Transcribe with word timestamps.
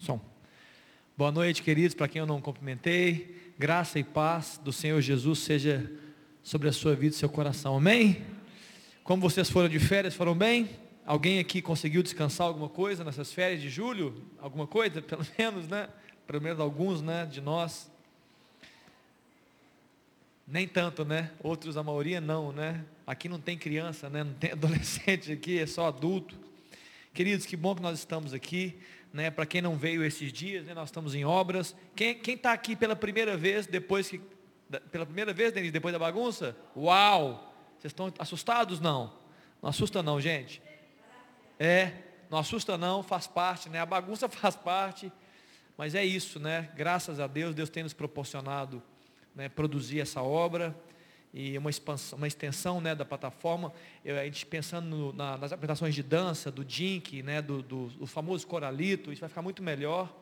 Som. 0.00 0.18
Boa 1.14 1.30
noite, 1.30 1.62
queridos, 1.62 1.94
para 1.94 2.08
quem 2.08 2.20
eu 2.20 2.26
não 2.26 2.40
cumprimentei. 2.40 3.52
Graça 3.58 3.98
e 3.98 4.02
paz 4.02 4.58
do 4.64 4.72
Senhor 4.72 4.98
Jesus 5.02 5.40
seja 5.40 5.92
sobre 6.42 6.70
a 6.70 6.72
sua 6.72 6.94
vida 6.94 7.14
e 7.14 7.18
seu 7.18 7.28
coração. 7.28 7.76
Amém? 7.76 8.24
Como 9.04 9.20
vocês 9.20 9.50
foram 9.50 9.68
de 9.68 9.78
férias, 9.78 10.14
foram 10.14 10.34
bem? 10.34 10.70
Alguém 11.04 11.38
aqui 11.38 11.60
conseguiu 11.60 12.02
descansar 12.02 12.46
alguma 12.46 12.70
coisa 12.70 13.04
nessas 13.04 13.30
férias 13.30 13.60
de 13.60 13.68
julho? 13.68 14.24
Alguma 14.40 14.66
coisa, 14.66 15.02
pelo 15.04 15.26
menos, 15.38 15.68
né? 15.68 15.90
Pelo 16.26 16.40
menos 16.40 16.60
alguns, 16.60 17.02
né, 17.02 17.26
de 17.26 17.42
nós. 17.42 17.92
Nem 20.48 20.66
tanto, 20.66 21.04
né? 21.04 21.30
Outros, 21.42 21.76
a 21.76 21.82
maioria 21.82 22.22
não, 22.22 22.52
né? 22.52 22.86
Aqui 23.06 23.28
não 23.28 23.38
tem 23.38 23.58
criança, 23.58 24.08
né? 24.08 24.24
Não 24.24 24.32
tem 24.32 24.52
adolescente 24.52 25.30
aqui, 25.30 25.58
é 25.58 25.66
só 25.66 25.88
adulto. 25.88 26.34
Queridos, 27.12 27.44
que 27.44 27.54
bom 27.54 27.74
que 27.74 27.82
nós 27.82 27.98
estamos 27.98 28.32
aqui 28.32 28.78
né? 29.12 29.30
Para 29.30 29.46
quem 29.46 29.60
não 29.60 29.76
veio 29.76 30.04
esses 30.04 30.32
dias, 30.32 30.64
né? 30.66 30.74
nós 30.74 30.88
estamos 30.88 31.14
em 31.14 31.24
obras. 31.24 31.74
Quem 31.94 32.20
está 32.26 32.52
aqui 32.52 32.76
pela 32.76 32.94
primeira 32.94 33.36
vez, 33.36 33.66
depois 33.66 34.08
que. 34.08 34.20
Pela 34.92 35.04
primeira 35.04 35.32
vez, 35.32 35.52
Denise, 35.52 35.72
depois 35.72 35.92
da 35.92 35.98
bagunça? 35.98 36.56
Uau! 36.76 37.52
Vocês 37.78 37.90
estão 37.90 38.12
assustados? 38.18 38.80
Não. 38.80 39.12
Não 39.60 39.70
assusta 39.70 40.02
não, 40.02 40.20
gente. 40.20 40.62
É, 41.58 41.92
não 42.30 42.38
assusta 42.38 42.78
não, 42.78 43.02
faz 43.02 43.26
parte, 43.26 43.68
né? 43.68 43.80
A 43.80 43.86
bagunça 43.86 44.28
faz 44.30 44.54
parte. 44.54 45.12
Mas 45.76 45.94
é 45.94 46.04
isso, 46.04 46.38
né? 46.38 46.70
Graças 46.76 47.18
a 47.18 47.26
Deus, 47.26 47.54
Deus 47.54 47.68
tem 47.68 47.82
nos 47.82 47.92
proporcionado 47.92 48.82
né, 49.34 49.48
produzir 49.48 50.00
essa 50.00 50.22
obra 50.22 50.76
e 51.32 51.56
uma, 51.56 51.70
expansão, 51.70 52.16
uma 52.18 52.26
extensão 52.26 52.80
né, 52.80 52.94
da 52.94 53.04
plataforma, 53.04 53.72
eu, 54.04 54.18
a 54.18 54.24
gente 54.24 54.44
pensando 54.46 54.86
no, 54.86 55.12
na, 55.12 55.36
nas 55.36 55.52
apresentações 55.52 55.94
de 55.94 56.02
dança, 56.02 56.50
do 56.50 56.64
Dink, 56.64 57.22
né, 57.22 57.40
do, 57.40 57.62
do, 57.62 57.86
do, 57.88 58.06
famoso 58.06 58.46
coralito, 58.46 59.12
isso 59.12 59.20
vai 59.20 59.28
ficar 59.28 59.42
muito 59.42 59.62
melhor. 59.62 60.12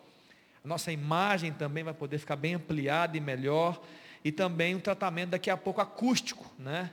A 0.62 0.68
nossa 0.68 0.92
imagem 0.92 1.52
também 1.52 1.82
vai 1.82 1.94
poder 1.94 2.18
ficar 2.18 2.36
bem 2.36 2.54
ampliada 2.54 3.16
e 3.16 3.20
melhor. 3.20 3.80
E 4.22 4.30
também 4.30 4.74
um 4.74 4.80
tratamento 4.80 5.30
daqui 5.30 5.48
a 5.48 5.56
pouco 5.56 5.80
acústico, 5.80 6.52
né? 6.58 6.90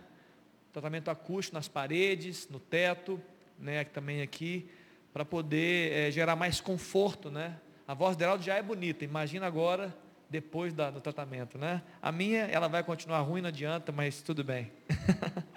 Tratamento 0.72 1.10
acústico 1.10 1.56
nas 1.56 1.68
paredes, 1.68 2.48
no 2.48 2.60
teto, 2.60 3.20
né? 3.60 3.84
Também 3.84 4.22
aqui, 4.22 4.70
para 5.12 5.26
poder 5.26 5.92
é, 5.92 6.12
gerar 6.12 6.36
mais 6.36 6.62
conforto, 6.62 7.32
né? 7.32 7.60
A 7.88 7.94
voz 7.94 8.16
dela 8.16 8.40
já 8.40 8.56
é 8.56 8.62
bonita, 8.62 9.04
imagina 9.04 9.46
agora 9.46 9.94
depois 10.36 10.74
da, 10.74 10.92
do 10.92 11.00
tratamento, 11.00 11.58
né? 11.58 11.82
A 12.02 12.12
minha, 12.12 12.42
ela 12.42 12.68
vai 12.68 12.84
continuar 12.84 13.22
ruim, 13.22 13.42
não 13.42 13.48
adianta, 13.48 13.90
mas 13.92 14.22
tudo 14.22 14.44
bem. 14.44 14.70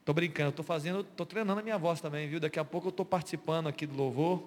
Estou 0.00 0.12
brincando, 0.12 0.50
estou 0.50 0.64
fazendo, 0.64 1.02
estou 1.02 1.24
treinando 1.24 1.60
a 1.60 1.62
minha 1.62 1.78
voz 1.78 2.00
também, 2.00 2.28
viu? 2.28 2.40
Daqui 2.40 2.58
a 2.58 2.64
pouco 2.64 2.88
eu 2.88 2.90
estou 2.90 3.06
participando 3.06 3.68
aqui 3.68 3.86
do 3.86 3.96
louvor. 3.96 4.42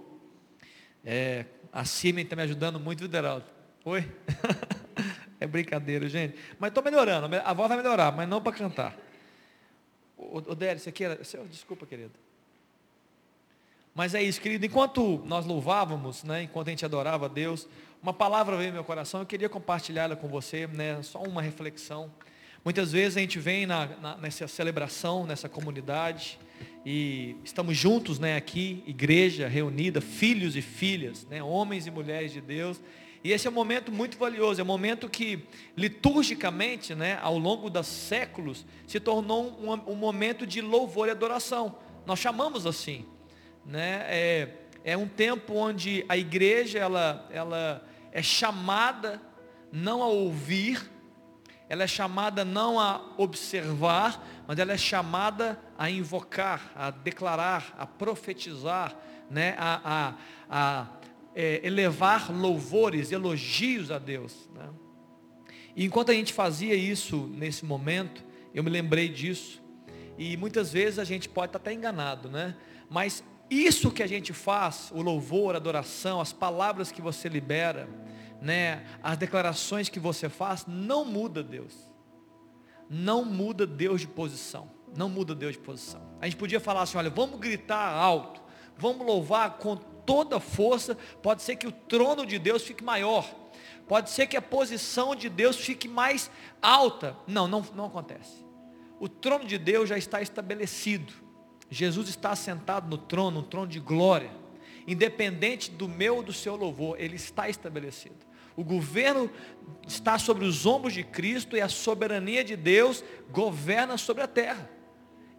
É, 1.01 1.45
a 1.71 1.85
Simen 1.85 2.25
está 2.25 2.35
me 2.35 2.41
ajudando 2.41 2.77
muito, 2.77 2.99
viu, 2.99 3.07
Deraldo? 3.07 3.45
Oi? 3.85 4.05
é 5.39 5.47
brincadeira, 5.47 6.09
gente. 6.09 6.37
Mas 6.59 6.71
estou 6.71 6.83
melhorando, 6.83 7.33
a 7.33 7.53
voz 7.53 7.69
vai 7.69 7.77
melhorar, 7.77 8.11
mas 8.11 8.27
não 8.27 8.41
para 8.41 8.51
cantar. 8.51 8.97
O, 10.17 10.39
o 10.39 10.55
Dério, 10.55 10.81
aqui 10.85 11.05
era. 11.05 11.15
Desculpa, 11.49 11.85
querido. 11.85 12.11
Mas 13.95 14.13
é 14.13 14.21
isso, 14.21 14.41
querido. 14.41 14.65
Enquanto 14.65 15.23
nós 15.25 15.45
louvávamos, 15.45 16.21
né, 16.25 16.43
enquanto 16.43 16.67
a 16.67 16.71
gente 16.71 16.83
adorava 16.83 17.27
a 17.27 17.29
Deus, 17.29 17.65
uma 18.03 18.11
palavra 18.11 18.57
veio 18.57 18.67
no 18.67 18.73
meu 18.73 18.83
coração, 18.83 19.21
eu 19.21 19.25
queria 19.25 19.47
compartilhá-la 19.47 20.17
com 20.17 20.27
você, 20.27 20.67
né, 20.67 21.01
só 21.01 21.23
uma 21.23 21.41
reflexão. 21.41 22.11
Muitas 22.63 22.91
vezes 22.91 23.15
a 23.15 23.21
gente 23.21 23.39
vem 23.39 23.65
na, 23.65 23.85
na, 23.85 24.17
nessa 24.17 24.49
celebração, 24.49 25.25
nessa 25.25 25.47
comunidade, 25.47 26.37
e 26.85 27.37
estamos 27.45 27.77
juntos 27.77 28.19
né, 28.19 28.35
aqui, 28.35 28.83
igreja 28.85 29.47
reunida, 29.47 30.01
filhos 30.01 30.57
e 30.57 30.61
filhas, 30.61 31.25
né, 31.27 31.41
homens 31.41 31.87
e 31.87 31.91
mulheres 31.91 32.33
de 32.33 32.41
Deus, 32.41 32.81
e 33.23 33.31
esse 33.31 33.47
é 33.47 33.49
um 33.49 33.53
momento 33.53 33.93
muito 33.93 34.17
valioso, 34.17 34.59
é 34.59 34.63
um 34.63 34.67
momento 34.67 35.07
que 35.07 35.47
liturgicamente, 35.77 36.93
né, 36.93 37.17
ao 37.21 37.37
longo 37.37 37.69
dos 37.69 37.87
séculos, 37.87 38.65
se 38.85 38.99
tornou 38.99 39.57
um, 39.57 39.93
um 39.93 39.95
momento 39.95 40.45
de 40.45 40.59
louvor 40.59 41.07
e 41.07 41.11
adoração. 41.11 41.77
Nós 42.05 42.19
chamamos 42.19 42.65
assim. 42.65 43.05
Né, 43.65 44.05
é, 44.07 44.49
é 44.83 44.95
um 44.95 45.07
tempo 45.07 45.55
onde 45.55 46.05
a 46.07 46.15
igreja 46.15 46.77
ela, 46.77 47.27
ela 47.31 47.83
é 48.11 48.21
chamada 48.21 49.19
não 49.71 50.03
a 50.03 50.07
ouvir, 50.07 50.89
ela 51.67 51.83
é 51.83 51.87
chamada 51.87 52.45
não 52.45 52.79
a 52.79 53.13
observar, 53.17 54.23
mas 54.47 54.59
ela 54.59 54.73
é 54.73 54.77
chamada 54.77 55.59
a 55.77 55.89
invocar, 55.89 56.71
a 56.75 56.91
declarar, 56.91 57.73
a 57.77 57.87
profetizar, 57.87 58.95
né? 59.29 59.55
a, 59.57 59.81
a, 59.83 60.15
a 60.49 60.87
é, 61.33 61.59
elevar 61.63 62.31
louvores, 62.31 63.11
elogios 63.11 63.89
a 63.89 63.97
Deus. 63.97 64.47
Né? 64.53 64.69
E 65.75 65.85
enquanto 65.85 66.11
a 66.11 66.13
gente 66.13 66.31
fazia 66.31 66.75
isso 66.75 67.27
nesse 67.33 67.65
momento, 67.65 68.23
eu 68.53 68.63
me 68.63 68.69
lembrei 68.69 69.09
disso, 69.09 69.61
e 70.17 70.37
muitas 70.37 70.71
vezes 70.71 70.99
a 70.99 71.03
gente 71.03 71.27
pode 71.27 71.49
estar 71.49 71.59
até 71.59 71.73
enganado, 71.73 72.29
né? 72.29 72.55
mas 72.89 73.23
isso 73.49 73.91
que 73.91 74.01
a 74.01 74.07
gente 74.07 74.33
faz, 74.33 74.91
o 74.93 75.01
louvor, 75.01 75.55
a 75.55 75.57
adoração, 75.57 76.19
as 76.19 76.33
palavras 76.33 76.91
que 76.91 77.01
você 77.01 77.29
libera, 77.29 77.87
né, 78.41 78.85
as 79.01 79.17
declarações 79.17 79.89
que 79.89 79.99
você 79.99 80.29
faz, 80.29 80.65
não 80.67 81.05
muda 81.05 81.43
Deus. 81.43 81.73
Não 82.89 83.25
muda 83.25 83.65
Deus 83.65 84.01
de 84.01 84.07
posição. 84.07 84.69
Não 84.95 85.09
muda 85.09 85.35
Deus 85.35 85.53
de 85.53 85.59
posição. 85.59 86.01
A 86.21 86.25
gente 86.25 86.37
podia 86.37 86.59
falar 86.59 86.83
assim, 86.83 86.97
olha, 86.97 87.09
vamos 87.09 87.39
gritar 87.39 87.91
alto, 87.91 88.41
vamos 88.77 89.05
louvar 89.05 89.57
com 89.57 89.75
toda 89.75 90.39
força, 90.39 90.95
pode 91.21 91.41
ser 91.41 91.55
que 91.55 91.67
o 91.67 91.71
trono 91.71 92.25
de 92.25 92.39
Deus 92.39 92.63
fique 92.63 92.83
maior. 92.83 93.25
Pode 93.87 94.09
ser 94.09 94.27
que 94.27 94.37
a 94.37 94.41
posição 94.41 95.15
de 95.15 95.29
Deus 95.29 95.57
fique 95.57 95.87
mais 95.87 96.31
alta. 96.61 97.15
Não, 97.27 97.47
não, 97.47 97.65
não 97.75 97.85
acontece. 97.85 98.45
O 98.99 99.07
trono 99.07 99.45
de 99.45 99.57
Deus 99.57 99.89
já 99.89 99.97
está 99.97 100.21
estabelecido. 100.21 101.24
Jesus 101.75 102.07
está 102.07 102.33
sentado 102.37 102.89
no 102.89 102.97
trono, 102.97 103.41
um 103.41 103.43
trono 103.43 103.67
de 103.67 103.81
glória. 103.81 104.31
Independente 104.87 105.69
do 105.69 105.89
meu 105.89 106.15
ou 106.15 106.23
do 106.23 106.31
seu 106.31 106.55
louvor, 106.55 106.95
ele 106.97 107.17
está 107.17 107.49
estabelecido. 107.49 108.15
O 108.55 108.63
governo 108.63 109.29
está 109.85 110.17
sobre 110.17 110.45
os 110.45 110.65
ombros 110.65 110.93
de 110.93 111.03
Cristo 111.03 111.57
e 111.57 111.61
a 111.61 111.67
soberania 111.67 112.45
de 112.45 112.55
Deus 112.55 113.03
governa 113.29 113.97
sobre 113.97 114.23
a 114.23 114.27
terra. 114.27 114.69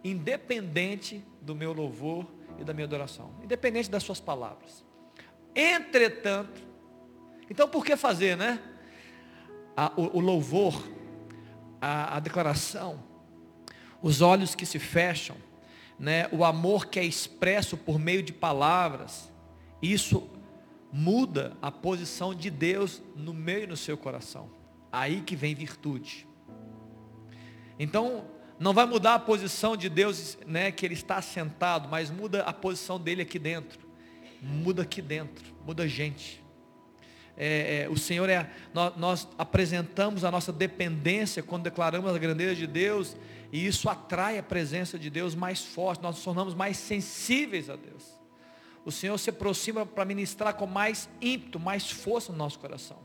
Independente 0.05 1.25
do 1.41 1.55
meu 1.55 1.73
louvor 1.73 2.27
e 2.59 2.65
da 2.65 2.75
minha 2.75 2.85
adoração. 2.85 3.33
Independente 3.43 3.91
das 3.91 4.03
suas 4.03 4.21
palavras. 4.21 4.85
Entretanto, 5.55 6.61
então 7.49 7.67
por 7.67 7.83
que 7.83 7.97
fazer, 7.97 8.37
né? 8.37 8.61
A, 9.75 9.91
o, 9.97 10.19
o, 10.19 10.21
louvor, 10.21 10.87
a, 11.81 12.19
a 12.19 12.21
declaração, 12.21 13.03
os 14.03 14.21
olhos 14.21 14.55
que 14.55 14.67
se 14.67 14.79
fecham, 14.79 15.46
né, 15.99 16.29
o 16.31 16.45
amor 16.45 16.87
que 16.87 16.99
é 16.99 17.05
expresso 17.05 17.77
por 17.77 17.99
meio 17.99 18.23
de 18.23 18.33
palavras, 18.33 19.31
isso 19.81 20.29
muda 20.93 21.57
a 21.61 21.71
posição 21.71 22.35
de 22.35 22.51
Deus 22.51 23.03
no 23.15 23.33
meio 23.33 23.65
e 23.65 23.67
no 23.67 23.77
seu 23.77 23.97
coração. 23.97 24.51
Aí 24.93 25.21
que 25.21 25.37
vem 25.37 25.55
virtude. 25.55 26.27
Então, 27.79 28.25
não 28.59 28.73
vai 28.73 28.87
mudar 28.87 29.15
a 29.15 29.19
posição 29.19 29.77
de 29.77 29.89
Deus, 29.89 30.39
né, 30.47 30.71
que 30.71 30.87
Ele 30.87 30.95
está 30.95 31.21
sentado, 31.21 31.89
mas 31.89 32.11
muda 32.11 32.43
a 32.43 32.53
posição 32.53 32.99
dele 32.99 33.23
aqui 33.23 33.39
dentro. 33.39 33.87
Muda 34.41 34.83
aqui 34.83 35.03
dentro, 35.03 35.45
muda 35.65 35.85
a 35.85 35.87
gente. 35.87 36.43
É, 37.37 37.83
é, 37.83 37.89
o 37.91 37.99
Senhor 37.99 38.31
é, 38.31 38.51
nós, 38.73 38.97
nós 38.97 39.29
apresentamos 39.37 40.25
a 40.25 40.31
nossa 40.31 40.51
dependência 40.51 41.43
quando 41.43 41.65
declaramos 41.65 42.15
a 42.15 42.19
grandeza 42.19 42.55
de 42.55 42.67
Deus 42.67 43.15
e 43.53 43.67
isso 43.67 43.89
atrai 43.89 44.39
a 44.39 44.43
presença 44.43 44.99
de 44.99 45.11
Deus 45.11 45.35
mais 45.35 45.63
forte, 45.63 46.03
nós 46.03 46.17
nos 46.17 46.25
tornamos 46.25 46.55
mais 46.55 46.77
sensíveis 46.77 47.71
a 47.71 47.77
Deus. 47.77 48.17
O 48.85 48.93
Senhor 48.93 49.19
se 49.19 49.31
aproxima 49.31 49.85
para 49.85 50.05
ministrar 50.05 50.55
com 50.55 50.67
mais 50.67 51.09
ímpeto, 51.21 51.59
mais 51.59 51.91
força 51.91 52.31
no 52.31 52.39
nosso 52.39 52.59
coração. 52.59 52.99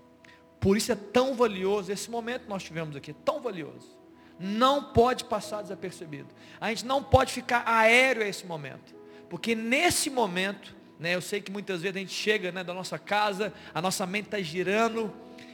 Por 0.60 0.78
isso 0.78 0.92
é 0.92 0.96
tão 0.96 1.34
valioso, 1.34 1.92
esse 1.92 2.10
momento 2.10 2.44
que 2.44 2.50
nós 2.50 2.64
tivemos 2.64 2.96
aqui, 2.96 3.14
tão 3.14 3.42
valioso. 3.42 4.00
Não 4.40 4.94
pode 4.94 5.26
passar 5.26 5.62
desapercebido. 5.64 6.30
A 6.60 6.70
gente 6.70 6.86
não 6.86 7.04
pode 7.04 7.34
ficar 7.34 7.64
aéreo 7.66 8.24
a 8.24 8.28
esse 8.28 8.46
momento. 8.46 8.96
Porque 9.28 9.56
nesse 9.56 10.10
momento, 10.10 10.76
né, 11.00 11.16
eu 11.16 11.22
sei 11.22 11.42
que 11.42 11.52
muitas 11.52 11.82
vezes 11.82 11.96
a 11.96 12.00
gente 12.00 12.14
chega 12.14 12.52
né, 12.52 12.64
da 12.64 12.74
nossa 12.74 13.00
casa, 13.00 13.54
a 13.74 13.82
nossa 13.82 14.06
mente 14.06 14.26
está 14.26 14.40
girando, 14.40 15.12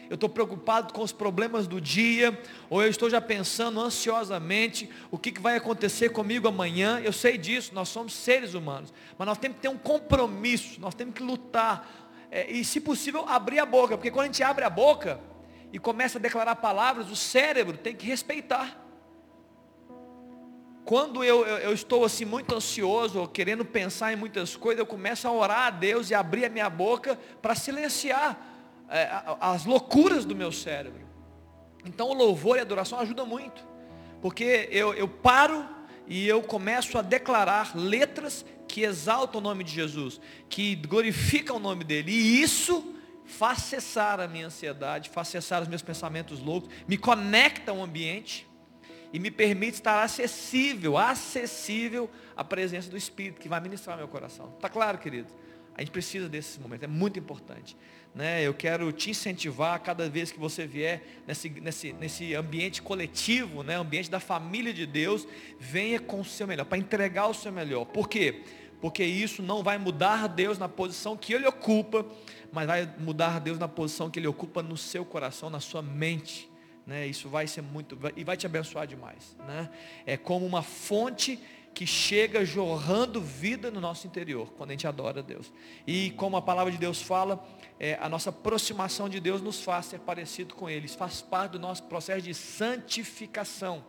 eu 0.09 0.15
estou 0.15 0.30
preocupado 0.30 0.94
com 0.94 1.01
os 1.01 1.12
problemas 1.12 1.68
do 1.68 1.81
dia, 1.81 2.39
ou 2.69 2.81
eu 2.81 2.89
estou 2.89 3.09
já 3.09 3.19
pensando 3.19 3.80
ansiosamente 3.81 4.89
o 5.12 5.18
que, 5.18 5.31
que 5.31 5.42
vai 5.42 5.56
acontecer 5.56 6.09
comigo 6.09 6.48
amanhã. 6.48 7.00
Eu 7.04 7.12
sei 7.12 7.38
disso, 7.38 7.74
nós 7.74 7.89
somos 7.89 8.13
seres 8.13 8.54
humanos, 8.54 8.94
mas 9.18 9.25
nós 9.25 9.38
temos 9.38 9.57
que 9.57 9.62
ter 9.63 9.69
um 9.69 9.77
compromisso, 9.77 10.80
nós 10.80 10.95
temos 10.95 11.13
que 11.13 11.24
lutar, 11.24 12.25
é, 12.31 12.50
e 12.51 12.63
se 12.63 12.80
possível 12.80 13.25
abrir 13.27 13.59
a 13.59 13.65
boca, 13.65 13.98
porque 13.98 14.12
quando 14.12 14.24
a 14.24 14.27
gente 14.27 14.44
abre 14.44 14.63
a 14.63 14.69
boca 14.69 15.19
e 15.71 15.80
começa 15.80 16.18
a 16.18 16.21
declarar 16.21 16.56
palavras, 16.56 17.10
o 17.10 17.15
cérebro 17.15 17.77
tem 17.77 17.95
que 17.95 18.06
respeitar. 18.06 18.83
quando 20.86 21.21
eu, 21.21 21.45
eu, 21.45 21.57
eu, 21.57 21.74
estou 21.74 22.06
assim 22.06 22.24
muito 22.24 22.56
ansioso, 22.56 23.27
querendo 23.27 23.65
pensar 23.65 24.13
em 24.13 24.15
muitas 24.15 24.56
coisas, 24.56 24.80
eu 24.80 24.86
começo 24.86 25.27
a 25.27 25.31
orar 25.33 25.68
a 25.68 25.69
Deus 25.69 26.10
e 26.10 26.15
abrir 26.15 26.45
a 26.45 26.50
minha 26.50 26.69
boca 26.69 27.19
para 27.42 27.53
silenciar 27.56 28.56
é, 28.89 29.10
as 29.39 29.66
loucuras 29.66 30.25
do 30.25 30.36
meu 30.36 30.51
cérebro. 30.51 31.06
Então 31.86 32.10
o 32.10 32.13
louvor 32.13 32.57
e 32.57 32.60
a 32.60 32.63
adoração 32.63 33.00
ajudam 33.00 33.25
muito, 33.25 33.63
porque 34.22 34.68
eu, 34.72 34.94
eu 34.94 35.07
paro 35.07 35.66
e 36.06 36.28
eu 36.28 36.42
começo 36.42 36.98
a 36.98 37.01
declarar 37.01 37.75
letras 37.75 38.45
que 38.68 38.81
exaltam 38.81 39.39
o 39.39 39.44
nome 39.44 39.63
de 39.63 39.72
Jesus, 39.72 40.19
que 40.50 40.75
glorificam 40.75 41.57
o 41.57 41.60
nome 41.60 41.84
dele, 41.84 42.12
e 42.12 42.42
isso 42.42 42.94
faz 43.25 43.60
cessar 43.60 44.19
a 44.19 44.28
minha 44.28 44.48
ansiedade, 44.48 45.10
faz 45.10 45.28
cessar 45.28 45.62
os 45.62 45.68
meus 45.68 45.81
pensamentos 45.81 46.39
loucos, 46.39 46.69
me 46.88 46.98
conecta 46.98 47.72
ao 47.72 47.81
ambiente 47.81 48.48
e 49.12 49.19
me 49.19 49.31
permite 49.31 49.75
estar 49.75 50.04
acessível, 50.04 50.98
acessível 50.98 52.10
à 52.36 52.44
presença 52.44 52.89
do 52.89 52.98
Espírito 52.98 53.39
que 53.39 53.50
vai 53.50 53.60
ministrar 53.60 53.98
meu 53.98 54.07
coração. 54.07 54.54
Está 54.56 54.69
claro, 54.69 54.98
querido? 54.98 55.34
A 55.75 55.81
gente 55.81 55.92
precisa 55.92 56.28
desse 56.28 56.60
momento, 56.60 56.84
é 56.84 56.88
muito 56.88 57.19
importante. 57.19 57.78
Né? 58.17 58.41
Eu 58.41 58.51
quero 58.51 58.91
te 58.91 59.11
incentivar 59.11 59.79
cada 59.79 60.09
vez 60.09 60.31
que 60.31 60.39
você 60.39 60.65
vier 60.65 61.03
nesse, 61.27 61.51
nesse, 61.51 61.93
nesse 61.93 62.33
ambiente 62.33 62.81
coletivo, 62.81 63.61
né? 63.61 63.75
ambiente 63.75 64.09
da 64.09 64.19
família 64.19 64.73
de 64.73 64.87
Deus, 64.87 65.27
venha 65.59 65.99
com 65.99 66.21
o 66.21 66.25
seu 66.25 66.47
melhor, 66.47 66.65
para 66.65 66.79
entregar 66.79 67.27
o 67.27 67.33
seu 67.35 67.51
melhor. 67.51 67.85
Por 67.85 68.09
quê? 68.09 68.41
Porque 68.81 69.03
isso 69.03 69.43
não 69.43 69.61
vai 69.61 69.77
mudar 69.77 70.25
Deus 70.25 70.57
na 70.57 70.67
posição 70.67 71.15
que 71.15 71.31
Ele 71.31 71.45
ocupa, 71.45 72.03
mas 72.51 72.65
vai 72.65 72.91
mudar 72.97 73.39
Deus 73.39 73.59
na 73.59 73.67
posição 73.67 74.09
que 74.09 74.17
Ele 74.17 74.27
ocupa 74.27 74.63
no 74.63 74.75
seu 74.75 75.05
coração, 75.05 75.51
na 75.51 75.59
sua 75.59 75.83
mente. 75.83 76.49
Né? 76.87 77.05
Isso 77.05 77.29
vai 77.29 77.45
ser 77.45 77.61
muito, 77.61 77.99
e 78.15 78.23
vai 78.23 78.35
te 78.35 78.47
abençoar 78.47 78.87
demais. 78.87 79.37
Né? 79.47 79.69
É 80.07 80.17
como 80.17 80.43
uma 80.43 80.63
fonte 80.63 81.39
que 81.77 81.85
chega 81.85 82.44
jorrando 82.44 83.21
vida 83.21 83.69
no 83.69 83.79
nosso 83.79 84.07
interior, 84.07 84.51
quando 84.57 84.71
a 84.71 84.74
gente 84.74 84.88
adora 84.88 85.19
a 85.19 85.21
Deus. 85.21 85.53
E 85.85 86.09
como 86.18 86.35
a 86.35 86.41
palavra 86.41 86.71
de 86.71 86.77
Deus 86.79 87.03
fala, 87.03 87.47
é, 87.79 88.00
a 88.01 88.09
nossa 88.09 88.31
aproximação 88.31 89.07
de 89.07 89.19
Deus 89.19 89.44
nos 89.44 89.62
faz 89.62 89.85
ser 89.85 90.00
parecido 90.00 90.56
com 90.56 90.68
Ele. 90.68 90.88
Isso 90.88 90.97
faz 90.97 91.21
parte 91.21 91.51
do 91.51 91.59
nosso 91.59 91.83
processo 91.83 92.24
de 92.24 92.33
santificação. 92.33 93.85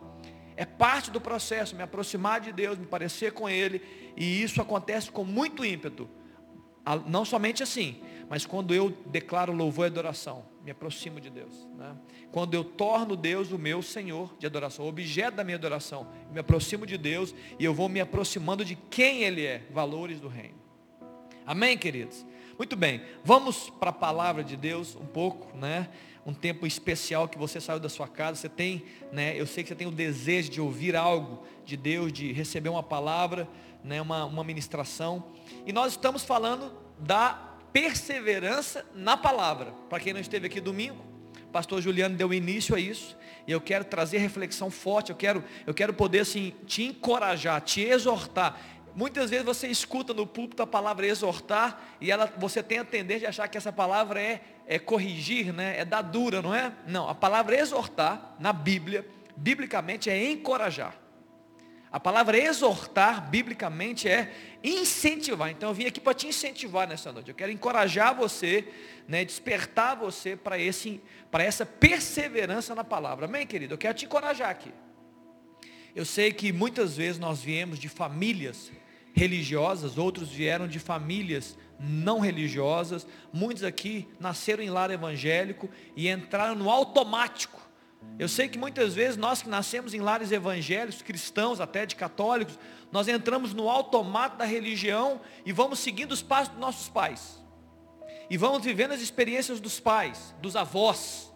É 0.55 0.65
parte 0.65 1.09
do 1.09 1.19
processo, 1.19 1.75
me 1.75 1.81
aproximar 1.81 2.41
de 2.41 2.51
Deus, 2.51 2.77
me 2.77 2.85
parecer 2.85 3.31
com 3.31 3.49
Ele. 3.49 3.81
E 4.15 4.43
isso 4.43 4.61
acontece 4.61 5.09
com 5.09 5.23
muito 5.23 5.65
ímpeto. 5.65 6.07
Não 7.07 7.25
somente 7.25 7.63
assim, 7.63 8.03
mas 8.29 8.45
quando 8.45 8.75
eu 8.75 8.91
declaro 9.07 9.51
louvor 9.51 9.85
e 9.85 9.87
adoração, 9.87 10.45
me 10.63 10.69
aproximo 10.69 11.19
de 11.19 11.31
Deus. 11.31 11.67
Né? 11.75 11.95
Quando 12.31 12.53
eu 12.53 12.63
torno 12.63 13.15
Deus 13.15 13.51
o 13.51 13.57
meu 13.57 13.81
Senhor 13.81 14.35
de 14.37 14.45
adoração, 14.45 14.85
o 14.85 14.87
objeto 14.87 15.35
da 15.35 15.43
minha 15.43 15.57
adoração, 15.57 16.07
me 16.31 16.39
aproximo 16.39 16.85
de 16.85 16.95
Deus 16.95 17.33
e 17.57 17.65
eu 17.65 17.73
vou 17.73 17.89
me 17.89 17.99
aproximando 17.99 18.63
de 18.63 18.75
quem 18.75 19.23
Ele 19.23 19.45
é, 19.45 19.65
valores 19.71 20.19
do 20.19 20.27
reino. 20.27 20.59
Amém, 21.43 21.75
queridos? 21.75 22.23
Muito 22.55 22.75
bem, 22.75 23.01
vamos 23.23 23.71
para 23.71 23.89
a 23.89 23.93
palavra 23.93 24.43
de 24.43 24.55
Deus 24.55 24.95
um 24.95 25.05
pouco, 25.05 25.57
né? 25.57 25.89
Um 26.23 26.33
tempo 26.33 26.67
especial 26.67 27.27
que 27.27 27.37
você 27.37 27.59
saiu 27.59 27.79
da 27.79 27.89
sua 27.89 28.07
casa, 28.07 28.41
você 28.41 28.49
tem, 28.49 28.83
né? 29.11 29.33
Eu 29.35 29.47
sei 29.47 29.63
que 29.63 29.69
você 29.69 29.75
tem 29.75 29.87
o 29.87 29.91
desejo 29.91 30.51
de 30.51 30.61
ouvir 30.61 30.95
algo 30.95 31.41
de 31.65 31.75
Deus, 31.75 32.13
de 32.13 32.31
receber 32.31 32.69
uma 32.69 32.83
palavra, 32.83 33.47
né? 33.83 33.99
Uma, 33.99 34.25
uma 34.25 34.43
ministração. 34.43 35.23
E 35.65 35.73
nós 35.73 35.93
estamos 35.93 36.23
falando 36.23 36.71
da 36.99 37.48
perseverança 37.71 38.85
na 38.93 39.15
palavra. 39.15 39.73
Para 39.89 39.99
quem 39.99 40.13
não 40.13 40.19
esteve 40.19 40.47
aqui 40.47 40.59
domingo, 40.59 41.03
pastor 41.51 41.81
Juliano 41.81 42.15
deu 42.15 42.33
início 42.33 42.75
a 42.75 42.79
isso. 42.79 43.17
E 43.47 43.51
eu 43.51 43.59
quero 43.61 43.85
trazer 43.85 44.19
reflexão 44.19 44.69
forte, 44.69 45.09
eu 45.09 45.15
quero, 45.15 45.43
eu 45.65 45.73
quero 45.73 45.93
poder 45.93 46.19
assim, 46.19 46.53
te 46.65 46.83
encorajar, 46.83 47.59
te 47.61 47.81
exortar. 47.81 48.59
Muitas 48.95 49.29
vezes 49.29 49.45
você 49.45 49.67
escuta 49.67 50.13
no 50.13 50.25
púlpito 50.25 50.61
a 50.61 50.67
palavra 50.67 51.07
exortar 51.07 51.95
e 52.01 52.11
ela, 52.11 52.31
você 52.37 52.61
tem 52.61 52.79
a 52.79 52.85
tendência 52.85 53.21
de 53.21 53.25
achar 53.27 53.47
que 53.47 53.57
essa 53.57 53.71
palavra 53.71 54.21
é, 54.21 54.41
é 54.67 54.77
corrigir, 54.77 55.53
né? 55.53 55.79
é 55.79 55.85
dar 55.85 56.01
dura, 56.01 56.41
não 56.41 56.53
é? 56.53 56.73
Não, 56.87 57.07
a 57.07 57.15
palavra 57.15 57.57
exortar 57.57 58.35
na 58.39 58.51
Bíblia, 58.51 59.07
biblicamente 59.35 60.09
é 60.09 60.31
encorajar. 60.31 60.95
A 61.91 61.99
palavra 61.99 62.37
exortar, 62.37 63.29
biblicamente, 63.29 64.07
é 64.07 64.31
incentivar. 64.63 65.49
Então 65.49 65.69
eu 65.69 65.73
vim 65.73 65.85
aqui 65.85 65.99
para 65.99 66.13
te 66.13 66.27
incentivar 66.27 66.87
nessa 66.87 67.11
noite. 67.11 67.29
Eu 67.29 67.35
quero 67.35 67.51
encorajar 67.51 68.13
você, 68.13 68.67
né, 69.07 69.25
despertar 69.25 69.95
você 69.95 70.35
para 70.35 70.59
essa 70.59 71.65
perseverança 71.65 72.75
na 72.75 72.83
palavra. 72.83 73.25
Amém, 73.25 73.47
querido? 73.47 73.73
Eu 73.73 73.77
quero 73.77 73.97
te 73.97 74.05
encorajar 74.05 74.51
aqui. 74.51 74.71
Eu 75.95 76.05
sei 76.05 76.31
que 76.31 76.51
muitas 76.51 76.95
vezes 76.95 77.19
nós 77.19 77.41
viemos 77.41 77.79
de 77.79 77.89
famílias 77.89 78.71
religiosas, 79.11 79.97
outros 79.97 80.29
vieram 80.29 80.67
de 80.67 80.77
famílias 80.77 81.57
não 81.79 82.19
religiosas, 82.19 83.07
muitos 83.33 83.63
aqui 83.63 84.07
nasceram 84.19 84.63
em 84.63 84.69
lar 84.69 84.91
evangélico 84.91 85.69
e 85.95 86.07
entraram 86.07 86.53
no 86.53 86.69
automático 86.69 87.68
eu 88.19 88.27
sei 88.27 88.49
que 88.49 88.57
muitas 88.57 88.93
vezes 88.93 89.15
nós 89.15 89.41
que 89.41 89.49
nascemos 89.49 89.93
em 89.93 90.01
lares 90.01 90.31
evangélicos, 90.31 91.01
cristãos, 91.01 91.61
até 91.61 91.85
de 91.85 91.95
católicos, 91.95 92.59
nós 92.91 93.07
entramos 93.07 93.53
no 93.53 93.69
automato 93.69 94.37
da 94.37 94.45
religião 94.45 95.21
e 95.45 95.53
vamos 95.53 95.79
seguindo 95.79 96.11
os 96.11 96.21
passos 96.21 96.49
dos 96.49 96.59
nossos 96.59 96.89
pais. 96.89 97.41
E 98.29 98.37
vamos 98.37 98.63
vivendo 98.63 98.91
as 98.91 99.01
experiências 99.01 99.59
dos 99.61 99.79
pais, 99.79 100.35
dos 100.41 100.55
avós. 100.55 101.31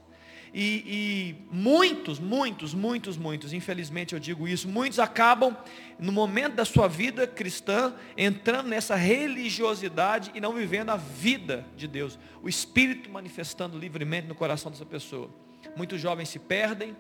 E, 0.54 0.84
e, 0.86 1.36
muitos, 1.52 2.20
muitos, 2.20 2.74
muitos, 2.76 3.18
muitos, 3.18 3.54
infelizmente 3.54 4.14
eu 4.14 4.20
digo 4.20 4.48
isso, 4.48 4.68
muitos 4.68 5.00
acabam 5.00 5.58
no 5.98 6.12
momento 6.12 6.54
da 6.54 6.64
sua 6.64 6.88
vida 6.88 7.26
cristã 7.26 7.96
entrando 8.16 8.68
nessa 8.68 8.96
religiosidade 8.96 10.32
e 10.36 10.40
não 10.40 10.54
vivendo 10.54 10.92
a 10.92 10.98
vida 10.98 11.66
de 11.76 11.88
Deus, 11.88 12.20
o 12.44 12.48
Espírito 12.48 13.10
manifestando 13.10 13.80
livremente 13.80 14.28
no 14.28 14.36
coração 14.36 14.72
dessa 14.72 14.86
pessoa. 14.86 15.43
Muitos 15.76 16.00
jovens 16.00 16.30
se 16.30 16.40
perdem, 16.40 16.96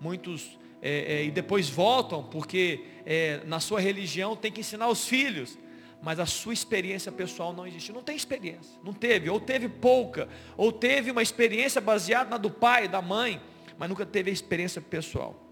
muitos 0.00 0.58
é, 0.80 1.20
é, 1.20 1.24
e 1.24 1.30
depois 1.30 1.68
voltam, 1.68 2.22
porque 2.22 2.84
é, 3.04 3.42
na 3.44 3.60
sua 3.60 3.80
religião 3.80 4.36
tem 4.36 4.50
que 4.50 4.60
ensinar 4.60 4.88
os 4.88 5.06
filhos, 5.06 5.58
mas 6.02 6.20
a 6.20 6.26
sua 6.26 6.52
experiência 6.52 7.10
pessoal 7.10 7.52
não 7.52 7.66
existe. 7.66 7.92
Não 7.92 8.02
tem 8.02 8.16
experiência, 8.16 8.78
não 8.84 8.92
teve, 8.92 9.28
ou 9.28 9.40
teve 9.40 9.68
pouca, 9.68 10.28
ou 10.56 10.70
teve 10.72 11.10
uma 11.10 11.22
experiência 11.22 11.80
baseada 11.80 12.30
na 12.30 12.36
do 12.36 12.50
pai, 12.50 12.88
da 12.88 13.02
mãe, 13.02 13.40
mas 13.76 13.88
nunca 13.88 14.06
teve 14.06 14.30
a 14.30 14.32
experiência 14.32 14.80
pessoal. 14.80 15.44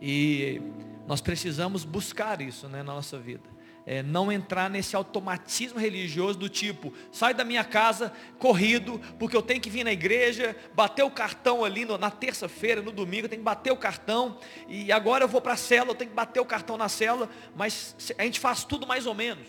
E 0.00 0.60
nós 1.06 1.20
precisamos 1.20 1.84
buscar 1.84 2.40
isso 2.40 2.68
né, 2.68 2.82
na 2.82 2.94
nossa 2.94 3.18
vida 3.18 3.53
é, 3.86 4.02
não 4.02 4.32
entrar 4.32 4.70
nesse 4.70 4.96
automatismo 4.96 5.78
religioso 5.78 6.38
do 6.38 6.48
tipo, 6.48 6.92
sai 7.12 7.34
da 7.34 7.44
minha 7.44 7.64
casa 7.64 8.12
corrido, 8.38 9.00
porque 9.18 9.36
eu 9.36 9.42
tenho 9.42 9.60
que 9.60 9.68
vir 9.68 9.84
na 9.84 9.92
igreja, 9.92 10.56
bater 10.74 11.02
o 11.02 11.10
cartão 11.10 11.64
ali 11.64 11.84
no, 11.84 11.98
na 11.98 12.10
terça-feira, 12.10 12.80
no 12.80 12.90
domingo, 12.90 13.26
eu 13.26 13.28
tenho 13.28 13.40
que 13.40 13.44
bater 13.44 13.72
o 13.72 13.76
cartão, 13.76 14.38
e 14.68 14.90
agora 14.90 15.24
eu 15.24 15.28
vou 15.28 15.40
para 15.40 15.52
a 15.52 15.56
célula, 15.56 15.92
eu 15.92 15.96
tenho 15.96 16.10
que 16.10 16.16
bater 16.16 16.40
o 16.40 16.46
cartão 16.46 16.76
na 16.76 16.88
célula, 16.88 17.28
mas 17.54 18.14
a 18.18 18.22
gente 18.24 18.40
faz 18.40 18.64
tudo 18.64 18.86
mais 18.86 19.06
ou 19.06 19.14
menos. 19.14 19.46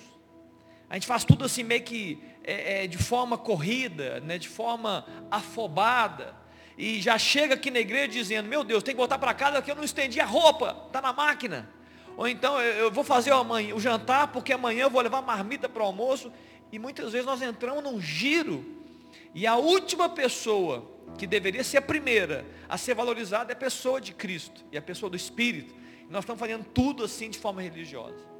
A 0.90 0.96
gente 0.96 1.08
faz 1.08 1.24
tudo 1.24 1.46
assim 1.46 1.64
meio 1.64 1.82
que 1.82 2.22
é, 2.44 2.84
é, 2.84 2.88
de 2.88 2.98
forma 2.98 3.38
corrida, 3.38 4.20
né, 4.20 4.38
de 4.38 4.48
forma 4.48 5.06
afobada. 5.32 6.36
E 6.78 7.02
já 7.02 7.18
chega 7.18 7.56
aqui 7.56 7.72
na 7.72 7.80
igreja 7.80 8.10
dizendo, 8.10 8.48
meu 8.48 8.64
Deus, 8.64 8.84
tem 8.84 8.94
que 8.94 9.00
voltar 9.00 9.18
para 9.18 9.34
casa 9.34 9.56
porque 9.56 9.72
eu 9.72 9.76
não 9.76 9.84
estendi 9.84 10.20
a 10.20 10.26
roupa, 10.26 10.86
está 10.88 11.02
na 11.02 11.14
máquina. 11.14 11.70
Ou 12.18 12.28
então 12.28 12.60
eu 12.62 12.92
vou 12.92 13.04
fazer 13.04 13.32
o, 13.34 13.80
jantar 13.80 14.28
porque 14.30 14.54
amanhã 14.54 14.84
eu 14.84 14.90
vou 14.90 15.02
levar 15.02 15.22
marmita 15.22 15.68
para 15.68 15.84
o 15.84 15.86
almoço. 15.86 16.32
E 16.72 16.80
muitas 16.80 17.12
vezes 17.12 17.26
nós 17.26 17.42
entramos 17.42 17.84
num 17.84 18.00
giro. 18.00 18.66
E 19.34 19.46
a 19.46 19.56
última 19.56 20.10
pessoa 20.10 20.90
que 21.18 21.28
deveria 21.28 21.64
ser 21.64 21.78
a 21.78 21.82
primeira 21.82 22.46
a 22.68 22.78
ser 22.78 22.94
valorizada 22.94 23.52
é 23.52 23.54
a 23.54 23.58
pessoa 23.58 24.00
de 24.00 24.14
Cristo 24.14 24.64
e 24.72 24.78
a 24.78 24.82
pessoa 24.82 25.10
do 25.10 25.16
Espírito. 25.16 25.76
E 26.08 26.12
nós 26.12 26.24
estamos 26.24 26.40
fazendo 26.40 26.66
tudo 26.66 27.04
assim 27.04 27.30
de 27.30 27.38
forma 27.38 27.62
religiosa. 27.62 28.36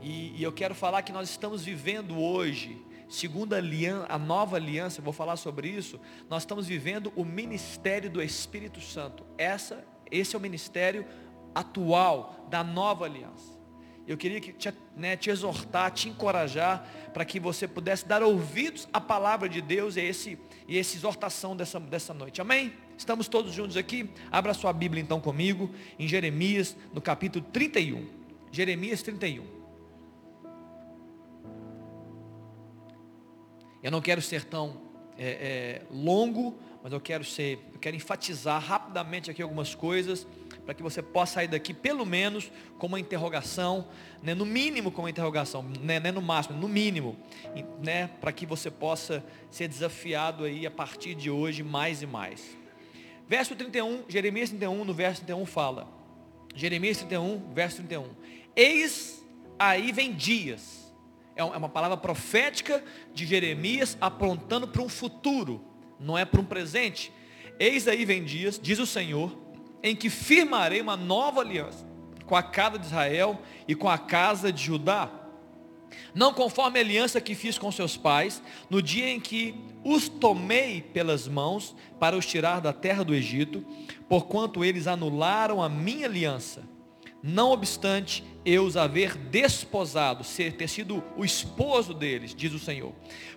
E, 0.00 0.38
e 0.38 0.42
eu 0.42 0.52
quero 0.52 0.74
falar 0.74 1.02
que 1.02 1.12
nós 1.12 1.30
estamos 1.30 1.64
vivendo 1.64 2.18
hoje, 2.18 2.76
segundo 3.08 3.54
a, 3.54 3.58
aliança, 3.58 4.06
a 4.08 4.18
nova 4.18 4.56
aliança, 4.56 5.00
vou 5.00 5.12
falar 5.12 5.36
sobre 5.36 5.68
isso, 5.68 6.00
nós 6.28 6.42
estamos 6.42 6.66
vivendo 6.66 7.12
o 7.14 7.24
ministério 7.24 8.10
do 8.10 8.20
Espírito 8.20 8.80
Santo. 8.80 9.24
Essa, 9.38 9.84
esse 10.10 10.34
é 10.34 10.38
o 10.38 10.42
ministério 10.42 11.06
atual 11.54 12.46
da 12.48 12.62
nova 12.64 13.04
aliança. 13.04 13.52
Eu 14.06 14.16
queria 14.16 14.40
te, 14.40 14.74
né, 14.96 15.16
te 15.16 15.30
exortar, 15.30 15.90
te 15.92 16.08
encorajar, 16.08 16.84
para 17.14 17.24
que 17.24 17.38
você 17.38 17.68
pudesse 17.68 18.06
dar 18.06 18.22
ouvidos 18.22 18.88
à 18.92 19.00
palavra 19.00 19.48
de 19.48 19.60
Deus 19.60 19.96
e 19.96 20.00
esse, 20.00 20.38
e 20.66 20.76
essa 20.76 20.96
exortação 20.96 21.54
dessa, 21.54 21.78
dessa 21.78 22.12
noite. 22.12 22.40
Amém? 22.40 22.72
Estamos 22.98 23.28
todos 23.28 23.52
juntos 23.52 23.76
aqui? 23.76 24.10
Abra 24.30 24.54
sua 24.54 24.72
Bíblia 24.72 25.00
então 25.00 25.20
comigo, 25.20 25.70
em 25.98 26.08
Jeremias, 26.08 26.76
no 26.92 27.00
capítulo 27.00 27.44
31. 27.52 28.08
Jeremias 28.50 29.02
31. 29.02 29.44
Eu 33.82 33.90
não 33.90 34.00
quero 34.00 34.20
ser 34.20 34.44
tão 34.44 34.80
é, 35.16 35.30
é, 35.30 35.82
longo, 35.90 36.58
mas 36.82 36.92
eu 36.92 37.00
quero 37.00 37.24
ser, 37.24 37.58
eu 37.72 37.78
quero 37.78 37.96
enfatizar 37.96 38.60
rapidamente 38.60 39.30
aqui 39.30 39.42
algumas 39.42 39.74
coisas 39.74 40.26
para 40.64 40.74
que 40.74 40.82
você 40.82 41.02
possa 41.02 41.34
sair 41.34 41.48
daqui 41.48 41.74
pelo 41.74 42.06
menos 42.06 42.50
com 42.78 42.86
uma 42.86 43.00
interrogação, 43.00 43.86
né, 44.22 44.34
no 44.34 44.46
mínimo 44.46 44.92
com 44.92 45.02
uma 45.02 45.10
interrogação, 45.10 45.62
né, 45.80 45.98
né 45.98 46.12
no 46.12 46.22
máximo, 46.22 46.58
no 46.58 46.68
mínimo, 46.68 47.16
né, 47.82 48.08
para 48.20 48.32
que 48.32 48.46
você 48.46 48.70
possa 48.70 49.24
ser 49.50 49.68
desafiado 49.68 50.44
aí 50.44 50.66
a 50.66 50.70
partir 50.70 51.14
de 51.14 51.30
hoje 51.30 51.62
mais 51.62 52.02
e 52.02 52.06
mais. 52.06 52.56
Verso 53.28 53.56
31, 53.56 54.04
Jeremias 54.08 54.50
31, 54.50 54.84
no 54.84 54.94
verso 54.94 55.22
31 55.24 55.46
fala, 55.46 55.88
Jeremias 56.54 56.98
31, 56.98 57.52
verso 57.52 57.76
31, 57.78 58.08
eis 58.54 59.24
aí 59.58 59.90
vem 59.90 60.12
dias, 60.12 60.92
é, 61.34 61.40
é 61.40 61.44
uma 61.44 61.68
palavra 61.68 61.96
profética 61.96 62.84
de 63.12 63.26
Jeremias 63.26 63.96
apontando 64.00 64.68
para 64.68 64.82
um 64.82 64.88
futuro, 64.88 65.64
não 65.98 66.16
é 66.16 66.24
para 66.24 66.40
um 66.40 66.44
presente, 66.44 67.12
eis 67.58 67.88
aí 67.88 68.04
vem 68.04 68.22
dias, 68.22 68.60
diz 68.62 68.78
o 68.78 68.86
Senhor, 68.86 69.42
em 69.82 69.96
que 69.96 70.08
firmarei 70.08 70.80
uma 70.80 70.96
nova 70.96 71.40
aliança 71.40 71.86
com 72.26 72.36
a 72.36 72.42
casa 72.42 72.78
de 72.78 72.86
Israel 72.86 73.40
e 73.66 73.74
com 73.74 73.88
a 73.88 73.98
casa 73.98 74.52
de 74.52 74.62
Judá. 74.62 75.10
Não 76.14 76.32
conforme 76.32 76.78
a 76.78 76.82
aliança 76.82 77.20
que 77.20 77.34
fiz 77.34 77.58
com 77.58 77.70
seus 77.70 77.96
pais, 77.96 78.42
no 78.70 78.80
dia 78.80 79.08
em 79.10 79.20
que 79.20 79.54
os 79.84 80.08
tomei 80.08 80.80
pelas 80.80 81.28
mãos 81.28 81.74
para 81.98 82.16
os 82.16 82.24
tirar 82.24 82.60
da 82.60 82.72
terra 82.72 83.04
do 83.04 83.14
Egito, 83.14 83.64
porquanto 84.08 84.64
eles 84.64 84.86
anularam 84.86 85.62
a 85.62 85.68
minha 85.68 86.06
aliança. 86.06 86.62
Não 87.22 87.52
obstante 87.52 88.24
eu 88.44 88.64
os 88.64 88.76
haver 88.76 89.16
desposado, 89.16 90.24
ser, 90.24 90.54
ter 90.54 90.68
sido 90.68 91.04
o 91.16 91.24
esposo 91.24 91.94
deles, 91.94 92.34
diz 92.34 92.52
o 92.52 92.58
Senhor. 92.58 92.92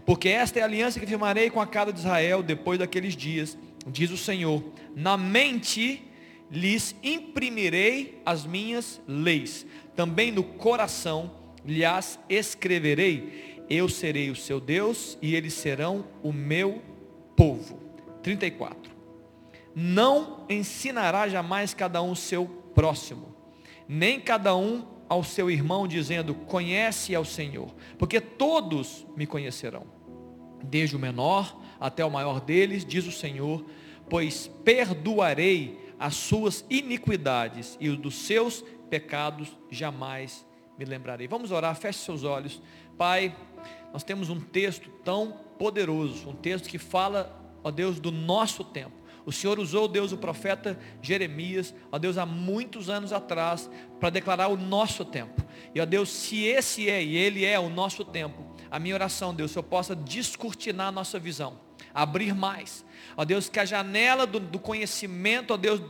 Porque 0.06 0.30
esta 0.30 0.60
é 0.60 0.62
a 0.64 0.66
aliança 0.66 1.00
que 1.00 1.06
firmarei 1.06 1.50
com 1.50 1.62
a 1.62 1.68
casa 1.68 1.94
de 1.94 2.00
Israel 2.00 2.42
depois 2.42 2.80
daqueles 2.80 3.16
dias, 3.16 3.58
diz 3.86 4.10
o 4.10 4.18
Senhor. 4.18 4.64
Na 4.96 5.16
mente 5.18 6.04
lhes 6.50 6.96
imprimirei 7.04 8.22
as 8.26 8.46
minhas 8.46 9.02
leis, 9.08 9.66
também 9.96 10.32
no 10.32 10.44
coração 10.44 11.32
lhes 11.66 12.20
escreverei, 12.30 13.64
eu 13.70 13.90
serei 13.90 14.30
o 14.30 14.36
seu 14.36 14.60
Deus 14.60 15.18
e 15.22 15.36
eles 15.36 15.54
serão 15.54 16.06
o 16.22 16.32
meu 16.32 16.82
povo. 17.36 17.80
34. 18.22 18.94
Não 19.76 20.46
ensinará 20.50 21.28
jamais 21.28 21.74
cada 21.74 22.02
um 22.02 22.16
seu 22.16 22.46
próximo, 22.74 23.36
nem 23.88 24.20
cada 24.20 24.56
um 24.56 24.86
ao 25.10 25.24
seu 25.24 25.50
irmão, 25.50 25.88
dizendo: 25.88 26.34
Conhece 26.34 27.14
ao 27.14 27.26
Senhor, 27.26 27.74
porque 27.98 28.22
todos 28.22 29.06
me 29.16 29.28
conhecerão, 29.28 29.84
desde 30.64 30.96
o 30.96 31.00
menor 31.00 31.62
até 31.80 32.06
o 32.06 32.10
maior 32.12 32.40
deles, 32.40 32.86
diz 32.86 33.06
o 33.06 33.12
Senhor, 33.12 33.66
pois 34.10 34.48
perdoarei 34.64 35.85
as 36.00 36.16
suas 36.16 36.66
iniquidades 36.70 37.78
e 37.80 37.90
os 37.90 37.98
dos 37.98 38.16
seus 38.16 38.64
pecados 38.90 39.58
jamais 39.70 40.46
me 40.78 40.86
lembrarei. 40.86 41.28
Vamos 41.28 41.52
orar, 41.52 41.76
feche 41.76 42.00
seus 42.00 42.24
olhos. 42.24 42.62
Pai, 42.98 43.36
nós 43.94 44.04
temos 44.04 44.30
um 44.30 44.40
texto 44.40 44.90
tão 45.04 45.32
poderoso, 45.58 46.30
um 46.30 46.36
texto 46.36 46.70
que 46.70 46.78
fala, 46.78 47.42
ó 47.64 47.72
Deus, 47.72 48.00
do 48.00 48.12
nosso 48.12 48.64
tempo. 48.64 49.06
O 49.26 49.32
Senhor 49.32 49.58
usou, 49.58 49.88
Deus, 49.88 50.12
o 50.12 50.18
profeta 50.18 50.80
Jeremias, 51.02 51.74
ó 51.92 51.98
Deus, 51.98 52.18
há 52.18 52.26
muitos 52.26 52.90
anos 52.90 53.12
atrás, 53.12 53.70
para 54.00 54.12
declarar 54.12 54.50
o 54.50 54.58
nosso 54.58 55.04
tempo. 55.04 55.44
E 55.74 55.82
ó 55.82 55.86
Deus, 55.86 56.10
se 56.10 56.44
esse 56.44 56.90
é 56.90 57.04
e 57.04 57.16
ele 57.16 57.44
é 57.44 57.60
o 57.60 57.70
nosso 57.70 58.06
tempo, 58.06 58.56
a 58.70 58.78
minha 58.78 58.94
oração, 58.94 59.34
Deus, 59.34 59.56
eu 59.56 59.64
possa 59.64 59.96
descortinar 59.96 60.88
a 60.88 60.92
nossa 60.92 61.18
visão, 61.18 61.58
abrir 61.96 62.36
mais, 62.36 62.86
Ó 63.18 63.24
Deus, 63.24 63.50
que 63.50 63.60
a 63.60 63.66
janela 63.66 64.26
do, 64.26 64.40
do 64.40 64.60
conhecimento, 64.60 65.54
ó 65.54 65.58
Deus, 65.58 65.82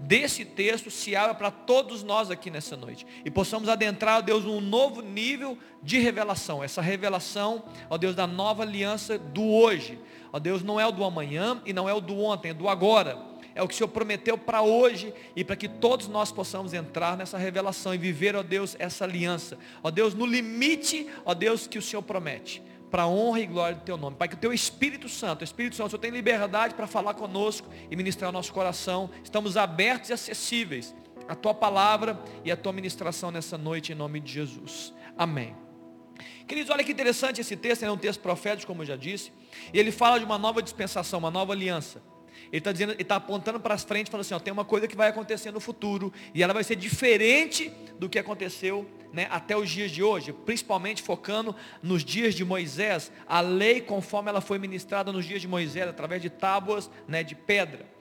desse 0.00 0.44
texto 0.44 0.90
se 0.90 1.14
abra 1.14 1.34
para 1.34 1.50
todos 1.50 2.02
nós 2.02 2.30
aqui 2.30 2.50
nessa 2.50 2.76
noite. 2.76 3.06
E 3.24 3.30
possamos 3.30 3.68
adentrar, 3.68 4.18
ó 4.18 4.20
Deus, 4.20 4.44
um 4.44 4.60
novo 4.60 5.00
nível 5.00 5.56
de 5.82 5.98
revelação. 5.98 6.64
Essa 6.64 6.82
revelação, 6.82 7.64
ó 7.88 7.96
Deus, 7.96 8.14
da 8.14 8.26
nova 8.26 8.62
aliança 8.62 9.18
do 9.18 9.44
hoje. 9.44 9.98
Ó 10.32 10.38
Deus, 10.38 10.62
não 10.62 10.80
é 10.80 10.86
o 10.86 10.92
do 10.92 11.04
amanhã 11.04 11.62
e 11.64 11.72
não 11.72 11.88
é 11.88 11.94
o 11.94 12.00
do 12.00 12.18
ontem, 12.18 12.50
é 12.50 12.54
do 12.54 12.68
agora. 12.68 13.16
É 13.54 13.62
o 13.62 13.68
que 13.68 13.74
o 13.74 13.76
Senhor 13.76 13.88
prometeu 13.88 14.36
para 14.36 14.62
hoje 14.62 15.14
e 15.36 15.44
para 15.44 15.54
que 15.54 15.68
todos 15.68 16.08
nós 16.08 16.32
possamos 16.32 16.74
entrar 16.74 17.16
nessa 17.16 17.38
revelação 17.38 17.94
e 17.94 17.98
viver, 17.98 18.34
ó 18.34 18.42
Deus, 18.42 18.74
essa 18.80 19.04
aliança. 19.04 19.56
Ó 19.80 19.92
Deus, 19.92 20.12
no 20.12 20.26
limite, 20.26 21.08
ó 21.24 21.34
Deus, 21.34 21.68
que 21.68 21.78
o 21.78 21.82
Senhor 21.82 22.02
promete 22.02 22.60
para 22.94 23.02
a 23.02 23.08
honra 23.08 23.40
e 23.40 23.46
glória 23.46 23.74
do 23.74 23.82
teu 23.82 23.96
nome. 23.96 24.14
Pai, 24.14 24.28
que 24.28 24.36
o 24.36 24.38
teu 24.38 24.52
Espírito 24.52 25.08
Santo, 25.08 25.40
o 25.40 25.44
Espírito 25.44 25.74
Santo, 25.74 25.88
o 25.88 25.90
Senhor 25.90 26.00
tem 26.00 26.12
liberdade 26.12 26.74
para 26.74 26.86
falar 26.86 27.14
conosco 27.14 27.68
e 27.90 27.96
ministrar 27.96 28.30
o 28.30 28.32
nosso 28.32 28.52
coração. 28.52 29.10
Estamos 29.24 29.56
abertos 29.56 30.10
e 30.10 30.12
acessíveis 30.12 30.94
à 31.26 31.34
tua 31.34 31.52
palavra 31.52 32.16
e 32.44 32.52
à 32.52 32.56
tua 32.56 32.72
ministração 32.72 33.32
nessa 33.32 33.58
noite, 33.58 33.90
em 33.90 33.96
nome 33.96 34.20
de 34.20 34.32
Jesus. 34.32 34.94
Amém. 35.18 35.56
Queridos, 36.46 36.70
olha 36.70 36.84
que 36.84 36.92
interessante 36.92 37.40
esse 37.40 37.56
texto, 37.56 37.82
é 37.82 37.90
um 37.90 37.98
texto 37.98 38.20
profético, 38.20 38.68
como 38.68 38.82
eu 38.82 38.86
já 38.86 38.94
disse, 38.94 39.32
e 39.72 39.78
ele 39.80 39.90
fala 39.90 40.20
de 40.20 40.24
uma 40.24 40.38
nova 40.38 40.62
dispensação, 40.62 41.18
uma 41.18 41.32
nova 41.32 41.52
aliança. 41.52 42.00
Ele 42.50 42.58
está 42.58 42.72
dizendo, 42.72 42.92
ele 42.92 43.02
está 43.02 43.16
apontando 43.16 43.60
para 43.60 43.74
as 43.74 43.84
frente, 43.84 44.10
falando 44.10 44.22
assim, 44.22 44.34
ó, 44.34 44.38
tem 44.38 44.52
uma 44.52 44.64
coisa 44.64 44.86
que 44.86 44.96
vai 44.96 45.08
acontecer 45.08 45.50
no 45.50 45.60
futuro, 45.60 46.12
e 46.34 46.42
ela 46.42 46.52
vai 46.52 46.64
ser 46.64 46.76
diferente 46.76 47.70
do 47.98 48.08
que 48.08 48.18
aconteceu 48.18 48.86
né, 49.12 49.28
até 49.30 49.56
os 49.56 49.70
dias 49.70 49.90
de 49.90 50.02
hoje, 50.02 50.32
principalmente 50.32 51.02
focando 51.02 51.54
nos 51.82 52.04
dias 52.04 52.34
de 52.34 52.44
Moisés, 52.44 53.12
a 53.26 53.40
lei 53.40 53.80
conforme 53.80 54.28
ela 54.28 54.40
foi 54.40 54.58
ministrada 54.58 55.12
nos 55.12 55.24
dias 55.24 55.40
de 55.40 55.48
Moisés, 55.48 55.88
através 55.88 56.20
de 56.20 56.28
tábuas 56.28 56.90
né, 57.06 57.22
de 57.22 57.34
pedra. 57.34 57.93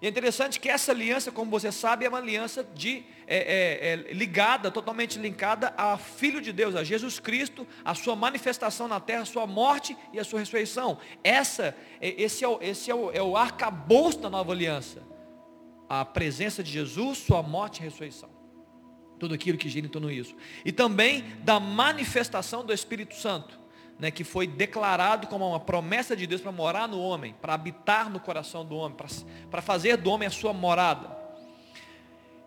E 0.00 0.06
é 0.06 0.08
interessante 0.08 0.60
que 0.60 0.68
essa 0.68 0.92
aliança, 0.92 1.32
como 1.32 1.50
você 1.50 1.72
sabe, 1.72 2.04
é 2.04 2.08
uma 2.08 2.18
aliança 2.18 2.62
de, 2.62 3.02
é, 3.26 3.36
é, 3.36 3.92
é, 3.92 3.96
ligada, 4.12 4.70
totalmente 4.70 5.18
linkada 5.18 5.74
a 5.76 5.98
Filho 5.98 6.40
de 6.40 6.52
Deus, 6.52 6.76
a 6.76 6.84
Jesus 6.84 7.18
Cristo, 7.18 7.66
a 7.84 7.96
sua 7.96 8.14
manifestação 8.14 8.86
na 8.86 9.00
terra, 9.00 9.22
a 9.22 9.26
sua 9.26 9.44
morte 9.44 9.96
e 10.12 10.20
a 10.20 10.24
sua 10.24 10.38
ressurreição. 10.38 10.98
Essa, 11.24 11.76
é, 12.00 12.22
esse, 12.22 12.44
é 12.44 12.48
o, 12.48 12.58
esse 12.62 12.90
é, 12.90 12.94
o, 12.94 13.10
é 13.10 13.20
o 13.20 13.36
arcabouço 13.36 14.20
da 14.20 14.30
nova 14.30 14.52
aliança. 14.52 15.02
A 15.88 16.04
presença 16.04 16.62
de 16.62 16.70
Jesus, 16.70 17.18
sua 17.18 17.42
morte 17.42 17.80
e 17.80 17.82
ressurreição. 17.82 18.30
Tudo 19.18 19.34
aquilo 19.34 19.58
que 19.58 19.68
gira 19.68 19.84
em 19.84 19.90
torno 19.90 20.08
disso. 20.08 20.36
E 20.64 20.70
também 20.70 21.24
da 21.42 21.58
manifestação 21.58 22.64
do 22.64 22.72
Espírito 22.72 23.16
Santo 23.16 23.58
né, 23.98 24.10
que 24.10 24.22
foi 24.22 24.46
declarado 24.46 25.26
como 25.26 25.48
uma 25.48 25.60
promessa 25.60 26.16
de 26.16 26.26
Deus 26.26 26.40
para 26.40 26.52
morar 26.52 26.86
no 26.86 27.00
homem, 27.00 27.34
para 27.40 27.54
habitar 27.54 28.08
no 28.08 28.20
coração 28.20 28.64
do 28.64 28.76
homem, 28.76 28.96
para 29.50 29.60
fazer 29.60 29.96
do 29.96 30.10
homem 30.10 30.28
a 30.28 30.30
sua 30.30 30.52
morada. 30.52 31.16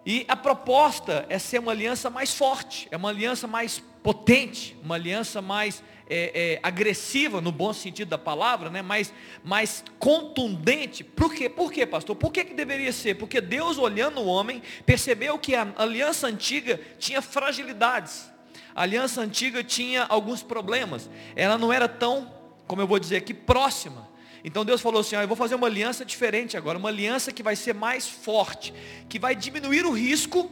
E 0.06 0.26
a 0.28 0.36
proposta 0.36 1.26
é 1.30 1.38
ser 1.38 1.60
uma 1.60 1.72
aliança 1.72 2.10
mais 2.10 2.34
forte, 2.34 2.88
é 2.90 2.98
uma 2.98 3.10
aliança 3.10 3.48
mais 3.48 3.84
potente, 4.02 4.76
uma 4.84 4.96
aliança 4.96 5.42
mais 5.42 5.84
é, 6.10 6.54
é, 6.54 6.60
agressiva 6.64 7.40
no 7.40 7.52
bom 7.52 7.72
sentido 7.72 8.10
da 8.10 8.18
palavra, 8.18 8.70
né? 8.70 8.82
mais, 8.82 9.14
mais 9.44 9.84
contundente. 10.00 11.04
Por 11.04 11.34
quê? 11.34 11.48
Por 11.48 11.72
quê, 11.72 11.86
pastor? 11.86 12.16
Por 12.16 12.32
que, 12.32 12.46
que 12.46 12.54
deveria 12.54 12.92
ser? 12.92 13.16
Porque 13.16 13.40
Deus, 13.40 13.78
olhando 13.78 14.22
o 14.22 14.26
homem, 14.26 14.64
percebeu 14.86 15.38
que 15.38 15.54
a 15.54 15.72
aliança 15.78 16.28
antiga 16.28 16.80
tinha 16.98 17.22
fragilidades. 17.22 18.31
A 18.76 18.84
aliança 18.84 19.22
antiga 19.22 19.64
tinha 19.64 20.04
alguns 20.04 20.42
problemas. 20.44 21.10
Ela 21.36 21.58
não 21.58 21.72
era 21.72 21.88
tão, 21.88 22.32
como 22.68 22.82
eu 22.82 22.88
vou 22.88 23.00
dizer 23.00 23.18
aqui, 23.18 23.34
próxima. 23.34 24.10
Então 24.44 24.66
Deus 24.66 24.82
falou 24.82 25.02
assim: 25.02 25.16
ah, 25.16 25.22
eu 25.22 25.28
vou 25.28 25.38
fazer 25.38 25.56
uma 25.56 25.68
aliança 25.68 26.04
diferente 26.04 26.58
agora, 26.58 26.78
uma 26.78 26.90
aliança 26.90 27.32
que 27.32 27.44
vai 27.44 27.56
ser 27.56 27.74
mais 27.74 28.08
forte, 28.08 28.74
que 29.08 29.20
vai 29.20 29.36
diminuir 29.36 29.86
o 29.86 29.92
risco 29.92 30.50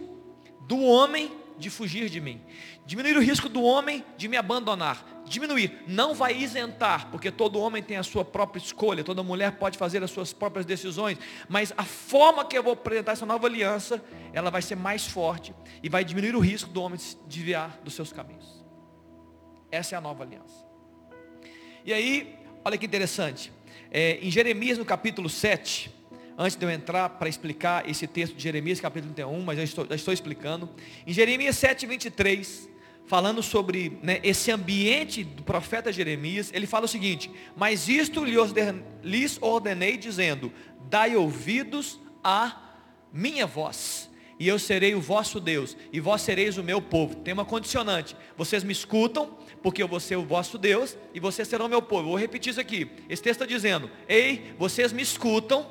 do 0.68 0.80
homem 0.80 1.32
de 1.58 1.70
fugir 1.70 2.10
de 2.10 2.22
mim, 2.22 2.42
diminuir 2.86 3.18
o 3.18 3.22
risco 3.22 3.50
do 3.50 3.62
homem 3.62 4.04
de 4.18 4.28
me 4.28 4.38
abandonar, 4.38 5.19
diminuir, 5.30 5.84
não 5.88 6.14
vai 6.14 6.36
isentar, 6.36 7.10
porque 7.12 7.32
todo 7.32 7.60
homem 7.60 7.82
tem 7.82 7.98
a 7.98 8.04
sua 8.04 8.26
própria 8.26 8.60
escolha, 8.60 9.04
toda 9.04 9.24
mulher 9.24 9.54
pode 9.54 9.78
fazer 9.78 10.04
as 10.04 10.12
suas 10.12 10.34
próprias 10.34 10.66
decisões, 10.66 11.18
mas 11.48 11.74
a 11.78 11.84
forma 11.84 12.44
que 12.44 12.58
eu 12.58 12.64
vou 12.64 12.74
apresentar 12.74 13.14
essa 13.14 13.26
nova 13.26 13.48
aliança, 13.48 14.04
ela 14.34 14.50
vai 14.50 14.62
ser 14.62 14.76
mais 14.76 15.08
forte 15.08 15.54
e 15.82 15.90
vai 15.90 16.04
diminuir 16.04 16.36
o 16.36 16.40
risco 16.40 16.70
do 16.70 16.82
homem 16.82 16.98
de 16.98 17.16
desviar 17.28 17.80
dos 17.84 17.94
seus 17.94 18.12
caminhos. 18.12 18.64
Essa 19.72 19.96
é 19.96 19.98
a 19.98 20.02
nova 20.02 20.24
aliança. 20.24 20.66
E 21.86 21.94
aí, 21.94 22.36
olha 22.66 22.78
que 22.78 22.86
interessante, 22.86 23.52
é, 23.92 24.20
em 24.22 24.30
Jeremias 24.30 24.78
no 24.78 24.86
capítulo 24.86 25.30
7, 25.30 25.92
antes 26.38 26.56
de 26.56 26.66
eu 26.66 26.70
entrar 26.70 27.10
para 27.10 27.28
explicar 27.28 27.88
esse 27.90 28.08
texto 28.08 28.36
de 28.36 28.42
Jeremias, 28.42 28.80
capítulo 28.80 29.14
31, 29.14 29.42
mas 29.42 29.58
já 29.58 29.64
estou, 29.64 29.86
já 29.88 29.96
estou 29.96 30.14
explicando. 30.14 30.70
Em 31.06 31.12
Jeremias 31.12 31.58
7, 31.58 31.86
23, 31.86 32.70
falando 33.10 33.42
sobre 33.42 33.98
né, 34.04 34.20
esse 34.22 34.52
ambiente 34.52 35.24
do 35.24 35.42
profeta 35.42 35.92
Jeremias, 35.92 36.52
ele 36.54 36.68
fala 36.68 36.86
o 36.86 36.88
seguinte: 36.88 37.32
Mas 37.58 37.90
isto 37.90 38.24
lhes 38.24 39.40
ordenei, 39.42 39.98
dizendo: 39.98 40.54
Dai 40.88 41.16
ouvidos 41.16 42.00
à 42.24 42.56
minha 43.12 43.48
voz, 43.48 44.12
e 44.40 44.48
eu 44.48 44.60
serei 44.60 44.94
o 44.94 45.02
vosso 45.02 45.40
Deus, 45.40 45.76
e 45.92 46.00
vós 46.00 46.22
sereis 46.22 46.60
o 46.60 46.64
meu 46.64 46.80
povo. 46.80 47.16
Tem 47.16 47.34
uma 47.34 47.44
condicionante. 47.44 48.16
Vocês 48.38 48.64
me 48.64 48.72
escutam, 48.72 49.36
porque 49.64 49.82
eu 49.82 49.88
vou 49.88 50.00
ser 50.00 50.16
o 50.16 50.24
vosso 50.24 50.60
Deus, 50.60 50.96
e 51.12 51.20
vocês 51.20 51.48
serão 51.48 51.66
o 51.66 51.70
meu 51.70 51.82
povo. 51.82 52.10
Vou 52.10 52.16
repetir 52.16 52.52
isso 52.52 52.62
aqui. 52.62 52.92
Esse 53.10 53.24
texto 53.24 53.42
está 53.42 53.46
dizendo: 53.48 53.90
Ei, 54.08 54.54
vocês 54.60 54.94
me 54.94 55.02
escutam, 55.02 55.66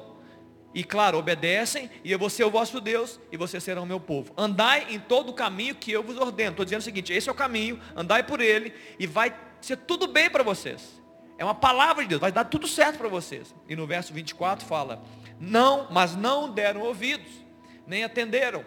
e 0.79 0.85
claro, 0.85 1.19
obedecem, 1.19 1.91
e 2.05 2.13
eu 2.13 2.21
vou 2.21 2.31
ser 2.31 2.45
o 2.45 2.51
vosso 2.53 2.81
Deus, 2.81 3.19
e 3.33 3.37
vocês 3.37 3.65
serão 3.65 3.83
o 3.83 3.87
meu 3.87 3.99
povo. 3.99 4.33
Andai 4.37 4.87
em 4.91 5.01
todo 5.01 5.31
o 5.31 5.35
caminho 5.35 5.75
que 5.75 5.91
eu 5.91 6.05
vos 6.05 6.17
ordeno. 6.17 6.53
Estou 6.53 6.65
dizendo 6.65 6.79
o 6.79 6.85
seguinte: 6.85 7.13
esse 7.13 7.29
é 7.29 7.33
o 7.33 7.35
caminho, 7.35 7.81
andai 7.97 8.23
por 8.23 8.41
ele, 8.41 8.73
e 8.97 9.05
vai 9.05 9.37
ser 9.61 9.77
tudo 9.79 10.07
bem 10.07 10.31
para 10.31 10.45
vocês. 10.45 11.03
É 11.37 11.45
uma 11.45 11.53
palavra 11.53 12.05
de 12.05 12.11
Deus, 12.11 12.21
vai 12.21 12.31
dar 12.31 12.45
tudo 12.45 12.69
certo 12.69 12.97
para 12.97 13.09
vocês. 13.09 13.53
E 13.69 13.75
no 13.75 13.89
verso 13.89 14.15
24 14.15 14.65
fala: 14.65 15.03
Não, 15.41 15.89
mas 15.91 16.15
não 16.15 16.49
deram 16.49 16.83
ouvidos, 16.83 17.45
nem 17.85 18.05
atenderam. 18.05 18.65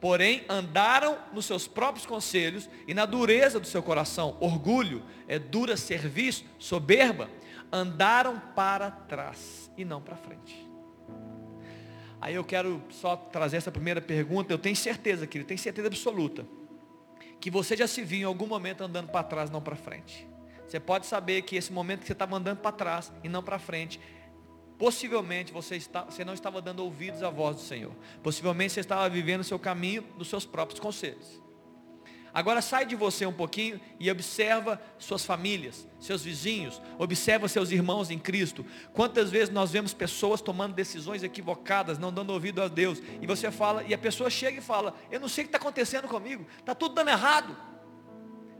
Porém, 0.00 0.44
andaram 0.48 1.16
nos 1.32 1.46
seus 1.46 1.68
próprios 1.68 2.04
conselhos 2.04 2.68
e 2.88 2.92
na 2.92 3.06
dureza 3.06 3.60
do 3.60 3.68
seu 3.68 3.84
coração, 3.84 4.36
orgulho, 4.40 5.04
é 5.28 5.38
dura 5.38 5.76
serviço, 5.76 6.44
soberba, 6.58 7.30
andaram 7.72 8.42
para 8.56 8.90
trás 8.90 9.70
e 9.76 9.84
não 9.84 10.02
para 10.02 10.16
frente. 10.16 10.65
Aí 12.20 12.34
eu 12.34 12.44
quero 12.44 12.82
só 12.90 13.16
trazer 13.16 13.58
essa 13.58 13.70
primeira 13.70 14.00
pergunta. 14.00 14.52
Eu 14.52 14.58
tenho 14.58 14.76
certeza, 14.76 15.26
querido, 15.26 15.48
tenho 15.48 15.58
certeza 15.58 15.88
absoluta, 15.88 16.46
que 17.40 17.50
você 17.50 17.76
já 17.76 17.86
se 17.86 18.02
viu 18.02 18.20
em 18.20 18.24
algum 18.24 18.46
momento 18.46 18.82
andando 18.82 19.08
para 19.08 19.22
trás, 19.22 19.50
não 19.50 19.60
para 19.60 19.76
frente. 19.76 20.26
Você 20.66 20.80
pode 20.80 21.06
saber 21.06 21.42
que 21.42 21.56
esse 21.56 21.72
momento 21.72 22.00
que 22.00 22.06
você 22.06 22.12
estava 22.12 22.36
andando 22.36 22.58
para 22.58 22.72
trás 22.72 23.12
e 23.22 23.28
não 23.28 23.42
para 23.42 23.58
frente, 23.58 24.00
possivelmente 24.78 25.52
você, 25.52 25.76
está, 25.76 26.02
você 26.02 26.24
não 26.24 26.34
estava 26.34 26.60
dando 26.60 26.82
ouvidos 26.82 27.22
à 27.22 27.30
voz 27.30 27.56
do 27.56 27.62
Senhor. 27.62 27.92
Possivelmente 28.22 28.72
você 28.72 28.80
estava 28.80 29.08
vivendo 29.08 29.40
o 29.40 29.44
seu 29.44 29.58
caminho 29.58 30.02
dos 30.18 30.28
seus 30.28 30.44
próprios 30.44 30.80
conselhos. 30.80 31.45
Agora 32.36 32.60
sai 32.60 32.84
de 32.84 32.94
você 32.94 33.24
um 33.24 33.32
pouquinho 33.32 33.80
e 33.98 34.10
observa 34.10 34.78
suas 34.98 35.24
famílias, 35.24 35.88
seus 35.98 36.22
vizinhos, 36.22 36.82
observa 36.98 37.48
seus 37.48 37.70
irmãos 37.70 38.10
em 38.10 38.18
Cristo. 38.18 38.62
Quantas 38.92 39.30
vezes 39.30 39.48
nós 39.48 39.70
vemos 39.70 39.94
pessoas 39.94 40.42
tomando 40.42 40.74
decisões 40.74 41.22
equivocadas, 41.22 41.98
não 41.98 42.12
dando 42.12 42.34
ouvido 42.34 42.60
a 42.60 42.68
Deus, 42.68 43.00
e 43.22 43.26
você 43.26 43.50
fala, 43.50 43.84
e 43.84 43.94
a 43.94 43.96
pessoa 43.96 44.28
chega 44.28 44.58
e 44.58 44.60
fala, 44.60 44.94
eu 45.10 45.18
não 45.18 45.28
sei 45.28 45.44
o 45.44 45.46
que 45.46 45.48
está 45.48 45.56
acontecendo 45.56 46.06
comigo, 46.08 46.46
está 46.58 46.74
tudo 46.74 46.94
dando 46.94 47.08
errado. 47.08 47.56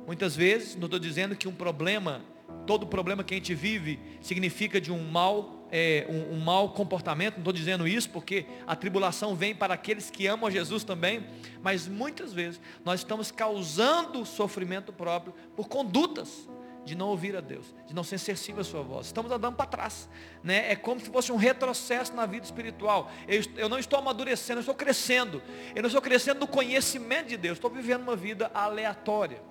Muitas 0.06 0.34
vezes, 0.34 0.74
não 0.74 0.86
estou 0.86 0.98
dizendo 0.98 1.36
que 1.36 1.46
um 1.46 1.54
problema, 1.54 2.24
todo 2.66 2.86
problema 2.86 3.22
que 3.22 3.34
a 3.34 3.36
gente 3.36 3.54
vive, 3.54 4.00
significa 4.22 4.80
de 4.80 4.90
um 4.90 5.06
mal, 5.06 5.55
é, 5.70 6.06
um, 6.08 6.34
um 6.34 6.40
mau 6.40 6.70
comportamento, 6.70 7.34
não 7.34 7.40
estou 7.40 7.52
dizendo 7.52 7.86
isso, 7.86 8.10
porque 8.10 8.46
a 8.66 8.76
tribulação 8.76 9.34
vem 9.34 9.54
para 9.54 9.74
aqueles 9.74 10.10
que 10.10 10.26
amam 10.26 10.46
a 10.46 10.50
Jesus 10.50 10.84
também, 10.84 11.26
mas 11.62 11.88
muitas 11.88 12.32
vezes 12.32 12.60
nós 12.84 13.00
estamos 13.00 13.30
causando 13.30 14.24
sofrimento 14.24 14.92
próprio 14.92 15.34
por 15.54 15.68
condutas 15.68 16.48
de 16.86 16.94
não 16.94 17.08
ouvir 17.08 17.36
a 17.36 17.40
Deus, 17.40 17.74
de 17.86 17.92
não 17.92 18.04
ser 18.04 18.16
sensível 18.16 18.60
à 18.60 18.64
sua 18.64 18.80
voz. 18.80 19.06
Estamos 19.06 19.30
andando 19.32 19.56
para 19.56 19.66
trás. 19.66 20.08
Né? 20.42 20.70
É 20.70 20.76
como 20.76 21.00
se 21.00 21.10
fosse 21.10 21.32
um 21.32 21.36
retrocesso 21.36 22.14
na 22.14 22.26
vida 22.26 22.44
espiritual. 22.44 23.10
Eu, 23.26 23.42
eu, 23.56 23.68
não 23.68 23.76
estou 23.76 23.98
amadurecendo, 23.98 24.58
eu 24.58 24.60
estou 24.60 24.74
crescendo. 24.74 25.42
Eu 25.74 25.82
não 25.82 25.88
estou 25.88 26.00
crescendo 26.00 26.38
no 26.38 26.46
conhecimento 26.46 27.26
de 27.26 27.36
Deus, 27.36 27.58
estou 27.58 27.70
vivendo 27.70 28.02
uma 28.02 28.14
vida 28.14 28.52
aleatória. 28.54 29.42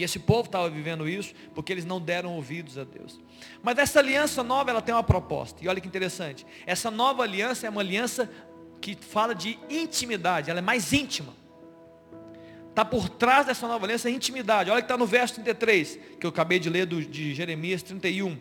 E 0.00 0.02
esse 0.02 0.18
povo 0.18 0.46
estava 0.46 0.70
vivendo 0.70 1.06
isso 1.06 1.34
porque 1.54 1.70
eles 1.70 1.84
não 1.84 2.00
deram 2.00 2.34
ouvidos 2.34 2.78
a 2.78 2.84
Deus. 2.84 3.20
Mas 3.62 3.76
essa 3.76 3.98
aliança 3.98 4.42
nova, 4.42 4.70
ela 4.70 4.80
tem 4.80 4.94
uma 4.94 5.02
proposta. 5.02 5.62
E 5.62 5.68
olha 5.68 5.78
que 5.78 5.86
interessante. 5.86 6.46
Essa 6.64 6.90
nova 6.90 7.22
aliança 7.22 7.66
é 7.66 7.70
uma 7.70 7.82
aliança 7.82 8.30
que 8.80 8.96
fala 8.96 9.34
de 9.34 9.58
intimidade, 9.68 10.48
ela 10.48 10.60
é 10.60 10.62
mais 10.62 10.94
íntima. 10.94 11.34
Está 12.70 12.82
por 12.82 13.10
trás 13.10 13.44
dessa 13.44 13.68
nova 13.68 13.84
aliança 13.84 14.08
a 14.08 14.10
intimidade. 14.10 14.70
Olha 14.70 14.80
que 14.80 14.86
está 14.86 14.96
no 14.96 15.04
verso 15.04 15.34
33, 15.34 15.98
que 16.18 16.24
eu 16.24 16.30
acabei 16.30 16.58
de 16.58 16.70
ler 16.70 16.86
do, 16.86 17.04
de 17.04 17.34
Jeremias 17.34 17.82
31. 17.82 18.38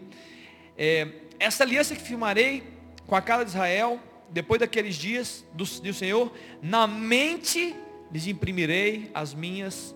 É, 0.78 1.10
essa 1.38 1.66
aliança 1.66 1.94
que 1.94 2.02
firmarei 2.02 2.64
com 3.06 3.18
a 3.18 3.22
casa 3.22 3.44
de 3.44 3.52
Israel, 3.52 4.00
depois 4.30 4.62
daqueles 4.62 4.96
dias 4.96 5.44
do, 5.52 5.66
do 5.66 5.94
Senhor, 5.94 6.32
na 6.62 6.88
mente 6.88 7.76
lhes 8.14 8.28
imprimirei 8.28 9.12
as 9.14 9.34
minhas 9.34 9.94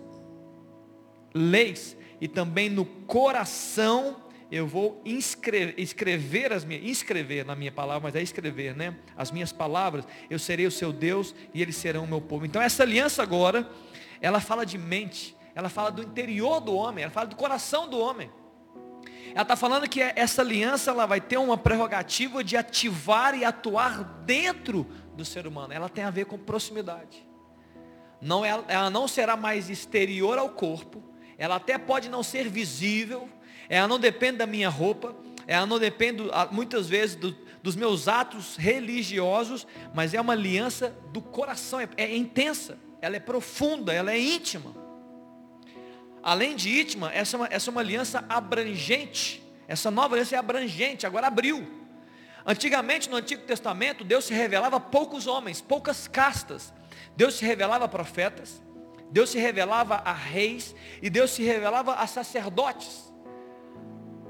leis 1.34 1.98
e 2.22 2.28
também 2.28 2.70
no 2.70 2.86
coração 2.86 4.24
eu 4.52 4.68
vou 4.68 5.02
inscrever, 5.04 5.74
escrever 5.80 6.54
as 6.54 6.64
minhas, 6.64 6.86
inscrever 6.86 7.44
na 7.44 7.56
minha 7.56 7.72
palavra, 7.72 8.04
mas 8.04 8.16
é 8.16 8.22
escrever, 8.22 8.76
né? 8.76 8.96
As 9.18 9.32
minhas 9.32 9.52
palavras, 9.52 10.06
eu 10.30 10.38
serei 10.38 10.68
o 10.68 10.72
seu 10.72 10.94
Deus 10.94 11.34
e 11.54 11.62
eles 11.62 11.76
serão 11.76 12.04
o 12.04 12.08
meu 12.08 12.22
povo. 12.22 12.46
Então 12.46 12.62
essa 12.62 12.84
aliança 12.84 13.24
agora, 13.24 13.68
ela 14.22 14.40
fala 14.40 14.64
de 14.64 14.78
mente, 14.78 15.36
ela 15.56 15.70
fala 15.70 15.92
do 15.92 16.04
interior 16.04 16.60
do 16.60 16.76
homem, 16.76 17.04
ela 17.04 17.12
fala 17.12 17.26
do 17.26 17.36
coração 17.36 17.90
do 17.90 17.98
homem. 17.98 18.30
Ela 19.34 19.42
está 19.42 19.56
falando 19.56 19.90
que 19.90 20.00
essa 20.00 20.44
aliança 20.44 20.92
ela 20.92 21.08
vai 21.08 21.20
ter 21.20 21.38
uma 21.38 21.58
prerrogativa 21.58 22.44
de 22.44 22.56
ativar 22.56 23.36
e 23.36 23.44
atuar 23.44 24.04
dentro 24.24 24.86
do 25.16 25.26
ser 25.26 25.48
humano. 25.48 25.74
Ela 25.74 25.90
tem 25.90 26.04
a 26.04 26.12
ver 26.12 26.26
com 26.26 26.38
proximidade. 26.38 27.28
Não, 28.22 28.46
ela, 28.46 28.64
ela 28.68 28.90
não 28.92 29.08
será 29.08 29.36
mais 29.36 29.70
exterior 29.70 30.38
ao 30.38 30.50
corpo, 30.50 31.04
ela 31.44 31.58
até 31.58 31.78
pode 31.78 32.08
não 32.08 32.24
ser 32.24 32.48
visível, 32.48 33.28
ela 33.68 33.86
não 33.86 34.00
depende 34.00 34.38
da 34.38 34.48
minha 34.48 34.70
roupa, 34.70 35.14
ela 35.46 35.66
não 35.66 35.78
depende 35.78 36.24
muitas 36.52 36.88
vezes 36.88 37.18
do, 37.18 37.36
dos 37.62 37.76
meus 37.76 38.08
atos 38.08 38.56
religiosos, 38.56 39.68
mas 39.94 40.14
é 40.14 40.22
uma 40.22 40.32
aliança 40.32 40.96
do 41.12 41.22
coração, 41.22 41.82
é, 41.82 41.90
é 41.98 42.16
intensa, 42.16 42.78
ela 43.02 43.18
é 43.18 43.20
profunda, 43.20 43.92
ela 43.92 44.14
é 44.14 44.18
íntima. 44.18 44.74
Além 46.24 46.56
de 46.56 46.80
íntima, 46.80 47.12
essa 47.12 47.36
é, 47.36 47.38
uma, 47.38 47.48
essa 47.52 47.70
é 47.70 47.72
uma 47.72 47.82
aliança 47.82 48.24
abrangente. 48.30 49.44
Essa 49.68 49.92
nova 49.92 50.16
aliança 50.16 50.38
é 50.38 50.40
abrangente, 50.40 51.06
agora 51.06 51.28
abriu. 51.28 51.68
Antigamente, 52.46 53.10
no 53.10 53.18
Antigo 53.18 53.42
Testamento, 53.42 54.06
Deus 54.06 54.24
se 54.24 54.34
revelava 54.34 54.78
a 54.78 54.80
poucos 54.80 55.28
homens, 55.28 55.60
poucas 55.60 56.08
castas. 56.08 56.74
Deus 57.18 57.34
se 57.34 57.44
revelava 57.44 57.84
a 57.84 57.90
profetas, 57.90 58.62
Deus 59.14 59.30
se 59.30 59.38
revelava 59.38 60.02
a 60.04 60.12
reis 60.12 60.76
e 61.00 61.08
Deus 61.08 61.30
se 61.30 61.44
revelava 61.44 61.94
a 61.94 62.08
sacerdotes. 62.08 63.14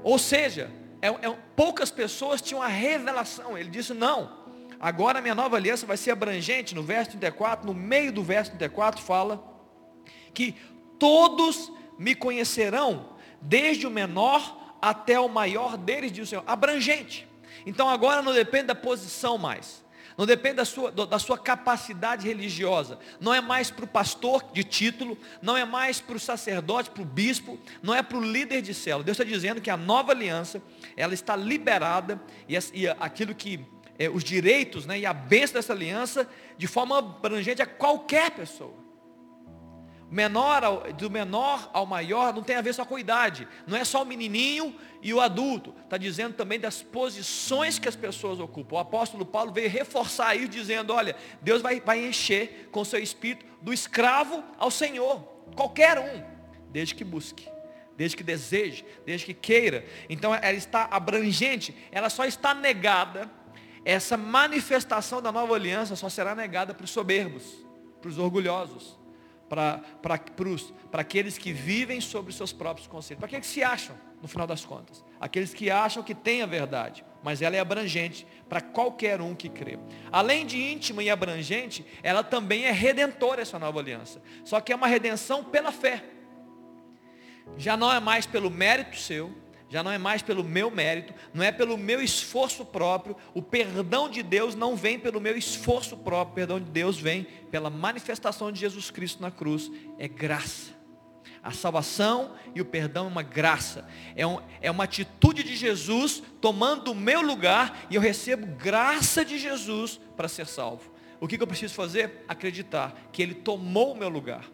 Ou 0.02 0.18
seja, 0.18 0.70
é, 1.00 1.08
é, 1.08 1.38
poucas 1.56 1.90
pessoas 1.90 2.42
tinham 2.42 2.60
a 2.60 2.66
revelação. 2.66 3.56
Ele 3.56 3.70
disse, 3.70 3.94
não, 3.94 4.44
agora 4.78 5.20
a 5.20 5.22
minha 5.22 5.34
nova 5.34 5.56
aliança 5.56 5.86
vai 5.86 5.96
ser 5.96 6.10
abrangente. 6.10 6.74
No 6.74 6.82
verso 6.82 7.12
34, 7.12 7.66
no 7.66 7.72
meio 7.72 8.12
do 8.12 8.22
verso 8.22 8.50
34 8.50 9.00
fala 9.00 9.42
que 10.34 10.54
todos 10.98 11.72
me 11.98 12.14
conhecerão, 12.14 13.16
desde 13.40 13.86
o 13.86 13.90
menor 13.90 14.76
até 14.82 15.18
o 15.18 15.30
maior 15.30 15.78
deles, 15.78 16.12
diz 16.12 16.26
o 16.26 16.28
Senhor. 16.28 16.44
Abrangente. 16.46 17.26
Então 17.64 17.88
agora 17.88 18.20
não 18.20 18.34
depende 18.34 18.64
da 18.64 18.74
posição 18.74 19.38
mais. 19.38 19.82
Não 20.16 20.26
depende 20.26 20.56
da 20.56 20.64
sua, 20.64 20.90
da 20.92 21.18
sua 21.18 21.36
capacidade 21.36 22.26
religiosa. 22.26 22.98
Não 23.20 23.34
é 23.34 23.40
mais 23.40 23.70
para 23.70 23.84
o 23.84 23.88
pastor 23.88 24.44
de 24.52 24.62
título, 24.62 25.18
não 25.42 25.56
é 25.56 25.64
mais 25.64 26.00
para 26.00 26.16
o 26.16 26.20
sacerdote, 26.20 26.90
para 26.90 27.02
o 27.02 27.06
bispo, 27.06 27.58
não 27.82 27.94
é 27.94 28.02
para 28.02 28.18
o 28.18 28.22
líder 28.22 28.62
de 28.62 28.72
célula. 28.72 29.04
Deus 29.04 29.18
está 29.18 29.24
dizendo 29.24 29.60
que 29.60 29.70
a 29.70 29.76
nova 29.76 30.12
aliança, 30.12 30.62
ela 30.96 31.14
está 31.14 31.34
liberada, 31.34 32.20
e, 32.48 32.56
e 32.74 32.88
aquilo 32.88 33.34
que, 33.34 33.64
é, 33.98 34.08
os 34.08 34.22
direitos 34.22 34.86
né, 34.86 35.00
e 35.00 35.06
a 35.06 35.12
bênção 35.12 35.54
dessa 35.54 35.72
aliança, 35.72 36.28
de 36.56 36.66
forma 36.66 36.98
abrangente 36.98 37.60
a 37.60 37.66
qualquer 37.66 38.30
pessoa 38.30 38.83
menor 40.14 40.62
ao, 40.62 40.92
do 40.92 41.10
menor 41.10 41.68
ao 41.72 41.84
maior 41.84 42.32
não 42.32 42.42
tem 42.42 42.54
a 42.54 42.62
ver 42.62 42.72
só 42.72 42.84
com 42.84 42.94
a 42.94 43.00
idade. 43.00 43.48
Não 43.66 43.76
é 43.76 43.84
só 43.84 44.04
o 44.04 44.06
menininho 44.06 44.72
e 45.02 45.12
o 45.12 45.20
adulto. 45.20 45.74
Está 45.82 45.96
dizendo 45.96 46.34
também 46.34 46.60
das 46.60 46.80
posições 46.82 47.80
que 47.80 47.88
as 47.88 47.96
pessoas 47.96 48.38
ocupam. 48.38 48.76
O 48.76 48.78
apóstolo 48.78 49.26
Paulo 49.26 49.52
veio 49.52 49.68
reforçar 49.68 50.36
isso, 50.36 50.48
dizendo, 50.48 50.92
olha, 50.92 51.16
Deus 51.42 51.60
vai, 51.60 51.80
vai 51.80 52.06
encher 52.06 52.68
com 52.70 52.84
seu 52.84 53.00
espírito 53.00 53.44
do 53.60 53.72
escravo 53.72 54.44
ao 54.56 54.70
Senhor. 54.70 55.20
Qualquer 55.56 55.98
um, 55.98 56.22
desde 56.70 56.94
que 56.94 57.02
busque. 57.02 57.48
Desde 57.96 58.16
que 58.16 58.22
deseje, 58.22 58.84
desde 59.04 59.26
que 59.26 59.34
queira. 59.34 59.84
Então 60.08 60.32
ela 60.32 60.52
está 60.52 60.88
abrangente, 60.92 61.74
ela 61.90 62.08
só 62.08 62.24
está 62.24 62.54
negada. 62.54 63.28
Essa 63.84 64.16
manifestação 64.16 65.20
da 65.20 65.32
nova 65.32 65.56
aliança 65.56 65.96
só 65.96 66.08
será 66.08 66.36
negada 66.36 66.72
para 66.72 66.84
os 66.84 66.90
soberbos, 66.90 67.44
para 68.00 68.08
os 68.08 68.18
orgulhosos 68.18 69.02
para 69.54 70.20
aqueles 71.00 71.38
que 71.38 71.52
vivem 71.52 72.00
sobre 72.00 72.30
os 72.30 72.36
seus 72.36 72.52
próprios 72.52 72.86
conceitos. 72.86 73.20
Para 73.20 73.26
aqueles 73.26 73.46
que 73.46 73.52
se 73.52 73.62
acham, 73.62 73.96
no 74.20 74.28
final 74.28 74.46
das 74.46 74.64
contas. 74.64 75.04
Aqueles 75.20 75.54
que 75.54 75.70
acham 75.70 76.02
que 76.02 76.14
têm 76.14 76.42
a 76.42 76.46
verdade. 76.46 77.04
Mas 77.22 77.40
ela 77.40 77.56
é 77.56 77.60
abrangente 77.60 78.26
para 78.48 78.60
qualquer 78.60 79.20
um 79.20 79.34
que 79.34 79.48
crê. 79.48 79.78
Além 80.12 80.44
de 80.44 80.60
íntima 80.60 81.02
e 81.02 81.08
abrangente, 81.08 81.86
ela 82.02 82.22
também 82.22 82.64
é 82.64 82.70
redentora, 82.70 83.42
essa 83.42 83.58
nova 83.58 83.80
aliança. 83.80 84.22
Só 84.44 84.60
que 84.60 84.72
é 84.72 84.76
uma 84.76 84.86
redenção 84.86 85.44
pela 85.44 85.72
fé. 85.72 86.04
Já 87.56 87.76
não 87.76 87.92
é 87.92 88.00
mais 88.00 88.26
pelo 88.26 88.50
mérito 88.50 88.96
seu, 88.96 89.34
já 89.74 89.82
não 89.82 89.90
é 89.90 89.98
mais 89.98 90.22
pelo 90.22 90.44
meu 90.44 90.70
mérito, 90.70 91.12
não 91.34 91.42
é 91.42 91.50
pelo 91.50 91.76
meu 91.76 92.00
esforço 92.00 92.64
próprio. 92.64 93.16
O 93.34 93.42
perdão 93.42 94.08
de 94.08 94.22
Deus 94.22 94.54
não 94.54 94.76
vem 94.76 95.00
pelo 95.00 95.20
meu 95.20 95.36
esforço 95.36 95.96
próprio, 95.96 96.30
o 96.30 96.34
perdão 96.36 96.60
de 96.60 96.70
Deus 96.70 96.96
vem 96.96 97.24
pela 97.50 97.68
manifestação 97.68 98.52
de 98.52 98.60
Jesus 98.60 98.92
Cristo 98.92 99.20
na 99.20 99.32
cruz. 99.32 99.68
É 99.98 100.06
graça. 100.06 100.72
A 101.42 101.50
salvação 101.50 102.36
e 102.54 102.60
o 102.60 102.64
perdão 102.64 103.06
é 103.06 103.08
uma 103.08 103.24
graça, 103.24 103.84
é, 104.14 104.24
um, 104.24 104.38
é 104.60 104.70
uma 104.70 104.84
atitude 104.84 105.42
de 105.42 105.56
Jesus 105.56 106.22
tomando 106.40 106.92
o 106.92 106.94
meu 106.94 107.20
lugar 107.20 107.86
e 107.90 107.96
eu 107.96 108.00
recebo 108.00 108.46
graça 108.46 109.24
de 109.24 109.38
Jesus 109.38 109.98
para 110.16 110.28
ser 110.28 110.46
salvo. 110.46 110.88
O 111.20 111.26
que, 111.26 111.36
que 111.36 111.42
eu 111.42 111.48
preciso 111.48 111.74
fazer? 111.74 112.24
Acreditar 112.28 113.08
que 113.10 113.20
Ele 113.20 113.34
tomou 113.34 113.92
o 113.92 113.96
meu 113.96 114.08
lugar, 114.08 114.48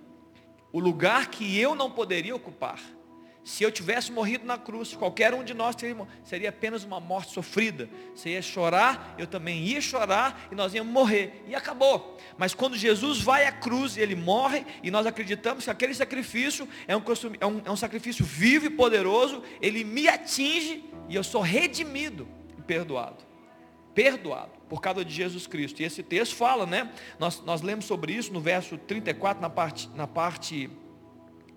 o 0.72 0.80
lugar 0.80 1.26
que 1.26 1.58
eu 1.58 1.74
não 1.74 1.90
poderia 1.90 2.34
ocupar. 2.34 2.80
Se 3.42 3.64
eu 3.64 3.72
tivesse 3.72 4.12
morrido 4.12 4.44
na 4.44 4.58
cruz, 4.58 4.94
qualquer 4.94 5.32
um 5.32 5.42
de 5.42 5.54
nós 5.54 5.74
teria, 5.74 6.06
seria 6.22 6.48
apenas 6.50 6.84
uma 6.84 7.00
morte 7.00 7.32
sofrida. 7.32 7.88
Você 8.14 8.30
ia 8.30 8.42
chorar, 8.42 9.14
eu 9.18 9.26
também 9.26 9.60
ia 9.64 9.80
chorar 9.80 10.48
e 10.52 10.54
nós 10.54 10.74
íamos 10.74 10.92
morrer. 10.92 11.42
E 11.46 11.54
acabou. 11.54 12.18
Mas 12.36 12.54
quando 12.54 12.76
Jesus 12.76 13.20
vai 13.20 13.46
à 13.46 13.52
cruz 13.52 13.96
e 13.96 14.00
ele 14.00 14.14
morre, 14.14 14.66
e 14.82 14.90
nós 14.90 15.06
acreditamos 15.06 15.64
que 15.64 15.70
aquele 15.70 15.94
sacrifício 15.94 16.68
é 16.86 16.94
um, 16.94 17.02
é 17.40 17.46
um, 17.46 17.62
é 17.64 17.70
um 17.70 17.76
sacrifício 17.76 18.24
vivo 18.24 18.66
e 18.66 18.70
poderoso, 18.70 19.42
ele 19.60 19.84
me 19.84 20.06
atinge 20.06 20.84
e 21.08 21.14
eu 21.14 21.24
sou 21.24 21.40
redimido 21.40 22.28
e 22.58 22.62
perdoado. 22.62 23.24
Perdoado 23.94 24.52
por 24.68 24.80
causa 24.80 25.04
de 25.04 25.12
Jesus 25.12 25.48
Cristo. 25.48 25.80
E 25.80 25.84
esse 25.84 26.02
texto 26.02 26.36
fala, 26.36 26.64
né? 26.64 26.92
Nós, 27.18 27.42
nós 27.42 27.62
lemos 27.62 27.86
sobre 27.86 28.12
isso 28.12 28.32
no 28.32 28.40
verso 28.40 28.78
34, 28.78 29.42
na 29.42 29.50
parte, 29.50 29.88
na 29.96 30.06
parte 30.06 30.70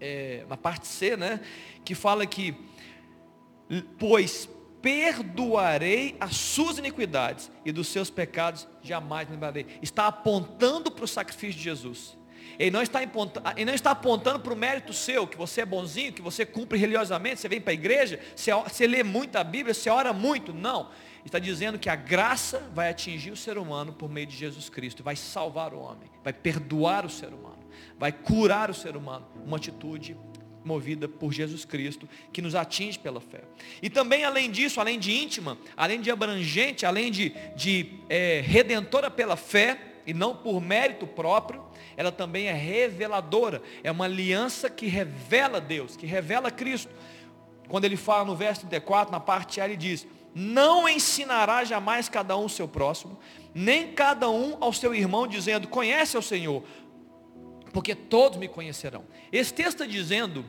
é, 0.03 0.45
na 0.49 0.57
parte 0.57 0.85
C, 0.85 1.15
né? 1.15 1.39
Que 1.85 1.95
fala 1.95 2.25
que, 2.25 2.53
pois 3.97 4.49
perdoarei 4.81 6.17
as 6.19 6.35
suas 6.35 6.77
iniquidades 6.77 7.49
e 7.63 7.71
dos 7.71 7.87
seus 7.87 8.09
pecados 8.09 8.67
jamais 8.81 9.29
me 9.29 9.35
lembrarei. 9.35 9.65
Está 9.81 10.07
apontando 10.07 10.91
para 10.91 11.05
o 11.05 11.07
sacrifício 11.07 11.57
de 11.57 11.63
Jesus. 11.63 12.17
Ele 12.59 12.69
não 12.69 12.81
está, 12.81 13.01
ele 13.01 13.65
não 13.65 13.73
está 13.73 13.91
apontando 13.91 14.41
para 14.41 14.53
o 14.53 14.57
mérito 14.57 14.91
seu, 14.91 15.25
que 15.25 15.37
você 15.37 15.61
é 15.61 15.65
bonzinho, 15.65 16.11
que 16.11 16.21
você 16.21 16.45
cumpre 16.45 16.77
religiosamente, 16.77 17.39
você 17.39 17.47
vem 17.47 17.61
para 17.61 17.71
a 17.71 17.73
igreja, 17.73 18.19
você, 18.35 18.53
você 18.53 18.85
lê 18.85 19.03
muito 19.03 19.37
a 19.37 19.43
Bíblia, 19.43 19.73
você 19.73 19.89
ora 19.89 20.11
muito. 20.11 20.53
Não. 20.53 20.89
Está 21.25 21.39
dizendo 21.39 21.79
que 21.79 21.89
a 21.89 21.95
graça 21.95 22.59
vai 22.73 22.89
atingir 22.89 23.31
o 23.31 23.37
ser 23.37 23.57
humano 23.57 23.93
por 23.93 24.09
meio 24.09 24.27
de 24.27 24.35
Jesus 24.35 24.69
Cristo, 24.69 25.03
vai 25.03 25.15
salvar 25.15 25.73
o 25.73 25.79
homem, 25.79 26.09
vai 26.23 26.33
perdoar 26.33 27.05
o 27.05 27.09
ser 27.09 27.27
humano 27.27 27.63
vai 27.97 28.11
curar 28.11 28.69
o 28.69 28.73
ser 28.73 28.95
humano. 28.95 29.25
Uma 29.45 29.57
atitude 29.57 30.17
movida 30.63 31.07
por 31.07 31.33
Jesus 31.33 31.65
Cristo, 31.65 32.07
que 32.31 32.41
nos 32.41 32.55
atinge 32.55 32.97
pela 32.97 33.19
fé. 33.19 33.41
E 33.81 33.89
também, 33.89 34.23
além 34.23 34.49
disso, 34.49 34.79
além 34.79 34.97
de 34.97 35.11
íntima, 35.11 35.57
além 35.75 35.99
de 35.99 36.09
abrangente, 36.09 36.85
além 36.85 37.11
de, 37.11 37.33
de 37.55 37.91
é, 38.09 38.41
redentora 38.45 39.11
pela 39.11 39.35
fé, 39.35 39.89
e 40.05 40.13
não 40.13 40.35
por 40.35 40.59
mérito 40.59 41.07
próprio, 41.07 41.63
ela 41.95 42.11
também 42.11 42.47
é 42.47 42.53
reveladora. 42.53 43.61
É 43.81 43.89
uma 43.89 44.03
aliança 44.03 44.69
que 44.69 44.87
revela 44.87 45.61
Deus, 45.61 45.95
que 45.95 46.05
revela 46.05 46.51
Cristo. 46.51 46.91
Quando 47.69 47.85
ele 47.85 47.95
fala 47.95 48.25
no 48.25 48.35
verso 48.35 48.61
34, 48.61 49.13
na 49.13 49.21
parte 49.21 49.61
A, 49.61 49.65
ele 49.65 49.77
diz: 49.77 50.05
Não 50.35 50.89
ensinará 50.89 51.63
jamais 51.63 52.09
cada 52.09 52.35
um 52.35 52.45
o 52.45 52.49
seu 52.49 52.67
próximo, 52.67 53.19
nem 53.53 53.93
cada 53.93 54.29
um 54.29 54.57
ao 54.59 54.73
seu 54.73 54.93
irmão, 54.95 55.27
dizendo: 55.27 55.67
Conhece 55.67 56.15
ao 56.15 56.21
Senhor, 56.21 56.63
porque 57.71 57.93
todos 57.93 58.37
me 58.37 58.47
conhecerão. 58.47 59.05
Esse 59.31 59.53
texto 59.53 59.81
está 59.81 59.85
dizendo, 59.85 60.45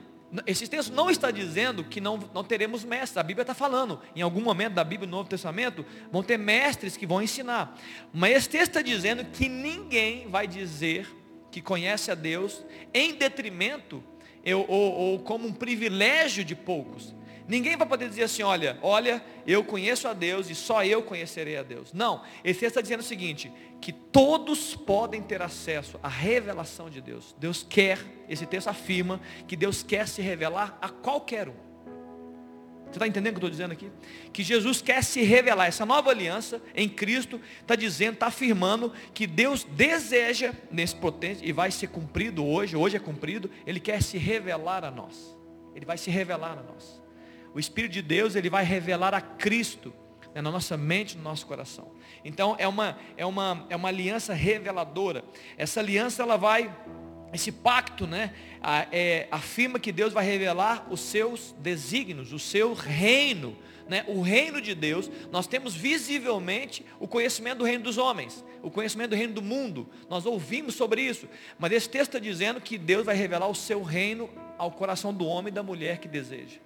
esse 0.46 0.66
texto 0.66 0.92
não 0.92 1.10
está 1.10 1.30
dizendo 1.30 1.84
que 1.84 2.00
não, 2.00 2.18
não 2.32 2.42
teremos 2.42 2.82
mestres. 2.84 3.16
A 3.16 3.22
Bíblia 3.22 3.42
está 3.42 3.54
falando, 3.54 4.00
em 4.16 4.22
algum 4.22 4.40
momento 4.40 4.74
da 4.74 4.84
Bíblia 4.84 5.06
no 5.08 5.18
Novo 5.18 5.28
Testamento, 5.28 5.84
vão 6.10 6.22
ter 6.22 6.38
mestres 6.38 6.96
que 6.96 7.06
vão 7.06 7.22
ensinar. 7.22 7.78
Mas 8.12 8.36
esse 8.36 8.48
texto 8.48 8.68
está 8.70 8.82
dizendo 8.82 9.24
que 9.24 9.48
ninguém 9.48 10.28
vai 10.28 10.46
dizer 10.46 11.06
que 11.50 11.60
conhece 11.60 12.10
a 12.10 12.14
Deus 12.14 12.64
em 12.92 13.14
detrimento 13.14 14.02
ou, 14.46 14.66
ou, 14.68 14.92
ou 14.92 15.18
como 15.20 15.46
um 15.46 15.52
privilégio 15.52 16.44
de 16.44 16.54
poucos. 16.54 17.14
Ninguém 17.46 17.76
vai 17.76 17.87
poder 17.87 18.09
dizer 18.09 18.24
assim, 18.24 18.42
olha, 18.42 18.78
olha, 18.80 19.22
eu 19.46 19.62
conheço 19.62 20.09
a 20.09 20.14
Deus 20.14 20.48
e 20.48 20.54
só 20.54 20.85
eu 20.85 21.02
conhecerei 21.02 21.57
a 21.57 21.62
Deus. 21.62 21.92
Não, 21.92 22.22
esse 22.42 22.61
texto 22.61 22.72
está 22.72 22.80
dizendo 22.80 23.00
o 23.00 23.04
seguinte, 23.04 23.52
que 23.80 23.92
todos 23.92 24.74
podem 24.74 25.20
ter 25.20 25.42
acesso 25.42 26.00
à 26.02 26.09
revelação 26.09 26.88
de 26.88 27.02
Deus. 27.02 27.37
Deus 27.38 27.66
quer, 27.68 27.98
esse 28.28 28.46
texto 28.46 28.68
afirma, 28.68 29.20
que 29.46 29.57
Deus 29.57 29.83
quer 29.83 30.09
se 30.09 30.22
revelar 30.22 30.78
a 30.80 30.88
qualquer 30.88 31.48
um. 31.48 31.74
Você 32.87 32.98
está 32.98 33.09
entendendo 33.09 33.37
o 33.37 33.40
que 33.40 33.44
eu 33.44 33.48
estou 33.48 33.50
dizendo 33.50 33.72
aqui? 33.72 33.90
Que 34.33 34.44
Jesus 34.44 34.80
quer 34.80 35.02
se 35.02 35.20
revelar. 35.22 35.66
Essa 35.66 35.85
nova 35.85 36.11
aliança 36.11 36.62
em 36.76 36.88
Cristo 36.88 37.40
está 37.61 37.74
dizendo, 37.74 38.14
está 38.14 38.28
afirmando 38.28 38.92
que 39.12 39.26
Deus 39.26 39.64
deseja 39.64 40.54
nesse 40.70 40.94
potente 40.94 41.44
e 41.44 41.52
vai 41.52 41.72
ser 41.72 41.88
cumprido 41.88 42.46
hoje, 42.46 42.76
hoje 42.76 42.96
é 42.96 43.00
cumprido, 43.00 43.50
Ele 43.66 43.80
quer 43.80 44.00
se 44.00 44.16
revelar 44.16 44.85
a 44.85 44.92
nós. 44.92 45.37
Ele 45.74 45.85
vai 45.85 45.98
se 45.98 46.09
revelar 46.09 46.57
a 46.57 46.62
nós. 46.62 47.03
O 47.54 47.60
Espírito 47.60 47.92
de 47.92 48.02
Deus, 48.02 48.34
ele 48.34 48.50
vai 48.50 48.64
revelar 48.64 49.14
a 49.14 49.20
Cristo 49.20 49.94
né, 50.34 50.42
na 50.42 50.50
nossa 50.50 50.76
mente, 50.76 51.16
no 51.16 51.22
nosso 51.22 51.46
coração. 51.46 51.92
Então 52.24 52.56
é 52.58 52.66
uma, 52.66 52.98
é 53.16 53.24
uma, 53.24 53.64
é 53.70 53.76
uma 53.76 53.88
aliança 53.88 54.34
reveladora. 54.34 55.24
Essa 55.56 55.78
aliança 55.78 56.22
ela 56.22 56.36
vai, 56.36 56.74
esse 57.32 57.52
pacto, 57.52 58.06
né, 58.06 58.34
é, 58.90 59.28
afirma 59.30 59.78
que 59.78 59.92
Deus 59.92 60.12
vai 60.12 60.26
revelar 60.26 60.86
os 60.90 61.00
seus 61.00 61.54
desígnios, 61.60 62.32
o 62.32 62.38
seu 62.38 62.74
reino. 62.74 63.56
Né, 63.86 64.02
o 64.08 64.22
reino 64.22 64.62
de 64.62 64.74
Deus, 64.74 65.10
nós 65.30 65.46
temos 65.46 65.74
visivelmente 65.74 66.84
o 66.98 67.06
conhecimento 67.06 67.58
do 67.58 67.64
reino 67.64 67.84
dos 67.84 67.98
homens, 67.98 68.42
o 68.62 68.70
conhecimento 68.70 69.10
do 69.10 69.16
reino 69.16 69.34
do 69.34 69.42
mundo. 69.42 69.86
Nós 70.08 70.24
ouvimos 70.24 70.74
sobre 70.74 71.02
isso, 71.02 71.28
mas 71.58 71.70
esse 71.70 71.86
texto 71.86 72.16
está 72.16 72.18
dizendo 72.18 72.62
que 72.62 72.78
Deus 72.78 73.04
vai 73.04 73.14
revelar 73.14 73.46
o 73.46 73.54
seu 73.54 73.82
reino 73.82 74.30
ao 74.56 74.72
coração 74.72 75.12
do 75.12 75.26
homem 75.26 75.50
e 75.50 75.54
da 75.54 75.62
mulher 75.62 75.98
que 75.98 76.08
deseja. 76.08 76.56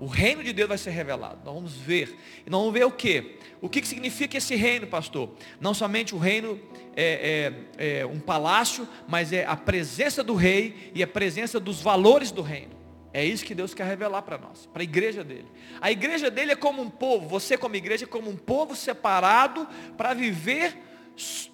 O 0.00 0.06
reino 0.06 0.44
de 0.44 0.52
Deus 0.52 0.68
vai 0.68 0.78
ser 0.78 0.90
revelado. 0.90 1.40
Nós 1.44 1.54
vamos 1.54 1.74
ver. 1.74 2.16
E 2.46 2.50
nós 2.50 2.60
vamos 2.60 2.72
ver 2.72 2.84
o 2.84 2.90
quê? 2.90 3.38
O 3.60 3.68
que, 3.68 3.84
significa 3.84 4.38
esse 4.38 4.54
reino, 4.54 4.86
pastor? 4.86 5.30
Não 5.60 5.74
somente 5.74 6.14
o 6.14 6.18
reino 6.18 6.60
é, 6.94 7.52
é, 7.76 8.00
é 8.00 8.06
um 8.06 8.20
palácio, 8.20 8.88
mas 9.08 9.32
é 9.32 9.44
a 9.44 9.56
presença 9.56 10.22
do 10.22 10.34
rei 10.34 10.92
e 10.94 11.02
a 11.02 11.06
presença 11.06 11.58
dos 11.58 11.80
valores 11.80 12.30
do 12.30 12.42
reino. 12.42 12.78
É 13.12 13.24
isso 13.24 13.44
que 13.44 13.54
Deus 13.54 13.74
quer 13.74 13.86
revelar 13.86 14.22
para 14.22 14.38
nós, 14.38 14.66
para 14.66 14.82
a 14.82 14.84
igreja 14.84 15.24
dele. 15.24 15.46
A 15.80 15.90
igreja 15.90 16.30
dele 16.30 16.52
é 16.52 16.56
como 16.56 16.80
um 16.82 16.90
povo, 16.90 17.26
você 17.26 17.56
como 17.56 17.74
igreja 17.74 18.04
é 18.04 18.08
como 18.08 18.30
um 18.30 18.36
povo 18.36 18.76
separado 18.76 19.66
para 19.96 20.14
viver 20.14 20.76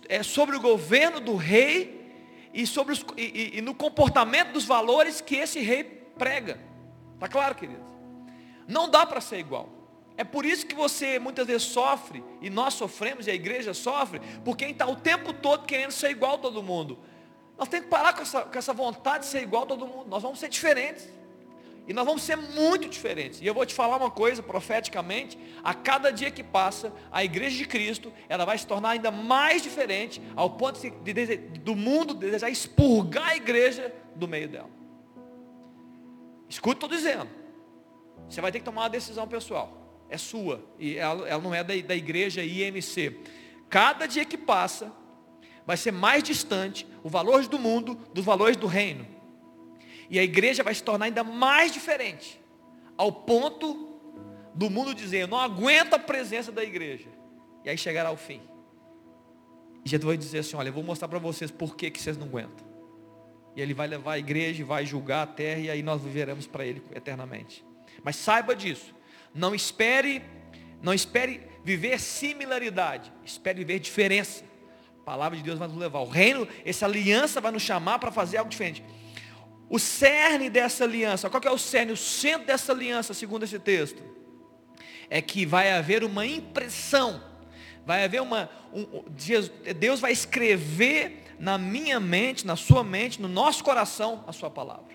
é, 0.09 0.23
sobre 0.23 0.57
o 0.57 0.61
governo 0.61 1.21
do 1.21 1.37
rei 1.37 2.03
e, 2.53 2.67
sobre 2.67 2.93
os, 2.93 3.05
e, 3.17 3.23
e, 3.55 3.59
e 3.59 3.61
no 3.63 3.75
comportamento 3.75 4.53
dos 4.53 4.65
valores 4.65 5.21
que 5.21 5.37
esse 5.37 5.61
rei 5.61 5.85
prega. 5.85 6.61
Está 7.15 7.29
claro, 7.29 7.55
queridos? 7.55 7.94
Não 8.67 8.89
dá 8.89 9.05
para 9.05 9.21
ser 9.21 9.39
igual. 9.39 9.69
É 10.17 10.23
por 10.23 10.47
isso 10.47 10.67
que 10.67 10.75
você 10.75 11.19
muitas 11.19 11.47
vezes 11.47 11.65
sofre, 11.65 12.23
e 12.41 12.49
nós 12.49 12.75
sofremos, 12.75 13.27
e 13.27 13.31
a 13.31 13.35
igreja 13.35 13.75
sofre, 13.75 14.21
por 14.45 14.57
quem 14.57 14.71
está 14.71 14.87
o 14.87 14.97
tempo 14.97 15.33
todo 15.33 15.67
querendo 15.67 15.91
ser 15.91 16.11
igual 16.11 16.37
a 16.37 16.39
todo 16.39 16.63
mundo. 16.63 16.99
Nós 17.59 17.69
temos 17.69 17.87
que 17.87 17.91
parar 17.91 18.13
com 18.13 18.23
essa, 18.23 18.43
com 18.43 18.59
essa 18.59 18.73
vontade 18.73 19.25
de 19.25 19.31
ser 19.31 19.43
igual 19.43 19.65
a 19.65 19.67
todo 19.67 19.87
mundo. 19.87 20.07
Nós 20.09 20.23
vamos 20.23 20.39
ser 20.39 20.49
diferentes. 20.49 21.09
E 21.87 21.93
nós 21.93 22.07
vamos 22.07 22.23
ser 22.23 22.37
muito 22.37 22.89
diferentes. 22.89 23.41
E 23.41 23.47
eu 23.47 23.53
vou 23.53 23.67
te 23.67 23.75
falar 23.75 23.97
uma 23.97 24.11
coisa 24.11 24.43
profeticamente, 24.43 25.39
a 25.63 25.75
cada 25.75 26.11
dia 26.11 26.31
que 26.31 26.43
passa, 26.43 26.93
a 27.13 27.23
igreja 27.23 27.57
de 27.57 27.67
Cristo, 27.67 28.13
ela 28.29 28.45
vai 28.45 28.57
se 28.57 28.67
tornar 28.67 28.91
ainda 28.91 29.11
mais 29.11 29.63
diferente, 29.63 30.23
ao 30.35 30.51
ponto 30.51 30.81
de, 30.81 30.91
de, 31.13 31.37
do 31.37 31.77
mundo 31.77 32.15
desejar 32.15 32.49
expurgar 32.49 33.31
a 33.31 33.37
igreja 33.37 33.93
do 34.17 34.27
meio 34.27 34.49
dela. 34.49 34.71
Escuta 36.49 36.87
o 36.87 36.89
que 36.89 36.95
estou 36.95 37.13
dizendo. 37.13 37.44
Você 38.29 38.41
vai 38.41 38.51
ter 38.51 38.59
que 38.59 38.65
tomar 38.65 38.83
uma 38.83 38.91
decisão 38.91 39.27
pessoal. 39.27 40.05
É 40.09 40.19
sua. 40.19 40.65
E 40.79 40.97
ela, 40.97 41.29
ela 41.29 41.43
não 41.43 41.55
é 41.55 41.63
da, 41.63 41.75
da 41.77 41.95
igreja 41.95 42.43
IMC. 42.43 43.19
Cada 43.69 44.07
dia 44.07 44.25
que 44.25 44.37
passa, 44.37 44.93
vai 45.67 45.77
ser 45.77 45.93
mais 45.93 46.23
distante 46.23 46.87
o 47.03 47.09
valor 47.09 47.47
do 47.47 47.59
mundo 47.59 47.99
dos 48.13 48.25
valores 48.25 48.57
do 48.57 48.67
reino. 48.67 49.07
E 50.11 50.19
a 50.19 50.23
igreja 50.23 50.63
vai 50.63 50.75
se 50.75 50.83
tornar 50.83 51.07
ainda 51.07 51.25
mais 51.25 51.73
diferente. 51.73 52.41
Ao 52.97 53.11
ponto 53.11 53.99
do 54.55 54.71
mundo 54.71 54.95
dizer, 54.95 55.23
eu 55.23 55.29
não 55.29 55.41
aguento 55.41 55.95
a 55.95 55.99
presença 55.99 56.53
da 56.53 56.63
igreja. 56.63 57.09
E 57.65 57.71
aí 57.71 57.79
chegará 57.79 58.11
o 58.11 58.17
fim. 58.17 58.41
E 59.85 59.89
Jesus 59.89 60.07
vai 60.07 60.17
dizer 60.17 60.39
assim, 60.39 60.57
olha, 60.57 60.69
eu 60.69 60.73
vou 60.73 60.83
mostrar 60.83 61.09
para 61.09 61.19
vocês 61.19 61.51
por 61.51 61.77
que, 61.77 61.91
que 61.91 62.01
vocês 62.01 62.17
não 62.17 62.27
aguentam. 62.27 62.65
E 63.57 63.61
ele 63.61 63.75
vai 63.75 63.87
levar 63.87 64.13
a 64.13 64.19
igreja 64.19 64.63
e 64.63 64.65
vai 64.65 64.85
julgar 64.85 65.23
a 65.23 65.27
terra 65.27 65.61
e 65.61 65.71
aí 65.71 65.83
nós 65.83 66.03
viveremos 66.03 66.47
para 66.47 66.65
ele 66.65 66.83
eternamente. 66.95 67.65
Mas 68.03 68.17
saiba 68.17 68.55
disso. 68.55 68.95
Não 69.35 69.55
espere, 69.55 70.23
não 70.83 70.95
espere 70.95 71.41
viver 71.65 72.01
similaridade. 72.01 73.13
Espere 73.25 73.59
viver 73.59 73.79
diferença. 73.79 74.45
A 75.01 75.05
palavra 75.05 75.37
de 75.37 75.45
Deus 75.45 75.59
vai 75.59 75.69
nos 75.69 75.77
levar. 75.77 76.01
O 76.01 76.09
reino, 76.09 76.49
essa 76.65 76.87
aliança 76.87 77.41
vai 77.41 77.53
nos 77.53 77.63
chamar 77.63 77.99
para 77.99 78.11
fazer 78.11 78.39
algo 78.39 78.51
diferente. 78.51 78.83
O 79.69 79.79
cerne 79.79 80.51
dessa 80.51 80.85
aliança, 80.85 81.29
qual 81.31 81.41
que 81.41 81.49
é 81.49 81.51
o 81.51 81.59
cerne, 81.59 81.93
o 81.93 81.97
centro 81.97 82.47
dessa 82.47 82.73
aliança, 82.73 83.15
segundo 83.15 83.45
esse 83.45 83.59
texto? 83.59 84.03
é 85.11 85.21
que 85.21 85.45
vai 85.45 85.73
haver 85.73 86.05
uma 86.05 86.27
impressão, 86.27 87.23
vai 87.85 88.05
haver 88.05 88.21
uma. 88.23 88.51
Um, 88.73 89.05
Deus 89.79 90.01
vai 90.01 90.13
escrever 90.13 91.25
na 91.39 91.59
minha 91.59 92.01
mente, 92.01 92.47
na 92.47 92.57
sua 92.57 92.83
mente, 92.83 93.21
no 93.21 93.29
nosso 93.29 93.63
coração, 93.63 94.25
a 94.27 94.33
sua 94.33 94.51
palavra. 94.51 94.95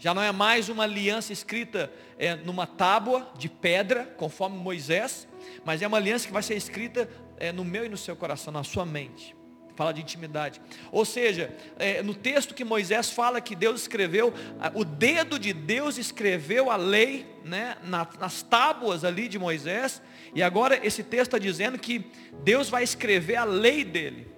Já 0.00 0.14
não 0.14 0.22
é 0.22 0.32
mais 0.32 0.70
uma 0.70 0.84
aliança 0.84 1.30
escrita 1.30 1.92
é, 2.18 2.34
numa 2.34 2.66
tábua 2.66 3.30
de 3.36 3.50
pedra, 3.50 4.06
conforme 4.16 4.56
Moisés, 4.56 5.28
mas 5.62 5.82
é 5.82 5.86
uma 5.86 5.98
aliança 5.98 6.26
que 6.26 6.32
vai 6.32 6.42
ser 6.42 6.54
escrita 6.54 7.06
é, 7.36 7.52
no 7.52 7.66
meu 7.66 7.84
e 7.84 7.88
no 7.90 7.98
seu 7.98 8.16
coração, 8.16 8.50
na 8.50 8.64
sua 8.64 8.86
mente. 8.86 9.36
Fala 9.76 9.92
de 9.92 10.00
intimidade. 10.00 10.58
Ou 10.90 11.04
seja, 11.04 11.54
é, 11.78 12.02
no 12.02 12.14
texto 12.14 12.54
que 12.54 12.64
Moisés 12.64 13.10
fala 13.10 13.42
que 13.42 13.54
Deus 13.54 13.82
escreveu, 13.82 14.32
o 14.74 14.86
dedo 14.86 15.38
de 15.38 15.52
Deus 15.52 15.98
escreveu 15.98 16.70
a 16.70 16.76
lei 16.76 17.26
né, 17.44 17.76
nas 18.18 18.42
tábuas 18.42 19.04
ali 19.04 19.28
de 19.28 19.38
Moisés. 19.38 20.00
E 20.34 20.42
agora 20.42 20.80
esse 20.82 21.02
texto 21.02 21.28
está 21.28 21.38
dizendo 21.38 21.78
que 21.78 22.10
Deus 22.42 22.70
vai 22.70 22.82
escrever 22.82 23.36
a 23.36 23.44
lei 23.44 23.84
dele. 23.84 24.28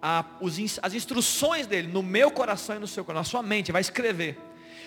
A, 0.00 0.24
os, 0.40 0.58
as 0.80 0.94
instruções 0.94 1.66
dele 1.66 1.88
no 1.88 2.02
meu 2.02 2.30
coração 2.30 2.76
e 2.76 2.78
no 2.78 2.86
seu 2.86 3.04
coração, 3.04 3.20
na 3.20 3.24
sua 3.24 3.42
mente, 3.42 3.70
vai 3.70 3.82
escrever. 3.82 4.38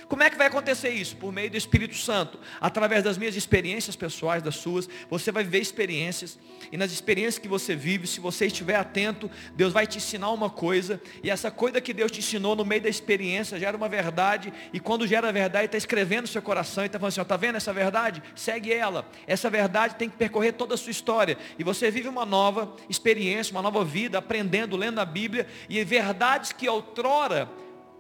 Como 0.08 0.24
é 0.24 0.30
que 0.30 0.38
vai 0.38 0.48
acontecer 0.48 0.90
isso? 0.90 1.18
Por 1.18 1.34
meio 1.34 1.50
do 1.50 1.58
Espírito 1.58 1.96
Santo, 1.96 2.40
através 2.62 3.04
das 3.04 3.18
minhas 3.18 3.36
experiências 3.36 3.96
pessoais, 3.96 4.42
das 4.42 4.56
suas, 4.56 4.88
você 5.10 5.34
vai 5.34 5.44
viver 5.44 5.60
experiências, 5.60 6.40
e 6.72 6.78
nas 6.78 6.92
experiências 6.92 7.38
que 7.38 7.48
você 7.48 7.76
vive, 7.76 8.08
se 8.08 8.22
você 8.22 8.46
estiver 8.46 8.76
atento, 8.76 9.30
Deus 9.54 9.74
vai 9.74 9.86
te 9.86 9.98
ensinar 9.98 10.32
uma 10.32 10.50
coisa, 10.50 11.02
e 11.22 11.30
essa 11.30 11.52
coisa 11.52 11.82
que 11.82 11.94
Deus 11.94 12.10
te 12.10 12.20
ensinou 12.20 12.56
no 12.56 12.64
meio 12.64 12.82
da 12.82 12.90
experiência 12.90 13.60
gera 13.60 13.76
uma 13.76 13.90
verdade, 13.90 14.54
e 14.72 14.80
quando 14.80 15.06
gera 15.06 15.28
a 15.28 15.32
verdade, 15.32 15.66
está 15.66 15.78
escrevendo 15.78 16.22
no 16.22 16.28
seu 16.28 16.42
coração, 16.42 16.86
e 16.86 16.88
está 16.88 16.98
falando 16.98 17.10
assim, 17.10 17.22
está 17.22 17.38
vendo 17.38 17.56
essa 17.58 17.74
verdade? 17.74 18.24
Segue 18.34 18.72
ela. 18.72 19.06
Essa 19.28 19.50
verdade 19.50 19.96
tem 19.96 20.10
que 20.10 20.16
percorrer 20.16 20.54
toda 20.54 20.76
a 20.76 20.78
sua 20.78 20.92
história, 20.92 21.38
e 21.60 21.66
você 21.66 21.92
vive 21.92 22.08
uma 22.08 22.26
nova 22.26 22.74
experiência, 22.90 23.52
uma 23.52 23.62
nova 23.62 23.84
vida, 23.84 24.20
aprendendo, 24.20 24.78
lendo 24.78 25.00
a 25.00 25.06
Bíblia, 25.06 25.48
e 25.68 25.84
verdades 25.84 26.54
que 26.54 26.70
outrora 26.70 27.50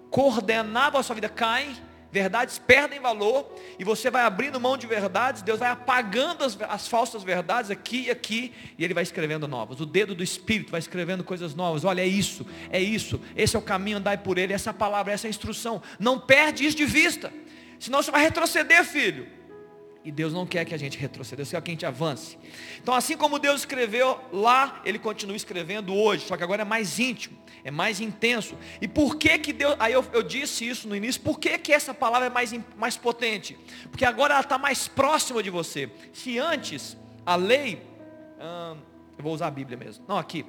coordenavam 0.09 1.01
a 1.01 1.03
sua 1.03 1.15
vida 1.15 1.27
caem, 1.27 1.75
Verdades 2.11 2.57
perdem 2.57 2.99
valor 2.99 3.53
e 3.77 3.83
você 3.83 4.09
vai 4.09 4.23
abrindo 4.23 4.59
mão 4.59 4.77
de 4.77 4.87
verdades, 4.87 5.41
Deus 5.41 5.59
vai 5.59 5.69
apagando 5.69 6.43
as, 6.43 6.57
as, 6.61 6.87
falsas 6.87 7.21
verdades 7.21 7.69
aqui 7.69 8.05
e 8.05 8.11
aqui 8.11 8.53
e 8.77 8.83
Ele 8.83 8.93
vai 8.93 9.03
escrevendo 9.03 9.47
novas. 9.47 9.81
O 9.81 9.85
dedo 9.85 10.15
do 10.15 10.23
Espírito 10.23 10.71
vai 10.71 10.79
escrevendo 10.79 11.23
coisas 11.23 11.53
novas. 11.53 11.83
Olha, 11.83 12.01
é 12.01 12.07
isso, 12.07 12.45
é 12.69 12.79
isso. 12.81 13.19
Esse 13.35 13.55
é 13.55 13.59
o 13.59 13.61
caminho, 13.61 13.97
andai 13.97 14.17
por 14.17 14.37
ele. 14.37 14.53
Essa 14.53 14.73
palavra, 14.73 15.11
essa 15.11 15.27
instrução. 15.27 15.81
Não 15.99 16.19
perde 16.19 16.65
isso 16.65 16.77
de 16.77 16.85
vista. 16.85 17.31
Senão 17.79 18.01
você 18.01 18.09
vai 18.09 18.21
retroceder, 18.21 18.83
filho. 18.85 19.36
E 20.07 20.11
Deus 20.11 20.31
não 20.31 20.45
quer 20.45 20.63
que 20.63 20.73
a 20.73 20.77
gente 20.77 20.97
retroceda, 20.97 21.35
Deus 21.35 21.49
quer 21.49 21.61
que 21.61 21.69
a 21.69 21.73
gente 21.73 21.85
avance. 21.85 22.37
Então, 22.81 22.93
assim 22.93 23.17
como 23.17 23.37
Deus 23.37 23.59
escreveu 23.59 24.17
lá, 24.31 24.81
Ele 24.85 24.97
continua 24.97 25.35
escrevendo 25.35 25.93
hoje, 25.93 26.25
só 26.25 26.37
que 26.37 26.43
agora 26.45 26.61
é 26.61 26.65
mais 26.65 26.97
íntimo, 26.97 27.37
é 27.61 27.69
mais 27.69 27.99
intenso. 27.99 28.55
E 28.79 28.87
por 28.87 29.17
que 29.17 29.37
que 29.37 29.51
Deus, 29.51 29.75
aí 29.77 29.91
eu, 29.91 30.05
eu 30.13 30.23
disse 30.23 30.65
isso 30.65 30.87
no 30.87 30.95
início, 30.95 31.19
por 31.19 31.37
que 31.37 31.57
que 31.57 31.73
essa 31.73 31.93
palavra 31.93 32.27
é 32.27 32.29
mais, 32.29 32.57
mais 32.77 32.95
potente? 32.95 33.59
Porque 33.91 34.05
agora 34.05 34.35
ela 34.35 34.43
está 34.43 34.57
mais 34.57 34.87
próxima 34.87 35.43
de 35.43 35.49
você. 35.49 35.91
Se 36.13 36.39
antes 36.39 36.95
a 37.25 37.35
lei, 37.35 37.81
hum, 38.39 38.77
eu 39.17 39.23
vou 39.25 39.33
usar 39.33 39.47
a 39.47 39.51
Bíblia 39.51 39.77
mesmo, 39.77 40.05
não 40.07 40.17
aqui, 40.17 40.45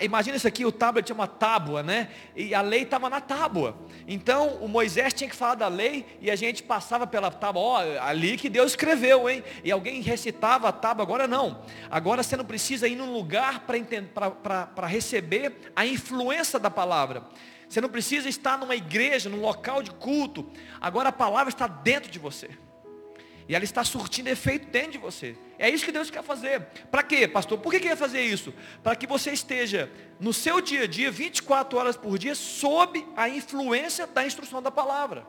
Imagina 0.00 0.36
isso 0.36 0.46
aqui, 0.46 0.64
o 0.64 0.70
tablet 0.70 1.04
tinha 1.04 1.14
uma 1.14 1.26
tábua, 1.26 1.82
né? 1.82 2.08
E 2.36 2.54
a 2.54 2.60
lei 2.60 2.82
estava 2.82 3.10
na 3.10 3.20
tábua. 3.20 3.76
Então 4.06 4.58
o 4.60 4.68
Moisés 4.68 5.12
tinha 5.12 5.28
que 5.28 5.34
falar 5.34 5.56
da 5.56 5.66
lei 5.66 6.06
e 6.20 6.30
a 6.30 6.36
gente 6.36 6.62
passava 6.62 7.04
pela 7.04 7.32
tábua, 7.32 7.62
ó, 7.62 7.78
ali 8.00 8.36
que 8.36 8.48
Deus 8.48 8.72
escreveu, 8.72 9.28
hein? 9.28 9.42
E 9.64 9.72
alguém 9.72 10.00
recitava 10.00 10.68
a 10.68 10.72
tábua, 10.72 11.02
agora 11.02 11.26
não. 11.26 11.62
Agora 11.90 12.22
você 12.22 12.36
não 12.36 12.44
precisa 12.44 12.86
ir 12.86 12.94
num 12.94 13.12
lugar 13.12 13.66
para 13.66 14.86
receber 14.86 15.72
a 15.74 15.84
influência 15.84 16.60
da 16.60 16.70
palavra. 16.70 17.24
Você 17.68 17.80
não 17.80 17.88
precisa 17.88 18.28
estar 18.28 18.56
numa 18.58 18.76
igreja, 18.76 19.28
num 19.28 19.40
local 19.40 19.82
de 19.82 19.90
culto. 19.90 20.48
Agora 20.80 21.08
a 21.08 21.12
palavra 21.12 21.48
está 21.48 21.66
dentro 21.66 22.10
de 22.10 22.18
você. 22.18 22.50
E 23.48 23.54
ela 23.54 23.64
está 23.64 23.84
surtindo 23.84 24.28
efeito 24.28 24.68
dentro 24.70 24.92
de 24.92 24.98
você. 24.98 25.36
É 25.58 25.68
isso 25.68 25.84
que 25.84 25.92
Deus 25.92 26.10
quer 26.10 26.22
fazer. 26.22 26.60
Para 26.90 27.02
quê, 27.02 27.26
pastor? 27.26 27.58
Por 27.58 27.72
que 27.72 27.80
quer 27.80 27.96
fazer 27.96 28.20
isso? 28.20 28.54
Para 28.82 28.96
que 28.96 29.06
você 29.06 29.32
esteja 29.32 29.90
no 30.20 30.32
seu 30.32 30.60
dia 30.60 30.84
a 30.84 30.86
dia, 30.86 31.10
24 31.10 31.78
horas 31.78 31.96
por 31.96 32.18
dia, 32.18 32.34
sob 32.34 33.04
a 33.16 33.28
influência 33.28 34.06
da 34.06 34.26
instrução 34.26 34.62
da 34.62 34.70
palavra. 34.70 35.26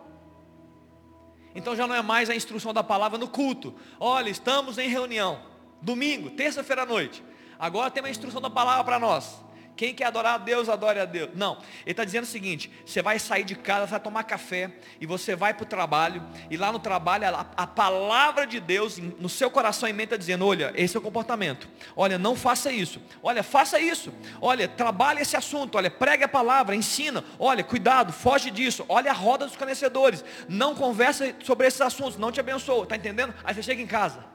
Então 1.56 1.76
já 1.76 1.86
não 1.88 1.96
é 1.96 2.02
mais 2.02 2.30
a 2.30 2.36
instrução 2.36 2.74
da 2.74 2.84
palavra 2.84 3.18
no 3.18 3.28
culto. 3.28 3.76
Olha, 4.00 4.30
estamos 4.30 4.78
em 4.78 4.88
reunião. 4.88 5.42
Domingo, 5.82 6.32
terça-feira 6.32 6.84
à 6.84 6.86
noite. 6.86 7.24
Agora 7.60 7.92
tem 7.92 8.02
uma 8.02 8.10
instrução 8.10 8.42
da 8.42 8.50
palavra 8.50 8.84
para 8.84 9.00
nós. 9.00 9.44
Quem 9.76 9.94
quer 9.94 10.06
adorar 10.06 10.36
a 10.36 10.38
Deus, 10.38 10.70
adore 10.70 11.00
a 11.00 11.06
Deus. 11.06 11.32
Não, 11.34 11.58
ele 11.82 11.92
está 11.92 12.04
dizendo 12.04 12.24
o 12.24 12.28
seguinte: 12.28 12.72
você 12.86 13.02
vai 13.02 13.18
sair 13.18 13.44
de 13.44 13.56
casa, 13.56 13.88
vai 13.88 14.00
tomar 14.00 14.24
café, 14.24 14.72
e 15.02 15.06
você 15.06 15.36
vai 15.36 15.54
para 15.54 15.64
o 15.64 15.66
trabalho, 15.66 16.24
e 16.50 16.58
lá 16.58 16.72
no 16.72 16.78
trabalho 16.78 17.26
a, 17.28 17.48
a, 17.58 17.66
palavra 17.66 18.46
de 18.46 18.60
Deus 18.60 18.98
no 18.98 19.28
seu 19.28 19.50
coração 19.50 19.90
e 19.90 19.94
mente 19.94 20.06
está 20.06 20.18
dizendo: 20.18 20.46
olha, 20.46 20.72
esse 20.76 20.96
é 20.96 21.00
o 21.00 21.04
comportamento. 21.04 21.68
Olha, 21.96 22.20
não 22.20 22.36
faça 22.36 22.72
isso. 22.72 23.02
Olha, 23.24 23.42
faça 23.42 23.80
isso. 23.80 24.14
Olha, 24.40 24.68
trabalhe 24.68 25.22
esse 25.22 25.36
assunto. 25.36 25.76
Olha, 25.76 25.90
pregue 25.90 26.24
a 26.24 26.28
palavra, 26.28 26.76
ensina. 26.76 27.24
Olha, 27.40 27.64
cuidado, 27.64 28.14
foge 28.14 28.52
disso. 28.52 28.86
Olha 28.88 29.10
a 29.10 29.14
roda 29.14 29.48
dos 29.48 29.56
conhecedores. 29.56 30.24
Não 30.48 30.76
conversa 30.76 31.34
sobre 31.44 31.68
esses 31.68 31.82
assuntos, 31.82 32.18
não 32.18 32.32
te 32.32 32.40
abençoa. 32.40 32.84
Está 32.84 32.96
entendendo? 32.96 33.34
Aí 33.44 33.56
você 33.56 33.64
chega 33.64 33.82
em 33.82 33.88
casa. 33.88 34.33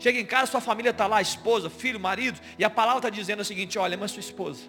Chega 0.00 0.18
em 0.18 0.24
casa, 0.24 0.50
sua 0.50 0.62
família 0.62 0.90
está 0.90 1.06
lá, 1.06 1.20
esposa, 1.20 1.68
filho, 1.68 2.00
marido, 2.00 2.40
e 2.58 2.64
a 2.64 2.70
palavra 2.70 3.00
está 3.00 3.10
dizendo 3.10 3.40
o 3.40 3.44
seguinte, 3.44 3.78
olha, 3.78 3.94
ama 3.94 4.08
sua 4.08 4.20
esposa. 4.20 4.62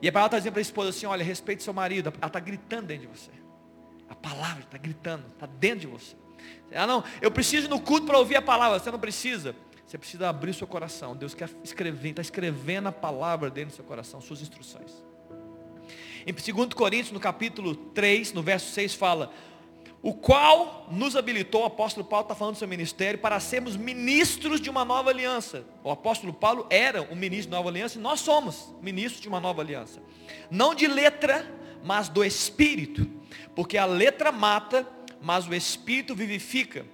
E 0.00 0.08
a 0.08 0.12
palavra 0.12 0.28
está 0.28 0.38
dizendo 0.38 0.52
para 0.52 0.60
a 0.60 0.62
esposa 0.62 0.90
assim, 0.90 1.06
olha, 1.06 1.24
respeite 1.24 1.62
seu 1.62 1.74
marido. 1.74 2.12
Ela 2.16 2.28
está 2.28 2.38
gritando 2.38 2.86
dentro 2.86 3.08
de 3.08 3.18
você. 3.18 3.32
A 4.08 4.14
palavra 4.14 4.62
está 4.62 4.78
gritando, 4.78 5.24
está 5.34 5.46
dentro 5.46 5.80
de 5.80 5.86
você. 5.88 6.16
Ah 6.72 6.86
não, 6.86 7.02
eu 7.20 7.32
preciso 7.32 7.66
ir 7.66 7.70
no 7.70 7.80
culto 7.80 8.06
para 8.06 8.16
ouvir 8.16 8.36
a 8.36 8.42
palavra. 8.42 8.78
Você 8.78 8.92
não 8.92 8.98
precisa. 9.00 9.56
Você 9.84 9.98
precisa 9.98 10.28
abrir 10.28 10.54
seu 10.54 10.68
coração. 10.68 11.16
Deus 11.16 11.34
quer 11.34 11.50
escrever, 11.64 12.10
está 12.10 12.22
escrevendo 12.22 12.88
a 12.88 12.92
palavra 12.92 13.50
dentro 13.50 13.70
do 13.70 13.76
seu 13.76 13.84
coração, 13.84 14.20
suas 14.20 14.40
instruções. 14.40 14.92
Em 16.26 16.32
2 16.32 16.74
Coríntios, 16.74 17.10
no 17.10 17.18
capítulo 17.18 17.74
3, 17.74 18.34
no 18.34 18.42
verso 18.42 18.70
6, 18.72 18.94
fala, 18.94 19.32
o 20.00 20.14
qual 20.14 20.86
nos 20.90 21.16
habilitou, 21.16 21.62
o 21.62 21.66
apóstolo 21.66 22.06
Paulo 22.06 22.24
está 22.24 22.34
falando 22.34 22.54
do 22.54 22.58
seu 22.58 22.68
ministério, 22.68 23.18
para 23.18 23.40
sermos 23.40 23.76
ministros 23.76 24.60
de 24.60 24.70
uma 24.70 24.84
nova 24.84 25.10
aliança. 25.10 25.64
O 25.82 25.90
apóstolo 25.90 26.32
Paulo 26.32 26.66
era 26.70 27.02
um 27.02 27.16
ministro 27.16 27.50
de 27.50 27.56
nova 27.56 27.68
aliança 27.68 27.98
e 27.98 28.00
nós 28.00 28.20
somos 28.20 28.72
ministros 28.80 29.20
de 29.20 29.28
uma 29.28 29.40
nova 29.40 29.60
aliança. 29.60 30.00
Não 30.50 30.74
de 30.74 30.86
letra, 30.86 31.44
mas 31.82 32.08
do 32.08 32.24
espírito. 32.24 33.10
Porque 33.56 33.76
a 33.76 33.86
letra 33.86 34.30
mata, 34.30 34.86
mas 35.20 35.48
o 35.48 35.54
espírito 35.54 36.14
vivifica. 36.14 36.86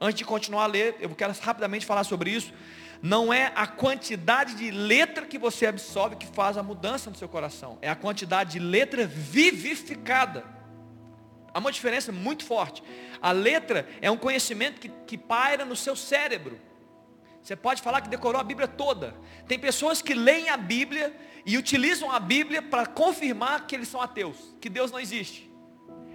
Antes 0.00 0.18
de 0.18 0.24
continuar 0.24 0.64
a 0.64 0.66
ler, 0.66 0.96
eu 0.98 1.10
quero 1.10 1.34
rapidamente 1.38 1.84
falar 1.84 2.04
sobre 2.04 2.30
isso. 2.30 2.54
Não 3.02 3.30
é 3.30 3.52
a 3.54 3.66
quantidade 3.66 4.54
de 4.54 4.70
letra 4.70 5.26
que 5.26 5.38
você 5.38 5.66
absorve 5.66 6.16
que 6.16 6.26
faz 6.26 6.56
a 6.56 6.62
mudança 6.62 7.10
no 7.10 7.16
seu 7.16 7.28
coração. 7.28 7.76
É 7.82 7.90
a 7.90 7.94
quantidade 7.94 8.52
de 8.52 8.58
letra 8.58 9.06
vivificada. 9.06 10.55
Há 11.56 11.58
uma 11.58 11.72
diferença 11.72 12.12
muito 12.12 12.44
forte. 12.44 12.82
A 13.18 13.32
letra 13.32 13.88
é 14.02 14.10
um 14.10 14.16
conhecimento 14.18 14.78
que, 14.78 14.90
que 15.06 15.16
paira 15.16 15.64
no 15.64 15.74
seu 15.74 15.96
cérebro. 15.96 16.60
Você 17.42 17.56
pode 17.56 17.80
falar 17.80 18.02
que 18.02 18.10
decorou 18.10 18.38
a 18.38 18.44
Bíblia 18.44 18.68
toda. 18.68 19.14
Tem 19.48 19.58
pessoas 19.58 20.02
que 20.02 20.12
leem 20.12 20.50
a 20.50 20.58
Bíblia 20.58 21.18
e 21.46 21.56
utilizam 21.56 22.10
a 22.12 22.20
Bíblia 22.20 22.60
para 22.60 22.84
confirmar 22.84 23.66
que 23.66 23.74
eles 23.74 23.88
são 23.88 24.02
ateus, 24.02 24.54
que 24.60 24.68
Deus 24.68 24.92
não 24.92 25.00
existe. 25.00 25.50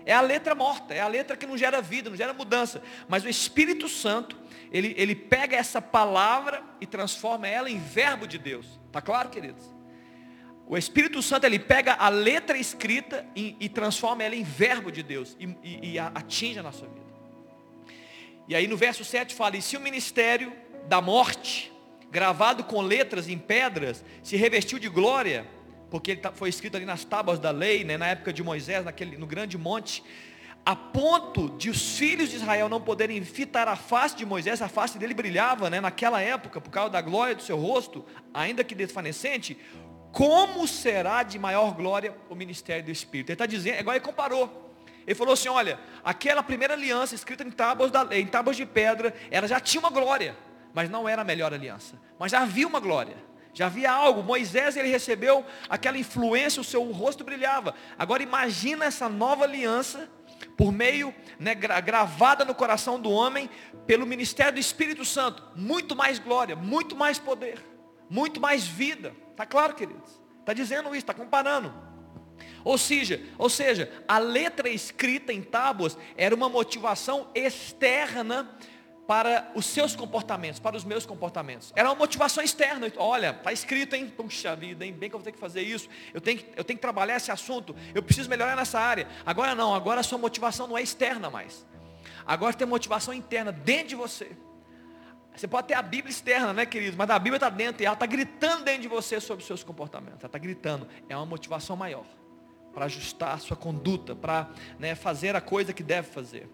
É 0.05 0.13
a 0.13 0.21
letra 0.21 0.53
morta, 0.53 0.93
é 0.93 0.99
a 0.99 1.07
letra 1.07 1.35
que 1.35 1.47
não 1.47 1.57
gera 1.57 1.81
vida, 1.81 2.11
não 2.11 2.17
gera 2.17 2.33
mudança. 2.33 2.79
Mas 3.09 3.23
o 3.23 3.27
Espírito 3.27 3.89
Santo, 3.89 4.37
ele, 4.71 4.93
ele 4.95 5.15
pega 5.15 5.57
essa 5.57 5.81
palavra 5.81 6.63
e 6.79 6.85
transforma 6.85 7.47
ela 7.47 7.67
em 7.67 7.79
verbo 7.79 8.27
de 8.27 8.37
Deus. 8.37 8.79
Está 8.85 9.01
claro, 9.01 9.29
queridos? 9.29 9.80
O 10.71 10.77
Espírito 10.77 11.21
Santo 11.21 11.43
ele 11.43 11.59
pega 11.59 11.95
a 11.95 12.07
letra 12.07 12.57
escrita 12.57 13.25
e, 13.35 13.57
e 13.59 13.67
transforma 13.67 14.23
ela 14.23 14.37
em 14.37 14.41
verbo 14.41 14.89
de 14.89 15.03
Deus 15.03 15.35
e, 15.37 15.45
e, 15.61 15.91
e 15.91 15.99
atinge 15.99 16.59
a 16.59 16.63
nossa 16.63 16.85
vida. 16.85 17.11
E 18.47 18.55
aí 18.55 18.69
no 18.69 18.77
verso 18.77 19.03
7 19.03 19.35
fala: 19.35 19.57
E 19.57 19.61
se 19.61 19.75
o 19.75 19.81
ministério 19.81 20.53
da 20.87 21.01
morte, 21.01 21.73
gravado 22.09 22.63
com 22.63 22.79
letras 22.79 23.27
em 23.27 23.37
pedras, 23.37 24.01
se 24.23 24.37
revestiu 24.37 24.79
de 24.79 24.87
glória, 24.87 25.45
porque 25.89 26.11
ele 26.11 26.21
tá, 26.21 26.31
foi 26.31 26.47
escrito 26.47 26.77
ali 26.77 26.85
nas 26.85 27.03
tábuas 27.03 27.37
da 27.37 27.51
lei, 27.51 27.83
né, 27.83 27.97
na 27.97 28.07
época 28.07 28.31
de 28.31 28.41
Moisés, 28.41 28.85
naquele, 28.85 29.17
no 29.17 29.27
grande 29.27 29.57
monte, 29.57 30.01
a 30.65 30.75
ponto 30.75 31.49
de 31.57 31.69
os 31.69 31.97
filhos 31.97 32.29
de 32.29 32.35
Israel 32.35 32.69
não 32.69 32.79
poderem 32.79 33.23
fitar 33.23 33.67
a 33.67 33.75
face 33.75 34.15
de 34.15 34.25
Moisés, 34.25 34.61
a 34.61 34.69
face 34.69 34.97
dele 34.99 35.13
brilhava 35.13 35.69
né, 35.69 35.81
naquela 35.81 36.21
época, 36.21 36.61
por 36.61 36.69
causa 36.69 36.91
da 36.91 37.01
glória 37.01 37.33
do 37.33 37.41
seu 37.41 37.57
rosto, 37.57 38.05
ainda 38.33 38.63
que 38.63 38.75
desfanecente, 38.75 39.57
como 40.11 40.67
será 40.67 41.23
de 41.23 41.39
maior 41.39 41.73
glória 41.73 42.15
o 42.29 42.35
ministério 42.35 42.83
do 42.83 42.91
Espírito? 42.91 43.29
Ele 43.29 43.35
está 43.35 43.45
dizendo, 43.45 43.79
agora 43.79 43.97
ele 43.97 44.05
comparou. 44.05 44.69
Ele 45.05 45.15
falou 45.15 45.33
assim, 45.33 45.49
olha, 45.49 45.79
aquela 46.03 46.43
primeira 46.43 46.73
aliança 46.73 47.15
escrita 47.15 47.43
em 47.43 47.51
tábuas, 47.51 47.91
da, 47.91 48.07
em 48.11 48.25
tábuas 48.25 48.55
de 48.55 48.65
pedra, 48.65 49.13
ela 49.31 49.47
já 49.47 49.59
tinha 49.59 49.79
uma 49.79 49.89
glória. 49.89 50.35
mas 50.73 50.89
não 50.89 51.07
era 51.07 51.21
a 51.21 51.25
melhor 51.25 51.53
aliança. 51.53 51.99
Mas 52.19 52.31
já 52.31 52.41
havia 52.41 52.67
uma 52.67 52.79
glória, 52.79 53.15
já 53.53 53.65
havia 53.65 53.91
algo. 53.91 54.23
Moisés 54.23 54.77
ele 54.77 54.89
recebeu 54.89 55.45
aquela 55.69 55.97
influência, 55.97 56.61
o 56.61 56.63
seu 56.63 56.83
rosto 56.91 57.23
brilhava. 57.23 57.73
Agora 57.97 58.23
imagina 58.23 58.85
essa 58.85 59.09
nova 59.09 59.43
aliança 59.43 60.09
por 60.57 60.71
meio, 60.71 61.13
né, 61.39 61.53
gravada 61.55 62.45
no 62.45 62.53
coração 62.53 62.99
do 62.99 63.09
homem, 63.09 63.49
pelo 63.85 64.05
ministério 64.05 64.53
do 64.53 64.59
Espírito 64.59 65.03
Santo, 65.05 65.43
muito 65.55 65.95
mais 65.95 66.19
glória, 66.19 66.55
muito 66.55 66.95
mais 66.95 67.19
poder, 67.19 67.59
muito 68.11 68.41
mais 68.41 68.67
vida. 68.67 69.15
Está 69.31 69.45
claro, 69.45 69.73
queridos? 69.73 70.21
Está 70.41 70.51
dizendo 70.51 70.89
isso, 70.89 70.97
está 70.97 71.13
comparando. 71.13 71.73
Ou 72.61 72.77
seja, 72.77 73.23
ou 73.37 73.49
seja, 73.49 73.89
a 74.05 74.17
letra 74.19 74.67
escrita 74.67 75.31
em 75.31 75.41
tábuas 75.41 75.97
era 76.17 76.35
uma 76.35 76.49
motivação 76.49 77.29
externa 77.33 78.49
para 79.07 79.49
os 79.55 79.65
seus 79.65 79.95
comportamentos, 79.95 80.59
para 80.59 80.75
os 80.75 80.83
meus 80.83 81.05
comportamentos. 81.05 81.71
Era 81.73 81.89
uma 81.89 81.95
motivação 81.95 82.43
externa. 82.43 82.91
Olha, 82.97 83.29
está 83.31 83.53
escrito, 83.53 83.95
hein? 83.95 84.09
Puxa 84.09 84.57
vida, 84.57 84.85
hein? 84.85 84.91
Bem 84.91 85.09
que 85.09 85.15
eu 85.15 85.19
vou 85.19 85.25
ter 85.25 85.31
que 85.31 85.39
fazer 85.39 85.61
isso. 85.61 85.87
Eu 86.13 86.19
tenho, 86.19 86.41
eu 86.55 86.65
tenho 86.65 86.77
que 86.77 86.81
trabalhar 86.81 87.15
esse 87.15 87.31
assunto. 87.31 87.73
Eu 87.95 88.03
preciso 88.03 88.29
melhorar 88.29 88.57
nessa 88.57 88.79
área. 88.79 89.07
Agora 89.25 89.55
não, 89.55 89.73
agora 89.73 90.01
a 90.01 90.03
sua 90.03 90.17
motivação 90.17 90.67
não 90.67 90.77
é 90.77 90.83
externa 90.83 91.29
mais. 91.29 91.65
Agora 92.25 92.53
tem 92.53 92.67
motivação 92.67 93.13
interna 93.13 93.53
dentro 93.53 93.87
de 93.87 93.95
você. 93.95 94.31
Você 95.35 95.47
pode 95.47 95.67
ter 95.67 95.73
a 95.73 95.81
Bíblia 95.81 96.11
externa, 96.11 96.53
né, 96.53 96.65
querido? 96.65 96.97
Mas 96.97 97.09
a 97.09 97.17
Bíblia 97.17 97.37
está 97.37 97.49
dentro 97.49 97.81
e 97.81 97.85
ela 97.85 97.93
está 97.93 98.05
gritando 98.05 98.63
dentro 98.63 98.81
de 98.81 98.87
você 98.87 99.19
sobre 99.19 99.41
os 99.41 99.47
seus 99.47 99.63
comportamentos. 99.63 100.19
Ela 100.19 100.27
está 100.27 100.37
gritando. 100.37 100.87
É 101.07 101.15
uma 101.15 101.25
motivação 101.25 101.75
maior 101.75 102.05
para 102.73 102.85
ajustar 102.85 103.35
a 103.35 103.37
sua 103.37 103.57
conduta, 103.57 104.15
para 104.15 104.49
né, 104.79 104.95
fazer 104.95 105.35
a 105.35 105.41
coisa 105.41 105.73
que 105.73 105.83
deve 105.83 106.07
fazer. 106.07 106.49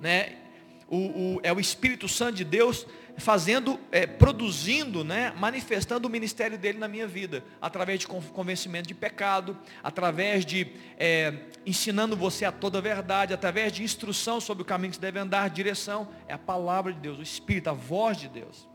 Né? 0.00 0.46
o, 0.88 0.96
o, 0.96 1.40
é 1.42 1.52
o 1.52 1.58
Espírito 1.58 2.08
Santo 2.08 2.36
de 2.36 2.44
Deus 2.44 2.86
fazendo, 3.18 3.80
é, 3.90 4.06
produzindo, 4.06 5.02
né, 5.02 5.32
manifestando 5.36 6.06
o 6.06 6.10
ministério 6.10 6.58
dele 6.58 6.78
na 6.78 6.88
minha 6.88 7.06
vida, 7.06 7.44
através 7.60 8.00
de 8.00 8.06
convencimento 8.06 8.88
de 8.88 8.94
pecado, 8.94 9.56
através 9.82 10.44
de 10.44 10.66
é, 10.98 11.34
ensinando 11.64 12.16
você 12.16 12.44
a 12.44 12.52
toda 12.52 12.78
a 12.78 12.80
verdade, 12.80 13.32
através 13.32 13.72
de 13.72 13.82
instrução 13.82 14.40
sobre 14.40 14.62
o 14.62 14.66
caminho 14.66 14.90
que 14.90 14.96
você 14.96 15.02
deve 15.02 15.18
andar, 15.18 15.48
direção, 15.50 16.08
é 16.28 16.34
a 16.34 16.38
palavra 16.38 16.92
de 16.92 17.00
Deus, 17.00 17.18
o 17.18 17.22
Espírito, 17.22 17.70
a 17.70 17.72
voz 17.72 18.18
de 18.18 18.28
Deus. 18.28 18.68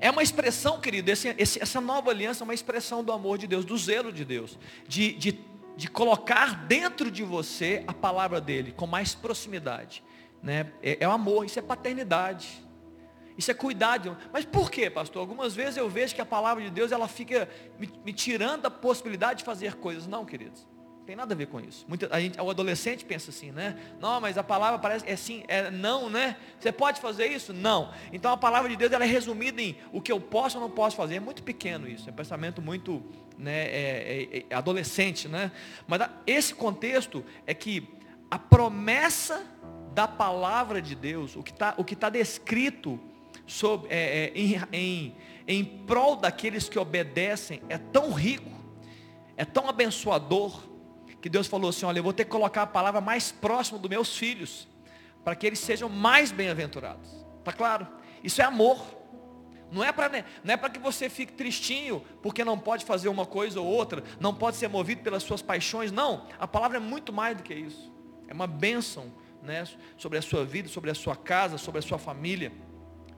É 0.00 0.10
uma 0.10 0.22
expressão, 0.22 0.80
querido, 0.80 1.10
esse, 1.10 1.34
esse, 1.36 1.60
essa 1.60 1.80
nova 1.80 2.10
aliança 2.10 2.42
é 2.42 2.44
uma 2.44 2.54
expressão 2.54 3.04
do 3.04 3.12
amor 3.12 3.36
de 3.36 3.46
Deus, 3.46 3.64
do 3.64 3.76
zelo 3.76 4.10
de 4.10 4.24
Deus, 4.24 4.58
de, 4.88 5.12
de, 5.12 5.38
de 5.76 5.90
colocar 5.90 6.64
dentro 6.66 7.10
de 7.10 7.22
você 7.22 7.84
a 7.86 7.92
palavra 7.92 8.40
dele 8.40 8.72
com 8.72 8.86
mais 8.86 9.14
proximidade. 9.14 10.02
Né? 10.42 10.72
É, 10.82 10.98
é 11.00 11.08
o 11.08 11.10
amor, 11.10 11.44
isso 11.44 11.58
é 11.58 11.62
paternidade. 11.62 12.62
Isso 13.40 13.50
é 13.50 13.54
cuidado. 13.54 14.16
Mas 14.32 14.44
por 14.44 14.70
quê, 14.70 14.90
pastor? 14.90 15.20
Algumas 15.20 15.54
vezes 15.54 15.78
eu 15.78 15.88
vejo 15.88 16.14
que 16.14 16.20
a 16.20 16.26
palavra 16.26 16.62
de 16.62 16.70
Deus 16.70 16.92
ela 16.92 17.08
fica 17.08 17.48
me, 17.78 17.90
me 18.04 18.12
tirando 18.12 18.66
a 18.66 18.70
possibilidade 18.70 19.38
de 19.38 19.44
fazer 19.44 19.76
coisas. 19.76 20.06
Não, 20.06 20.26
queridos. 20.26 20.68
Não 20.98 21.06
tem 21.06 21.16
nada 21.16 21.32
a 21.32 21.36
ver 21.36 21.46
com 21.46 21.58
isso. 21.58 21.86
Muita, 21.88 22.14
a 22.14 22.20
gente, 22.20 22.38
o 22.38 22.50
adolescente 22.50 23.02
pensa 23.02 23.30
assim, 23.30 23.50
né? 23.50 23.78
Não, 23.98 24.20
mas 24.20 24.36
a 24.36 24.42
palavra 24.42 24.78
parece 24.78 25.08
é 25.08 25.16
sim, 25.16 25.42
é 25.48 25.70
não, 25.70 26.10
né? 26.10 26.36
Você 26.58 26.70
pode 26.70 27.00
fazer 27.00 27.28
isso? 27.28 27.54
Não. 27.54 27.90
Então 28.12 28.30
a 28.30 28.36
palavra 28.36 28.68
de 28.68 28.76
Deus 28.76 28.92
ela 28.92 29.04
é 29.04 29.08
resumida 29.08 29.62
em 29.62 29.74
o 29.90 30.02
que 30.02 30.12
eu 30.12 30.20
posso 30.20 30.58
ou 30.58 30.62
não 30.62 30.70
posso 30.70 30.94
fazer. 30.94 31.14
É 31.16 31.20
muito 31.20 31.42
pequeno 31.42 31.88
isso. 31.88 32.10
É 32.10 32.12
um 32.12 32.16
pensamento 32.16 32.60
muito 32.60 33.02
né, 33.38 33.64
é, 33.68 34.28
é, 34.32 34.46
é 34.50 34.54
adolescente, 34.54 35.28
né? 35.28 35.50
Mas 35.88 36.02
esse 36.26 36.54
contexto 36.54 37.24
é 37.46 37.54
que 37.54 37.88
a 38.30 38.38
promessa 38.38 39.42
da 39.92 40.06
palavra 40.06 40.80
de 40.80 40.94
Deus, 40.94 41.36
o 41.36 41.42
que 41.42 41.50
está 41.52 41.72
tá 41.72 42.08
descrito 42.08 42.98
sobre, 43.46 43.88
é, 43.90 44.26
é, 44.26 44.32
em, 44.34 44.60
em, 44.72 45.16
em 45.46 45.64
prol 45.64 46.16
daqueles 46.16 46.68
que 46.68 46.78
obedecem, 46.78 47.62
é 47.68 47.76
tão 47.76 48.12
rico, 48.12 48.50
é 49.36 49.44
tão 49.44 49.68
abençoador, 49.68 50.70
que 51.20 51.28
Deus 51.28 51.46
falou 51.46 51.68
assim, 51.68 51.84
olha, 51.84 51.98
eu 51.98 52.02
vou 52.02 52.12
ter 52.12 52.24
que 52.24 52.30
colocar 52.30 52.62
a 52.62 52.66
palavra 52.66 53.00
mais 53.00 53.30
próxima 53.30 53.78
dos 53.78 53.90
meus 53.90 54.16
filhos, 54.16 54.66
para 55.22 55.34
que 55.34 55.46
eles 55.46 55.58
sejam 55.58 55.88
mais 55.88 56.32
bem-aventurados. 56.32 57.26
Está 57.38 57.52
claro? 57.52 57.86
Isso 58.24 58.40
é 58.40 58.44
amor. 58.44 58.78
Não 59.70 59.84
é 59.84 59.92
para 59.92 60.08
né, 60.08 60.24
não 60.42 60.54
é 60.54 60.56
para 60.56 60.70
que 60.70 60.80
você 60.80 61.08
fique 61.08 61.32
tristinho 61.32 62.02
porque 62.22 62.42
não 62.42 62.58
pode 62.58 62.84
fazer 62.84 63.08
uma 63.08 63.24
coisa 63.24 63.60
ou 63.60 63.66
outra, 63.66 64.02
não 64.18 64.34
pode 64.34 64.56
ser 64.56 64.68
movido 64.68 65.02
pelas 65.02 65.22
suas 65.22 65.42
paixões. 65.42 65.92
Não, 65.92 66.26
a 66.38 66.48
palavra 66.48 66.78
é 66.78 66.80
muito 66.80 67.12
mais 67.12 67.36
do 67.36 67.42
que 67.42 67.54
isso. 67.54 67.92
É 68.26 68.32
uma 68.32 68.46
bênção 68.46 69.12
né, 69.42 69.66
sobre 69.96 70.18
a 70.18 70.22
sua 70.22 70.44
vida, 70.44 70.68
sobre 70.68 70.90
a 70.90 70.94
sua 70.94 71.16
casa, 71.16 71.58
sobre 71.58 71.78
a 71.78 71.82
sua 71.82 71.98
família. 71.98 72.52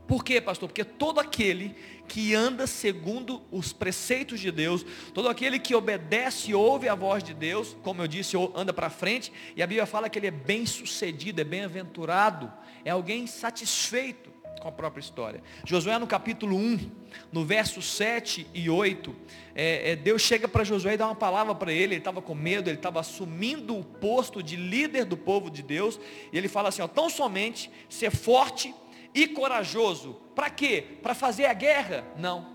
Por 0.07 0.25
quê, 0.25 0.41
pastor? 0.41 0.69
Porque 0.69 0.85
todo 0.85 1.21
aquele 1.21 1.75
que 2.09 2.35
anda 2.35 2.67
segundo 2.67 3.43
os 3.51 3.73
preceitos 3.73 4.41
de 4.41 4.51
Deus, 4.51 4.85
todo 5.15 5.29
aquele 5.29 5.59
que 5.59 5.75
obedece 5.75 6.51
e 6.51 6.55
ouve 6.55 6.89
a 6.89 6.95
voz 6.95 7.23
de 7.23 7.33
Deus, 7.33 7.77
como 7.83 8.03
eu 8.03 8.09
disse, 8.09 8.37
anda 8.55 8.73
para 8.73 8.91
frente, 8.91 9.33
e 9.55 9.63
a 9.63 9.67
Bíblia 9.67 9.87
fala 9.87 10.09
que 10.09 10.19
ele 10.19 10.27
é 10.27 10.33
bem 10.33 10.67
sucedido, 10.67 11.41
é 11.41 11.45
bem-aventurado, 11.45 12.53
é 12.85 12.91
alguém 12.91 13.27
satisfeito 13.27 14.32
com 14.61 14.69
a 14.69 14.73
própria 14.73 15.01
história. 15.01 15.43
Josué 15.65 15.99
no 15.99 16.07
capítulo 16.07 16.57
1, 16.57 16.91
no 17.33 17.45
verso 17.45 17.83
7 17.83 18.47
e 18.55 18.71
8, 18.71 19.15
é, 19.55 19.93
é, 19.93 19.97
Deus 19.97 20.23
chega 20.23 20.47
para 20.47 20.65
Josué 20.65 20.95
e 20.95 20.97
dá 20.97 21.07
uma 21.07 21.15
palavra 21.15 21.55
para 21.55 21.73
ele, 21.73 21.95
ele 21.95 21.97
estava 21.97 22.23
com 22.23 22.35
medo, 22.35 22.69
ele 22.71 22.77
estava 22.77 23.01
assumindo 23.01 23.77
o 23.77 23.85
posto 23.85 24.43
de 24.43 24.57
líder 24.57 25.05
do 25.05 25.17
povo 25.17 25.51
de 25.51 25.62
Deus, 25.62 25.99
e 26.33 26.38
ele 26.38 26.49
fala 26.49 26.69
assim, 26.69 26.83
ó, 26.83 26.88
tão 26.88 27.11
somente 27.11 27.71
ser 27.88 28.11
forte 28.11 28.75
e 29.15 29.27
corajoso, 29.27 30.15
para 30.35 30.49
quê? 30.49 30.85
Para 31.03 31.15
fazer 31.15 31.47
a 31.47 31.53
guerra? 31.53 32.05
Não. 32.17 32.53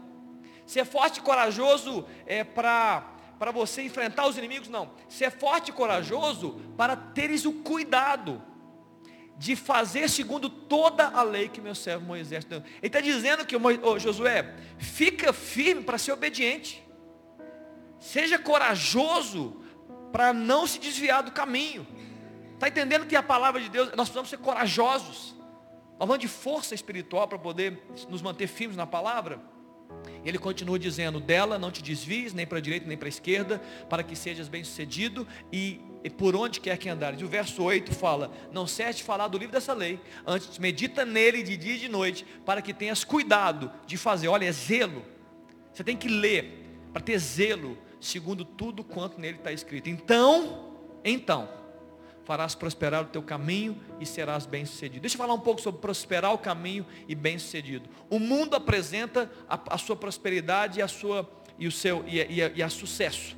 Ser 0.66 0.86
forte 0.86 1.18
e 1.18 1.22
corajoso 1.22 2.06
é 2.26 2.44
para 2.44 3.14
para 3.38 3.52
você 3.52 3.84
enfrentar 3.84 4.26
os 4.26 4.36
inimigos? 4.36 4.68
Não. 4.68 4.90
Ser 5.08 5.30
forte 5.30 5.70
e 5.70 5.72
corajoso 5.72 6.60
para 6.76 6.96
teres 6.96 7.46
o 7.46 7.54
cuidado 7.54 8.42
de 9.38 9.56
fazer 9.56 10.10
segundo 10.10 10.50
toda 10.50 11.08
a 11.08 11.22
lei 11.22 11.48
que 11.48 11.62
meu 11.62 11.76
servo 11.76 12.06
Moisés 12.06 12.44
deu. 12.44 12.60
Ele 12.60 12.88
está 12.88 13.00
dizendo 13.00 13.46
que, 13.46 13.56
oh, 13.56 14.00
Josué, 14.00 14.56
fica 14.78 15.32
firme 15.32 15.84
para 15.84 15.98
ser 15.98 16.12
obediente. 16.12 16.84
Seja 18.00 18.40
corajoso 18.40 19.62
para 20.12 20.34
não 20.34 20.66
se 20.66 20.80
desviar 20.80 21.22
do 21.22 21.32
caminho. 21.32 21.86
Está 22.56 22.68
entendendo 22.68 23.06
que 23.06 23.16
a 23.16 23.22
palavra 23.22 23.62
de 23.62 23.70
Deus, 23.70 23.90
nós 23.90 24.10
precisamos 24.10 24.30
ser 24.30 24.38
corajosos. 24.38 25.36
Vamos 26.00 26.18
de 26.18 26.28
força 26.28 26.74
espiritual 26.74 27.28
para 27.28 27.38
poder 27.38 27.84
nos 28.10 28.22
manter 28.22 28.48
firmes 28.48 28.76
na 28.76 28.88
palavra. 28.88 29.40
Ele 30.26 30.38
continua 30.38 30.78
dizendo, 30.78 31.20
dela 31.20 31.58
não 31.58 31.72
te 31.72 31.82
desvies, 31.82 32.34
nem 32.34 32.46
para 32.46 32.58
a 32.58 32.62
direita, 32.62 32.88
nem 32.88 32.98
para 32.98 33.08
a 33.08 33.10
esquerda, 33.10 33.62
para 33.90 34.04
que 34.04 34.16
sejas 34.16 34.48
bem 34.48 34.64
sucedido 34.64 35.28
e 35.52 35.80
e 36.08 36.10
por 36.10 36.38
onde 36.38 36.62
quer 36.62 36.78
que 36.78 36.88
andares. 36.88 37.20
E 37.20 37.26
o 37.26 37.28
verso 37.28 37.62
8 37.62 37.94
fala, 37.94 38.32
não 38.50 38.66
cesse 38.66 39.00
de 39.00 39.04
falar 39.04 39.28
do 39.28 39.38
livro 39.38 39.52
dessa 39.52 39.74
lei, 39.74 40.00
antes 40.26 40.58
medita 40.58 41.04
nele 41.04 41.44
de 41.44 41.58
dia 41.58 41.76
e 41.76 41.80
de 41.80 41.90
noite, 41.90 42.26
para 42.46 42.62
que 42.62 42.74
tenhas 42.74 43.04
cuidado 43.04 43.70
de 43.86 43.98
fazer. 43.98 44.30
Olha, 44.30 44.46
é 44.46 44.52
zelo. 44.54 45.04
Você 45.74 45.84
tem 45.84 45.98
que 45.98 46.08
ler, 46.08 46.80
para 46.94 47.02
ter 47.02 47.18
zelo, 47.20 47.78
segundo 48.00 48.46
tudo 48.46 48.86
quanto 48.86 49.20
nele 49.20 49.36
está 49.36 49.52
escrito. 49.52 49.90
Então, 49.90 50.72
então, 51.04 51.50
farás 52.24 52.56
prosperar 52.56 53.04
o 53.04 53.08
teu 53.08 53.22
caminho 53.22 53.78
e 54.00 54.06
serás 54.06 54.46
bem 54.46 54.66
sucedido. 54.66 55.02
Deixa 55.02 55.16
eu 55.16 55.20
falar 55.20 55.34
um 55.34 55.42
pouco 55.42 55.60
sobre 55.60 55.82
prosperar 55.82 56.34
o 56.34 56.38
caminho 56.38 56.86
e 57.06 57.14
bem 57.14 57.38
sucedido. 57.38 57.90
O 58.10 58.18
mundo 58.18 58.56
apresenta 58.56 59.30
a, 59.50 59.76
a 59.76 59.78
sua 59.78 59.98
prosperidade 59.98 60.80
e 60.80 60.82
a 60.82 60.88
sua 60.88 61.30
e 61.60 61.68
o 61.68 61.72
seu 61.72 62.06
e 62.08 62.22
e 62.22 62.54
e 62.56 62.64
a 62.64 62.70
sucesso. 62.70 63.37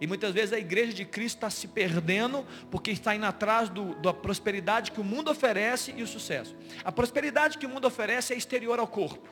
E 0.00 0.06
muitas 0.06 0.32
vezes 0.32 0.52
a 0.52 0.58
igreja 0.58 0.92
de 0.92 1.04
Cristo 1.04 1.36
está 1.36 1.50
se 1.50 1.66
perdendo 1.68 2.46
porque 2.70 2.90
está 2.90 3.14
indo 3.14 3.26
atrás 3.26 3.68
do, 3.68 3.94
da 3.96 4.12
prosperidade 4.12 4.92
que 4.92 5.00
o 5.00 5.04
mundo 5.04 5.30
oferece 5.30 5.92
e 5.96 6.02
o 6.02 6.06
sucesso. 6.06 6.56
A 6.84 6.92
prosperidade 6.92 7.58
que 7.58 7.66
o 7.66 7.68
mundo 7.68 7.86
oferece 7.86 8.32
é 8.32 8.36
exterior 8.36 8.78
ao 8.78 8.86
corpo. 8.86 9.28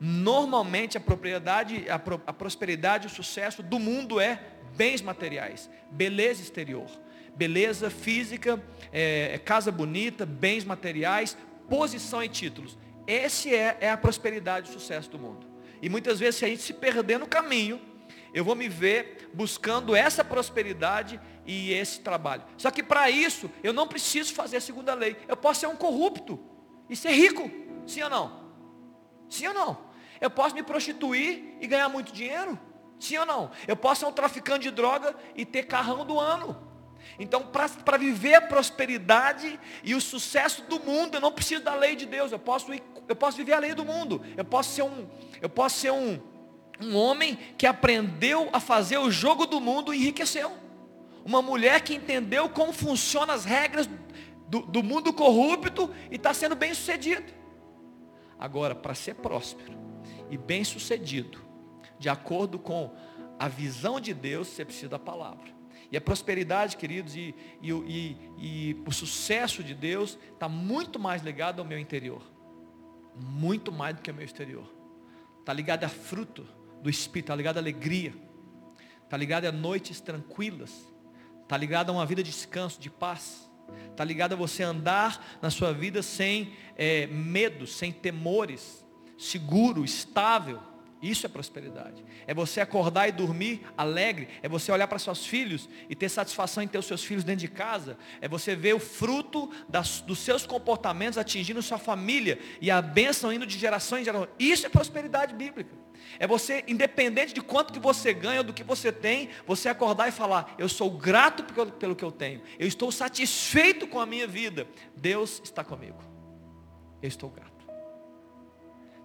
Normalmente 0.00 0.96
a 0.96 1.00
propriedade, 1.00 1.88
a, 1.88 1.98
pro, 1.98 2.20
a 2.26 2.32
prosperidade 2.32 3.06
e 3.06 3.10
o 3.10 3.14
sucesso 3.14 3.62
do 3.62 3.78
mundo 3.78 4.20
é 4.20 4.40
bens 4.76 5.00
materiais, 5.00 5.70
beleza 5.90 6.42
exterior, 6.42 6.86
beleza 7.34 7.88
física, 7.88 8.62
é, 8.92 9.34
é 9.34 9.38
casa 9.38 9.72
bonita, 9.72 10.26
bens 10.26 10.64
materiais, 10.64 11.36
posição 11.68 12.22
e 12.22 12.28
títulos. 12.28 12.76
Esse 13.06 13.54
é, 13.54 13.78
é 13.80 13.90
a 13.90 13.96
prosperidade 13.96 14.68
e 14.68 14.70
o 14.70 14.72
sucesso 14.78 15.10
do 15.10 15.18
mundo. 15.18 15.46
E 15.80 15.88
muitas 15.88 16.18
vezes 16.18 16.36
se 16.36 16.44
a 16.44 16.48
gente 16.48 16.62
se 16.62 16.72
perder 16.72 17.18
no 17.18 17.26
caminho, 17.26 17.80
eu 18.36 18.44
vou 18.44 18.54
me 18.54 18.68
ver 18.68 19.30
buscando 19.32 19.96
essa 19.96 20.22
prosperidade 20.22 21.18
e 21.46 21.72
esse 21.72 22.00
trabalho. 22.00 22.42
Só 22.58 22.70
que 22.70 22.82
para 22.82 23.08
isso, 23.08 23.50
eu 23.62 23.72
não 23.72 23.88
preciso 23.88 24.34
fazer 24.34 24.58
a 24.58 24.60
segunda 24.60 24.92
lei. 24.92 25.16
Eu 25.26 25.38
posso 25.38 25.60
ser 25.60 25.68
um 25.68 25.74
corrupto 25.74 26.38
e 26.86 26.94
ser 26.94 27.12
rico. 27.12 27.50
Sim 27.86 28.02
ou 28.02 28.10
não? 28.10 28.44
Sim 29.26 29.46
ou 29.46 29.54
não? 29.54 29.78
Eu 30.20 30.28
posso 30.28 30.54
me 30.54 30.62
prostituir 30.62 31.56
e 31.62 31.66
ganhar 31.66 31.88
muito 31.88 32.12
dinheiro? 32.12 32.60
Sim 33.00 33.16
ou 33.16 33.24
não? 33.24 33.50
Eu 33.66 33.74
posso 33.74 34.00
ser 34.00 34.06
um 34.06 34.12
traficante 34.12 34.64
de 34.64 34.70
droga 34.70 35.16
e 35.34 35.46
ter 35.46 35.62
carrão 35.62 36.04
do 36.04 36.20
ano. 36.20 36.62
Então, 37.18 37.42
para 37.42 37.96
viver 37.96 38.34
a 38.34 38.42
prosperidade 38.42 39.58
e 39.82 39.94
o 39.94 40.00
sucesso 40.00 40.60
do 40.64 40.78
mundo, 40.78 41.14
eu 41.14 41.22
não 41.22 41.32
preciso 41.32 41.62
da 41.62 41.74
lei 41.74 41.96
de 41.96 42.04
Deus. 42.04 42.32
Eu 42.32 42.38
posso, 42.38 42.74
ir, 42.74 42.82
eu 43.08 43.16
posso 43.16 43.38
viver 43.38 43.54
a 43.54 43.58
lei 43.58 43.72
do 43.72 43.82
mundo. 43.82 44.22
Eu 44.36 44.44
posso 44.44 44.74
ser 44.74 44.82
um, 44.82 45.08
eu 45.40 45.48
posso 45.48 45.78
ser 45.78 45.90
um, 45.90 46.20
um 46.80 46.96
homem 46.96 47.38
que 47.56 47.66
aprendeu 47.66 48.48
a 48.52 48.60
fazer 48.60 48.98
o 48.98 49.10
jogo 49.10 49.46
do 49.46 49.60
mundo 49.60 49.94
enriqueceu. 49.94 50.52
Uma 51.24 51.42
mulher 51.42 51.80
que 51.80 51.94
entendeu 51.94 52.48
como 52.48 52.72
funcionam 52.72 53.34
as 53.34 53.44
regras 53.44 53.88
do, 54.48 54.62
do 54.62 54.82
mundo 54.82 55.12
corrupto 55.12 55.90
e 56.10 56.16
está 56.16 56.32
sendo 56.32 56.54
bem 56.54 56.72
sucedido. 56.74 57.32
Agora, 58.38 58.74
para 58.74 58.94
ser 58.94 59.14
próspero 59.14 59.76
e 60.30 60.36
bem 60.36 60.62
sucedido, 60.62 61.40
de 61.98 62.08
acordo 62.08 62.58
com 62.58 62.94
a 63.38 63.48
visão 63.48 63.98
de 63.98 64.12
Deus, 64.14 64.48
você 64.48 64.64
precisa 64.64 64.90
da 64.90 64.98
palavra. 64.98 65.54
E 65.90 65.96
a 65.96 66.00
prosperidade, 66.00 66.76
queridos, 66.76 67.14
e, 67.14 67.34
e, 67.62 67.70
e, 67.70 68.16
e 68.38 68.82
o 68.86 68.92
sucesso 68.92 69.62
de 69.62 69.74
Deus 69.74 70.18
está 70.32 70.48
muito 70.48 70.98
mais 70.98 71.22
ligado 71.22 71.60
ao 71.60 71.64
meu 71.64 71.78
interior. 71.78 72.22
Muito 73.14 73.72
mais 73.72 73.96
do 73.96 74.02
que 74.02 74.10
ao 74.10 74.16
meu 74.16 74.24
exterior. 74.24 74.68
Está 75.40 75.52
ligado 75.52 75.84
a 75.84 75.88
fruto 75.88 76.46
do 76.86 76.90
Espírito, 76.90 77.24
está 77.24 77.34
ligado 77.34 77.56
à 77.56 77.60
alegria. 77.60 78.14
Está 79.02 79.16
ligado 79.16 79.44
a 79.46 79.50
noites 79.50 80.00
tranquilas. 80.00 80.72
Está 81.42 81.56
ligado 81.56 81.90
a 81.90 81.92
uma 81.92 82.06
vida 82.06 82.22
de 82.22 82.30
descanso, 82.30 82.80
de 82.80 82.88
paz. 82.88 83.50
Está 83.90 84.04
ligado 84.04 84.34
a 84.34 84.36
você 84.36 84.62
andar 84.62 85.38
na 85.42 85.50
sua 85.50 85.72
vida 85.72 86.00
sem 86.00 86.52
é, 86.76 87.08
medo, 87.08 87.66
sem 87.66 87.90
temores, 87.90 88.86
seguro, 89.18 89.84
estável. 89.84 90.62
Isso 91.02 91.26
é 91.26 91.28
prosperidade. 91.28 92.04
É 92.24 92.32
você 92.32 92.60
acordar 92.60 93.08
e 93.08 93.12
dormir 93.12 93.62
alegre. 93.76 94.28
É 94.40 94.48
você 94.48 94.70
olhar 94.70 94.86
para 94.86 95.00
seus 95.00 95.26
filhos 95.26 95.68
e 95.90 95.96
ter 95.96 96.08
satisfação 96.08 96.62
em 96.62 96.68
ter 96.68 96.78
os 96.78 96.86
seus 96.86 97.02
filhos 97.02 97.24
dentro 97.24 97.40
de 97.40 97.48
casa. 97.48 97.98
É 98.20 98.28
você 98.28 98.54
ver 98.54 98.76
o 98.76 98.78
fruto 98.78 99.50
das, 99.68 100.00
dos 100.02 100.20
seus 100.20 100.46
comportamentos 100.46 101.18
atingindo 101.18 101.60
sua 101.62 101.78
família 101.78 102.38
e 102.60 102.70
a 102.70 102.80
bênção 102.80 103.32
indo 103.32 103.44
de 103.44 103.58
geração 103.58 103.98
em 103.98 104.04
geração. 104.04 104.28
Isso 104.38 104.66
é 104.66 104.68
prosperidade 104.68 105.34
bíblica. 105.34 105.85
É 106.18 106.26
você, 106.26 106.64
independente 106.66 107.32
de 107.32 107.40
quanto 107.40 107.72
que 107.72 107.78
você 107.78 108.12
ganha 108.12 108.38
ou 108.38 108.44
do 108.44 108.52
que 108.52 108.64
você 108.64 108.90
tem, 108.90 109.28
você 109.46 109.68
acordar 109.68 110.08
e 110.08 110.12
falar, 110.12 110.54
eu 110.58 110.68
sou 110.68 110.90
grato 110.90 111.44
pelo, 111.44 111.72
pelo 111.72 111.96
que 111.96 112.04
eu 112.04 112.12
tenho. 112.12 112.42
Eu 112.58 112.66
estou 112.66 112.90
satisfeito 112.90 113.86
com 113.86 114.00
a 114.00 114.06
minha 114.06 114.26
vida. 114.26 114.66
Deus 114.96 115.40
está 115.44 115.62
comigo. 115.62 115.98
Eu 117.02 117.08
estou 117.08 117.30
grato. 117.30 117.56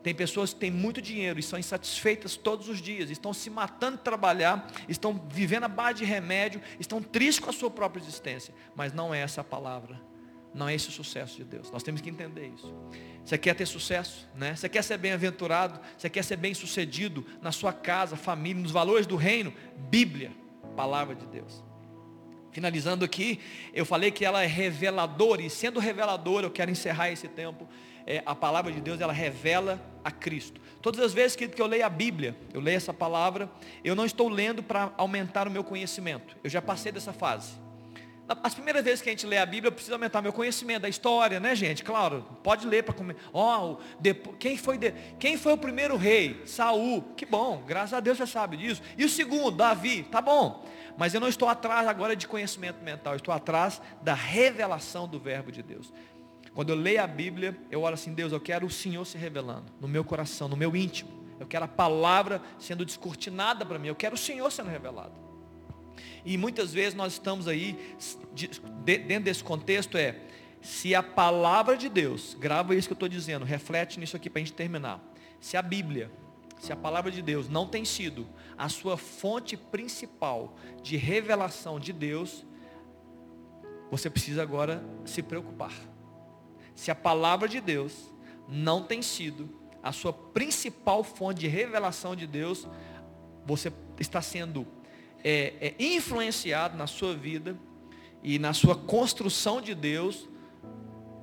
Tem 0.03 0.15
pessoas 0.15 0.53
que 0.53 0.59
têm 0.59 0.71
muito 0.71 1.01
dinheiro 1.01 1.39
e 1.39 1.43
são 1.43 1.59
insatisfeitas 1.59 2.35
todos 2.35 2.67
os 2.67 2.81
dias, 2.81 3.11
estão 3.11 3.33
se 3.33 3.49
matando 3.49 3.97
de 3.97 4.03
trabalhar, 4.03 4.67
estão 4.89 5.13
vivendo 5.29 5.65
a 5.65 5.67
base 5.67 5.99
de 5.99 6.05
remédio, 6.05 6.61
estão 6.79 7.01
tristes 7.01 7.43
com 7.43 7.49
a 7.51 7.53
sua 7.53 7.69
própria 7.69 8.01
existência. 8.01 8.53
Mas 8.75 8.93
não 8.93 9.13
é 9.13 9.19
essa 9.19 9.41
a 9.41 9.43
palavra, 9.43 10.01
não 10.53 10.67
é 10.67 10.75
esse 10.75 10.89
o 10.89 10.91
sucesso 10.91 11.37
de 11.37 11.43
Deus. 11.43 11.71
Nós 11.71 11.83
temos 11.83 12.01
que 12.01 12.09
entender 12.09 12.51
isso. 12.55 12.73
Você 13.23 13.37
quer 13.37 13.55
ter 13.55 13.65
sucesso, 13.65 14.27
né? 14.35 14.55
Você 14.55 14.67
quer 14.67 14.83
ser 14.83 14.97
bem-aventurado, 14.97 15.79
você 15.97 16.09
quer 16.09 16.23
ser 16.23 16.35
bem-sucedido 16.37 17.25
na 17.41 17.51
sua 17.51 17.71
casa, 17.71 18.15
família, 18.15 18.61
nos 18.61 18.71
valores 18.71 19.07
do 19.07 19.15
reino? 19.15 19.53
Bíblia, 19.77 20.31
palavra 20.75 21.15
de 21.15 21.25
Deus. 21.25 21.63
Finalizando 22.51 23.05
aqui, 23.05 23.39
eu 23.73 23.85
falei 23.85 24.11
que 24.11 24.25
ela 24.25 24.43
é 24.43 24.47
reveladora, 24.47 25.41
e 25.41 25.49
sendo 25.49 25.79
reveladora, 25.79 26.47
eu 26.47 26.51
quero 26.51 26.69
encerrar 26.69 27.09
esse 27.09 27.27
tempo 27.27 27.67
é, 28.05 28.21
a 28.25 28.35
palavra 28.35 28.71
de 28.71 28.81
Deus 28.81 28.99
ela 28.99 29.13
revela 29.13 29.81
a 30.03 30.11
Cristo. 30.11 30.59
Todas 30.81 30.99
as 30.99 31.13
vezes 31.13 31.35
que, 31.35 31.47
que 31.47 31.61
eu 31.61 31.67
leio 31.67 31.85
a 31.85 31.89
Bíblia, 31.89 32.35
eu 32.53 32.59
leio 32.59 32.77
essa 32.77 32.93
palavra, 32.93 33.49
eu 33.83 33.95
não 33.95 34.05
estou 34.05 34.27
lendo 34.27 34.63
para 34.63 34.91
aumentar 34.97 35.47
o 35.47 35.51
meu 35.51 35.63
conhecimento. 35.63 36.35
Eu 36.43 36.49
já 36.49 36.61
passei 36.61 36.91
dessa 36.91 37.13
fase. 37.13 37.53
As 38.43 38.53
primeiras 38.53 38.83
vezes 38.83 39.01
que 39.01 39.09
a 39.09 39.11
gente 39.11 39.25
lê 39.25 39.37
a 39.37 39.45
Bíblia, 39.45 39.67
eu 39.67 39.71
preciso 39.73 39.93
aumentar 39.93 40.21
meu 40.21 40.31
conhecimento 40.31 40.83
da 40.83 40.89
história, 40.89 41.39
né, 41.39 41.53
gente? 41.53 41.83
Claro, 41.83 42.25
pode 42.41 42.65
ler 42.65 42.83
para 42.83 42.93
comer. 42.93 43.17
Ó, 43.33 43.73
oh, 43.73 43.77
quem 44.39 44.55
foi 44.55 44.77
de, 44.77 44.91
quem 45.19 45.35
foi 45.35 45.51
o 45.53 45.57
primeiro 45.57 45.97
rei? 45.97 46.41
Saul. 46.45 47.01
Que 47.17 47.25
bom, 47.25 47.63
graças 47.67 47.93
a 47.93 47.99
Deus 47.99 48.17
você 48.17 48.27
sabe 48.27 48.55
disso. 48.55 48.81
E 48.97 49.03
o 49.03 49.09
segundo, 49.09 49.51
Davi. 49.51 50.03
Tá 50.03 50.21
bom. 50.21 50.65
Mas 50.97 51.13
eu 51.13 51.19
não 51.19 51.27
estou 51.27 51.49
atrás 51.49 51.87
agora 51.87 52.15
de 52.15 52.27
conhecimento 52.27 52.83
mental, 52.83 53.15
estou 53.15 53.33
atrás 53.33 53.81
da 54.01 54.13
revelação 54.13 55.07
do 55.07 55.19
verbo 55.19 55.51
de 55.51 55.61
Deus. 55.61 55.91
Quando 56.53 56.69
eu 56.69 56.75
leio 56.75 57.01
a 57.01 57.07
Bíblia, 57.07 57.57
eu 57.69 57.81
oro 57.81 57.93
assim, 57.93 58.13
Deus, 58.13 58.31
eu 58.31 58.39
quero 58.39 58.65
o 58.65 58.69
Senhor 58.69 59.05
se 59.05 59.17
revelando 59.17 59.71
no 59.79 59.87
meu 59.87 60.03
coração, 60.03 60.47
no 60.47 60.57
meu 60.57 60.75
íntimo. 60.75 61.09
Eu 61.39 61.47
quero 61.47 61.65
a 61.65 61.67
palavra 61.67 62.41
sendo 62.59 62.85
descortinada 62.85 63.65
para 63.65 63.79
mim. 63.79 63.87
Eu 63.87 63.95
quero 63.95 64.15
o 64.15 64.17
Senhor 64.17 64.51
sendo 64.51 64.69
revelado. 64.69 65.30
E 66.25 66.37
muitas 66.37 66.73
vezes 66.73 66.93
nós 66.93 67.13
estamos 67.13 67.47
aí, 67.47 67.95
dentro 68.83 69.23
desse 69.23 69.43
contexto 69.43 69.97
é, 69.97 70.19
se 70.61 70.93
a 70.93 71.01
palavra 71.01 71.75
de 71.75 71.89
Deus, 71.89 72.35
grava 72.39 72.75
isso 72.75 72.87
que 72.87 72.93
eu 72.93 72.95
estou 72.95 73.09
dizendo, 73.09 73.45
reflete 73.45 73.99
nisso 73.99 74.15
aqui 74.15 74.29
para 74.29 74.41
a 74.41 74.43
gente 74.43 74.53
terminar. 74.53 75.01
Se 75.39 75.57
a 75.57 75.61
Bíblia, 75.61 76.11
se 76.59 76.71
a 76.71 76.75
palavra 76.75 77.09
de 77.09 77.21
Deus 77.21 77.49
não 77.49 77.67
tem 77.67 77.83
sido 77.83 78.27
a 78.57 78.69
sua 78.69 78.95
fonte 78.97 79.57
principal 79.57 80.55
de 80.83 80.97
revelação 80.97 81.79
de 81.79 81.91
Deus, 81.91 82.45
você 83.89 84.09
precisa 84.09 84.43
agora 84.43 84.83
se 85.03 85.23
preocupar 85.23 85.71
se 86.81 86.89
a 86.89 86.95
palavra 86.95 87.47
de 87.47 87.61
Deus 87.61 88.11
não 88.47 88.83
tem 88.83 89.03
sido 89.03 89.47
a 89.83 89.91
sua 89.91 90.11
principal 90.11 91.03
fonte 91.03 91.41
de 91.41 91.47
revelação 91.47 92.15
de 92.15 92.25
Deus, 92.25 92.67
você 93.45 93.71
está 93.99 94.19
sendo 94.19 94.65
é, 95.23 95.53
é, 95.59 95.75
influenciado 95.79 96.77
na 96.77 96.87
sua 96.87 97.15
vida 97.15 97.57
e 98.23 98.37
na 98.37 98.53
sua 98.53 98.75
construção 98.75 99.61
de 99.61 99.73
Deus 99.73 100.27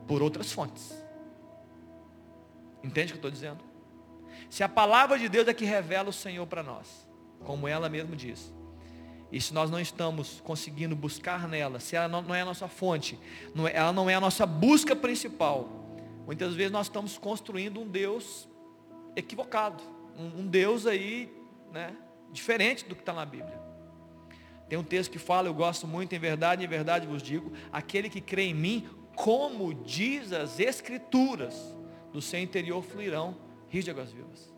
por 0.06 0.22
outras 0.22 0.52
fontes. 0.52 0.92
Entende 2.82 3.12
o 3.12 3.16
que 3.16 3.24
eu 3.24 3.28
estou 3.28 3.30
dizendo? 3.30 3.64
Se 4.48 4.62
a 4.62 4.68
palavra 4.68 5.18
de 5.18 5.28
Deus 5.28 5.46
é 5.48 5.54
que 5.54 5.64
revela 5.64 6.08
o 6.08 6.12
Senhor 6.12 6.46
para 6.46 6.62
nós, 6.62 7.06
como 7.44 7.68
ela 7.68 7.88
mesmo 7.88 8.16
diz, 8.16 8.52
e 9.30 9.40
se 9.40 9.52
nós 9.52 9.70
não 9.70 9.78
estamos 9.78 10.40
conseguindo 10.40 10.96
buscar 10.96 11.46
nela, 11.46 11.78
se 11.80 11.94
ela 11.94 12.08
não, 12.08 12.34
é 12.34 12.40
a 12.40 12.44
nossa 12.44 12.66
fonte, 12.66 13.18
é, 13.66 13.76
ela 13.76 13.92
não 13.92 14.08
é 14.08 14.14
a 14.14 14.20
nossa 14.20 14.46
busca 14.46 14.96
principal, 14.96 15.68
muitas 16.24 16.54
vezes 16.54 16.72
nós 16.72 16.86
estamos 16.86 17.18
construindo 17.18 17.80
um 17.80 17.86
Deus 17.86 18.48
equivocado, 19.14 19.82
um 20.16 20.46
Deus 20.46 20.86
aí, 20.86 21.30
né, 21.72 21.94
diferente 22.32 22.84
do 22.86 22.94
que 22.94 23.02
está 23.02 23.12
na 23.12 23.26
Bíblia. 23.26 23.67
Tem 24.68 24.78
um 24.78 24.84
texto 24.84 25.10
que 25.10 25.18
fala, 25.18 25.48
eu 25.48 25.54
gosto 25.54 25.86
muito, 25.86 26.14
em 26.14 26.18
verdade, 26.18 26.64
em 26.64 26.68
verdade 26.68 27.06
vos 27.06 27.22
digo, 27.22 27.52
aquele 27.72 28.08
que 28.08 28.20
crê 28.20 28.42
em 28.42 28.54
mim, 28.54 28.86
como 29.16 29.72
diz 29.72 30.32
as 30.32 30.60
escrituras, 30.60 31.76
do 32.12 32.20
seu 32.22 32.40
interior 32.40 32.82
fluirão 32.82 33.36
rios 33.68 33.84
de 33.84 33.90
águas 33.90 34.10
vivas. 34.10 34.52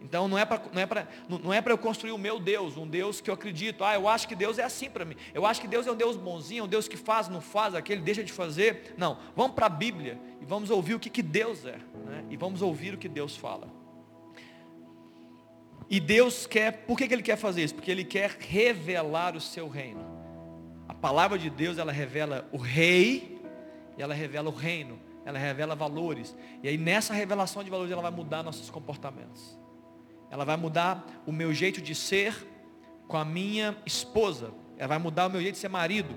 Então 0.00 0.26
não 0.26 0.36
é 0.36 0.44
para 0.44 0.60
não 0.72 0.82
é 0.82 0.86
para 0.86 1.08
não 1.28 1.52
é 1.52 1.60
para 1.60 1.72
eu 1.72 1.78
construir 1.78 2.10
o 2.10 2.18
meu 2.18 2.40
Deus, 2.40 2.76
um 2.76 2.86
Deus 2.86 3.20
que 3.20 3.30
eu 3.30 3.34
acredito. 3.34 3.84
Ah, 3.84 3.94
eu 3.94 4.08
acho 4.08 4.26
que 4.26 4.34
Deus 4.34 4.58
é 4.58 4.64
assim 4.64 4.90
para 4.90 5.04
mim. 5.04 5.14
Eu 5.32 5.46
acho 5.46 5.60
que 5.60 5.68
Deus 5.68 5.86
é 5.86 5.92
um 5.92 5.96
Deus 5.96 6.16
bonzinho, 6.16 6.64
um 6.64 6.68
Deus 6.68 6.88
que 6.88 6.96
faz, 6.96 7.28
não 7.28 7.40
faz, 7.40 7.74
aquele 7.74 8.00
deixa 8.00 8.24
de 8.24 8.32
fazer. 8.32 8.94
Não, 8.96 9.18
vamos 9.36 9.54
para 9.54 9.66
a 9.66 9.68
Bíblia 9.68 10.18
e 10.40 10.44
vamos 10.44 10.70
ouvir 10.70 10.94
o 10.94 11.00
que, 11.00 11.08
que 11.08 11.22
Deus 11.22 11.64
é, 11.64 11.78
né? 12.04 12.24
E 12.30 12.36
vamos 12.36 12.62
ouvir 12.62 12.94
o 12.94 12.98
que 12.98 13.08
Deus 13.08 13.36
fala. 13.36 13.68
E 15.92 16.00
Deus 16.00 16.46
quer, 16.46 16.72
por 16.86 16.96
que, 16.96 17.06
que 17.06 17.12
Ele 17.12 17.22
quer 17.22 17.36
fazer 17.36 17.64
isso? 17.64 17.74
Porque 17.74 17.90
Ele 17.90 18.02
quer 18.02 18.30
revelar 18.40 19.36
o 19.36 19.40
seu 19.42 19.68
reino. 19.68 20.00
A 20.88 20.94
palavra 20.94 21.38
de 21.38 21.50
Deus, 21.50 21.76
ela 21.76 21.92
revela 21.92 22.48
o 22.50 22.56
rei, 22.56 23.38
e 23.98 24.00
ela 24.00 24.14
revela 24.14 24.48
o 24.48 24.54
reino, 24.54 24.98
ela 25.22 25.38
revela 25.38 25.74
valores. 25.74 26.34
E 26.62 26.68
aí 26.68 26.78
nessa 26.78 27.12
revelação 27.12 27.62
de 27.62 27.68
valores, 27.68 27.92
ela 27.92 28.00
vai 28.00 28.10
mudar 28.10 28.42
nossos 28.42 28.70
comportamentos. 28.70 29.58
Ela 30.30 30.46
vai 30.46 30.56
mudar 30.56 31.04
o 31.26 31.30
meu 31.30 31.52
jeito 31.52 31.82
de 31.82 31.94
ser 31.94 32.34
com 33.06 33.18
a 33.18 33.24
minha 33.24 33.76
esposa. 33.84 34.50
Ela 34.78 34.88
vai 34.88 34.98
mudar 34.98 35.26
o 35.26 35.30
meu 35.30 35.42
jeito 35.42 35.56
de 35.56 35.60
ser 35.60 35.68
marido. 35.68 36.16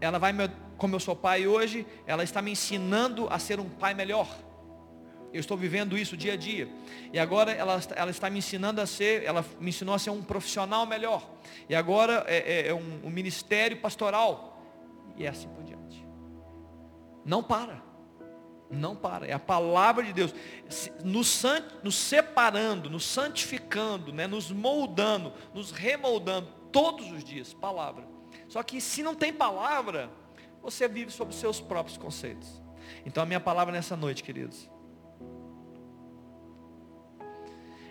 Ela 0.00 0.20
vai, 0.20 0.32
como 0.76 0.94
eu 0.94 1.00
sou 1.00 1.16
pai 1.16 1.44
hoje, 1.44 1.84
ela 2.06 2.22
está 2.22 2.40
me 2.40 2.52
ensinando 2.52 3.26
a 3.28 3.40
ser 3.40 3.58
um 3.58 3.68
pai 3.68 3.94
melhor. 3.94 4.28
Eu 5.32 5.40
estou 5.40 5.56
vivendo 5.56 5.96
isso 5.96 6.16
dia 6.16 6.32
a 6.32 6.36
dia. 6.36 6.68
E 7.12 7.18
agora 7.18 7.52
ela, 7.52 7.80
ela 7.94 8.10
está 8.10 8.30
me 8.30 8.38
ensinando 8.38 8.80
a 8.80 8.86
ser, 8.86 9.22
ela 9.24 9.44
me 9.60 9.70
ensinou 9.70 9.94
a 9.94 9.98
ser 9.98 10.10
um 10.10 10.22
profissional 10.22 10.86
melhor. 10.86 11.28
E 11.68 11.74
agora 11.74 12.24
é, 12.26 12.38
é, 12.38 12.68
é 12.68 12.74
um, 12.74 13.00
um 13.04 13.10
ministério 13.10 13.76
pastoral. 13.78 14.62
E 15.16 15.26
é 15.26 15.28
assim 15.28 15.48
por 15.48 15.62
diante. 15.64 16.06
Não 17.24 17.42
para. 17.42 17.88
Não 18.70 18.94
para, 18.94 19.26
é 19.26 19.32
a 19.32 19.38
palavra 19.38 20.04
de 20.04 20.12
Deus 20.12 20.34
nos, 21.02 21.42
nos 21.82 21.94
separando, 21.94 22.90
nos 22.90 23.02
santificando, 23.04 24.12
né? 24.12 24.26
nos 24.26 24.50
moldando, 24.50 25.32
nos 25.54 25.70
remoldando 25.70 26.48
todos 26.70 27.10
os 27.10 27.24
dias, 27.24 27.54
palavra. 27.54 28.06
Só 28.46 28.62
que 28.62 28.78
se 28.78 29.02
não 29.02 29.14
tem 29.14 29.32
palavra, 29.32 30.10
você 30.62 30.86
vive 30.86 31.10
sob 31.10 31.30
os 31.30 31.38
seus 31.38 31.62
próprios 31.62 31.96
conceitos. 31.96 32.60
Então 33.06 33.22
a 33.22 33.26
minha 33.26 33.40
palavra 33.40 33.72
nessa 33.72 33.96
noite, 33.96 34.22
queridos, 34.22 34.68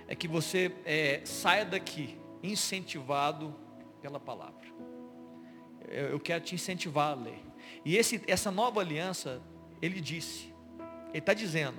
é 0.07 0.15
que 0.15 0.27
você 0.27 0.71
é, 0.85 1.21
saia 1.25 1.65
daqui 1.65 2.17
incentivado 2.41 3.53
pela 4.01 4.19
palavra. 4.19 4.67
eu 5.89 6.19
quero 6.19 6.43
te 6.43 6.55
incentivar 6.55 7.11
a 7.11 7.15
ler. 7.15 7.39
E 7.83 7.97
esse, 7.97 8.21
essa 8.27 8.51
nova 8.51 8.79
aliança, 8.81 9.41
ele 9.81 9.99
disse, 9.99 10.53
ele 11.09 11.19
está 11.19 11.33
dizendo, 11.33 11.77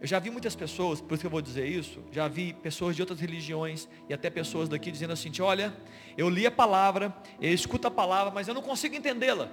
eu 0.00 0.06
já 0.06 0.18
vi 0.18 0.30
muitas 0.30 0.54
pessoas, 0.54 1.00
por 1.00 1.14
isso 1.14 1.22
que 1.22 1.26
eu 1.26 1.30
vou 1.30 1.40
dizer 1.40 1.66
isso, 1.66 2.02
já 2.12 2.28
vi 2.28 2.52
pessoas 2.52 2.94
de 2.94 3.02
outras 3.02 3.18
religiões 3.18 3.88
e 4.08 4.14
até 4.14 4.28
pessoas 4.28 4.68
daqui 4.68 4.90
dizendo 4.90 5.12
assim, 5.12 5.30
olha, 5.40 5.74
eu 6.18 6.28
li 6.28 6.46
a 6.46 6.50
palavra, 6.50 7.16
eu 7.40 7.52
escuto 7.52 7.88
a 7.88 7.90
palavra, 7.90 8.32
mas 8.32 8.46
eu 8.46 8.54
não 8.54 8.62
consigo 8.62 8.94
entendê-la. 8.94 9.50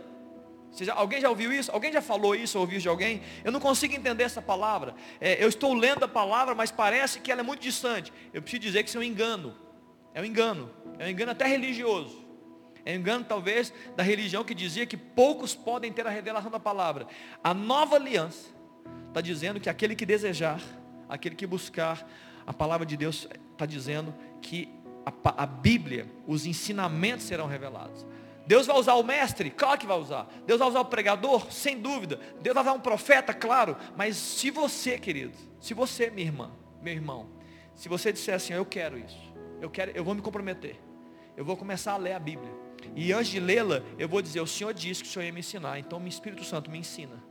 Já, 0.75 0.93
alguém 0.95 1.21
já 1.21 1.29
ouviu 1.29 1.53
isso? 1.53 1.71
Alguém 1.71 1.91
já 1.91 2.01
falou 2.01 2.33
isso 2.33 2.57
ou 2.57 2.63
ouviu 2.63 2.79
de 2.79 2.89
alguém? 2.89 3.21
Eu 3.43 3.51
não 3.51 3.59
consigo 3.59 3.93
entender 3.93 4.23
essa 4.23 4.41
palavra. 4.41 4.95
É, 5.21 5.43
eu 5.43 5.47
estou 5.47 5.73
lendo 5.73 6.05
a 6.05 6.07
palavra, 6.07 6.55
mas 6.55 6.71
parece 6.71 7.19
que 7.19 7.31
ela 7.31 7.41
é 7.41 7.43
muito 7.43 7.61
distante. 7.61 8.11
Eu 8.33 8.41
preciso 8.41 8.61
dizer 8.61 8.83
que 8.83 8.89
isso 8.89 8.97
é 8.97 9.01
um 9.01 9.03
engano. 9.03 9.55
É 10.13 10.21
um 10.21 10.25
engano. 10.25 10.71
É 10.97 11.05
um 11.05 11.09
engano 11.09 11.31
até 11.31 11.45
religioso. 11.45 12.23
É 12.85 12.93
um 12.93 12.95
engano 12.95 13.23
talvez 13.23 13.71
da 13.95 14.01
religião 14.01 14.43
que 14.43 14.55
dizia 14.55 14.85
que 14.85 14.97
poucos 14.97 15.53
podem 15.53 15.91
ter 15.93 16.07
a 16.07 16.09
revelação 16.09 16.49
da 16.49 16.59
palavra. 16.59 17.07
A 17.43 17.53
nova 17.53 17.95
aliança 17.95 18.49
está 19.07 19.21
dizendo 19.21 19.59
que 19.59 19.69
aquele 19.69 19.95
que 19.95 20.05
desejar, 20.05 20.59
aquele 21.07 21.35
que 21.35 21.45
buscar, 21.45 22.05
a 22.45 22.51
palavra 22.51 22.85
de 22.85 22.97
Deus 22.97 23.27
está 23.51 23.65
dizendo 23.65 24.13
que 24.41 24.69
a, 25.05 25.43
a 25.43 25.45
Bíblia, 25.45 26.07
os 26.27 26.45
ensinamentos 26.45 27.25
serão 27.25 27.47
revelados. 27.47 28.05
Deus 28.45 28.67
vai 28.67 28.77
usar 28.77 28.95
o 28.95 29.03
mestre? 29.03 29.49
Claro 29.49 29.79
que 29.79 29.87
vai 29.87 29.97
usar. 29.97 30.27
Deus 30.45 30.59
vai 30.59 30.67
usar 30.67 30.81
o 30.81 30.85
pregador? 30.85 31.51
Sem 31.51 31.79
dúvida. 31.79 32.19
Deus 32.41 32.53
vai 32.53 32.63
usar 32.63 32.73
um 32.73 32.79
profeta? 32.79 33.33
Claro. 33.33 33.77
Mas 33.95 34.17
se 34.17 34.51
você, 34.51 34.97
querido, 34.97 35.37
se 35.59 35.73
você, 35.73 36.09
minha 36.09 36.27
irmã, 36.27 36.51
meu 36.81 36.93
irmão, 36.93 37.29
se 37.73 37.87
você 37.87 38.11
disser 38.11 38.35
assim, 38.35 38.53
eu 38.53 38.65
quero 38.65 38.97
isso, 38.97 39.33
eu 39.61 39.69
quero, 39.69 39.91
eu 39.91 40.03
vou 40.03 40.13
me 40.13 40.21
comprometer. 40.21 40.75
Eu 41.35 41.45
vou 41.45 41.55
começar 41.55 41.93
a 41.93 41.97
ler 41.97 42.13
a 42.13 42.19
Bíblia. 42.19 42.51
E 42.95 43.13
antes 43.13 43.31
de 43.31 43.39
lê-la, 43.39 43.81
eu 43.97 44.09
vou 44.09 44.21
dizer, 44.21 44.41
o 44.41 44.47
Senhor 44.47 44.73
disse 44.73 45.01
que 45.01 45.09
o 45.09 45.11
Senhor 45.11 45.25
ia 45.25 45.31
me 45.31 45.39
ensinar. 45.39 45.79
Então 45.79 45.99
o 45.99 46.07
Espírito 46.07 46.43
Santo 46.43 46.69
me 46.69 46.77
ensina. 46.77 47.23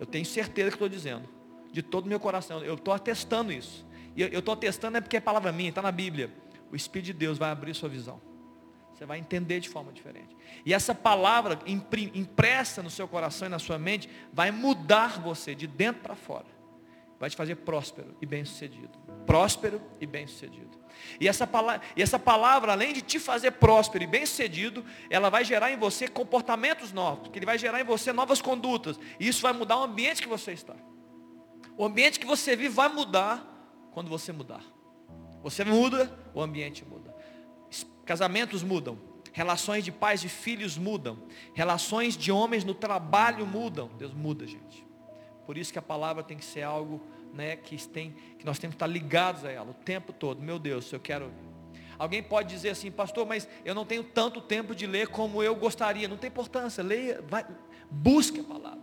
Eu 0.00 0.04
tenho 0.04 0.26
certeza 0.26 0.70
que 0.70 0.74
estou 0.74 0.88
dizendo. 0.88 1.28
De 1.72 1.82
todo 1.82 2.06
o 2.06 2.08
meu 2.08 2.18
coração. 2.18 2.62
Eu 2.62 2.74
estou 2.74 2.92
atestando 2.92 3.52
isso. 3.52 3.86
E 4.16 4.22
eu 4.22 4.38
estou 4.38 4.54
atestando 4.54 4.96
é 4.96 5.00
porque 5.00 5.16
é 5.16 5.20
palavra 5.20 5.52
minha, 5.52 5.68
está 5.68 5.80
na 5.80 5.92
Bíblia. 5.92 6.30
O 6.72 6.76
Espírito 6.76 7.06
de 7.06 7.12
Deus 7.12 7.38
vai 7.38 7.50
abrir 7.50 7.74
sua 7.74 7.88
visão. 7.88 8.20
Você 8.96 9.04
vai 9.04 9.18
entender 9.18 9.60
de 9.60 9.68
forma 9.68 9.92
diferente. 9.92 10.34
E 10.64 10.72
essa 10.72 10.94
palavra 10.94 11.58
impressa 11.66 12.82
no 12.82 12.88
seu 12.88 13.06
coração 13.06 13.46
e 13.46 13.50
na 13.50 13.58
sua 13.58 13.78
mente 13.78 14.08
vai 14.32 14.50
mudar 14.50 15.20
você 15.20 15.54
de 15.54 15.66
dentro 15.66 16.00
para 16.00 16.16
fora. 16.16 16.46
Vai 17.20 17.28
te 17.28 17.36
fazer 17.36 17.56
próspero 17.56 18.16
e 18.22 18.26
bem-sucedido. 18.26 18.98
Próspero 19.26 19.82
e 20.00 20.06
bem-sucedido. 20.06 20.78
E 21.20 21.28
essa, 21.28 21.46
palavra, 21.46 21.82
e 21.94 22.02
essa 22.02 22.18
palavra, 22.18 22.72
além 22.72 22.94
de 22.94 23.02
te 23.02 23.18
fazer 23.18 23.52
próspero 23.52 24.02
e 24.02 24.06
bem-sucedido, 24.06 24.82
ela 25.10 25.28
vai 25.28 25.44
gerar 25.44 25.70
em 25.70 25.76
você 25.76 26.08
comportamentos 26.08 26.90
novos, 26.90 27.28
que 27.28 27.38
ele 27.38 27.44
vai 27.44 27.58
gerar 27.58 27.78
em 27.78 27.84
você 27.84 28.14
novas 28.14 28.40
condutas. 28.40 28.98
E 29.20 29.28
isso 29.28 29.42
vai 29.42 29.52
mudar 29.52 29.78
o 29.78 29.82
ambiente 29.82 30.22
que 30.22 30.28
você 30.28 30.52
está. 30.52 30.74
O 31.76 31.84
ambiente 31.84 32.18
que 32.18 32.26
você 32.26 32.56
vive 32.56 32.70
vai 32.70 32.88
mudar 32.88 33.44
quando 33.92 34.08
você 34.08 34.32
mudar. 34.32 34.64
Você 35.42 35.64
muda, 35.66 36.10
o 36.32 36.40
ambiente 36.40 36.82
muda. 36.82 36.95
Casamentos 38.06 38.62
mudam. 38.62 38.98
Relações 39.32 39.84
de 39.84 39.92
pais 39.92 40.24
e 40.24 40.28
filhos 40.28 40.78
mudam. 40.78 41.18
Relações 41.52 42.16
de 42.16 42.32
homens 42.32 42.64
no 42.64 42.72
trabalho 42.72 43.44
mudam. 43.44 43.90
Deus 43.98 44.14
muda, 44.14 44.46
gente. 44.46 44.86
Por 45.44 45.58
isso 45.58 45.70
que 45.70 45.78
a 45.78 45.82
palavra 45.82 46.22
tem 46.22 46.38
que 46.38 46.44
ser 46.44 46.62
algo 46.62 47.02
né, 47.34 47.56
que, 47.56 47.76
tem, 47.86 48.12
que 48.38 48.46
nós 48.46 48.58
temos 48.58 48.74
que 48.74 48.76
estar 48.76 48.86
ligados 48.86 49.44
a 49.44 49.50
ela 49.50 49.70
o 49.70 49.74
tempo 49.74 50.12
todo. 50.12 50.40
Meu 50.40 50.58
Deus, 50.58 50.90
eu 50.90 51.00
quero 51.00 51.30
Alguém 51.98 52.22
pode 52.22 52.50
dizer 52.50 52.70
assim, 52.70 52.90
pastor, 52.90 53.26
mas 53.26 53.48
eu 53.64 53.74
não 53.74 53.86
tenho 53.86 54.04
tanto 54.04 54.40
tempo 54.40 54.74
de 54.74 54.86
ler 54.86 55.08
como 55.08 55.42
eu 55.42 55.54
gostaria. 55.54 56.06
Não 56.06 56.16
tem 56.16 56.28
importância, 56.28 56.82
leia, 56.82 57.22
vai, 57.26 57.46
busque 57.90 58.40
a 58.40 58.44
palavra. 58.44 58.80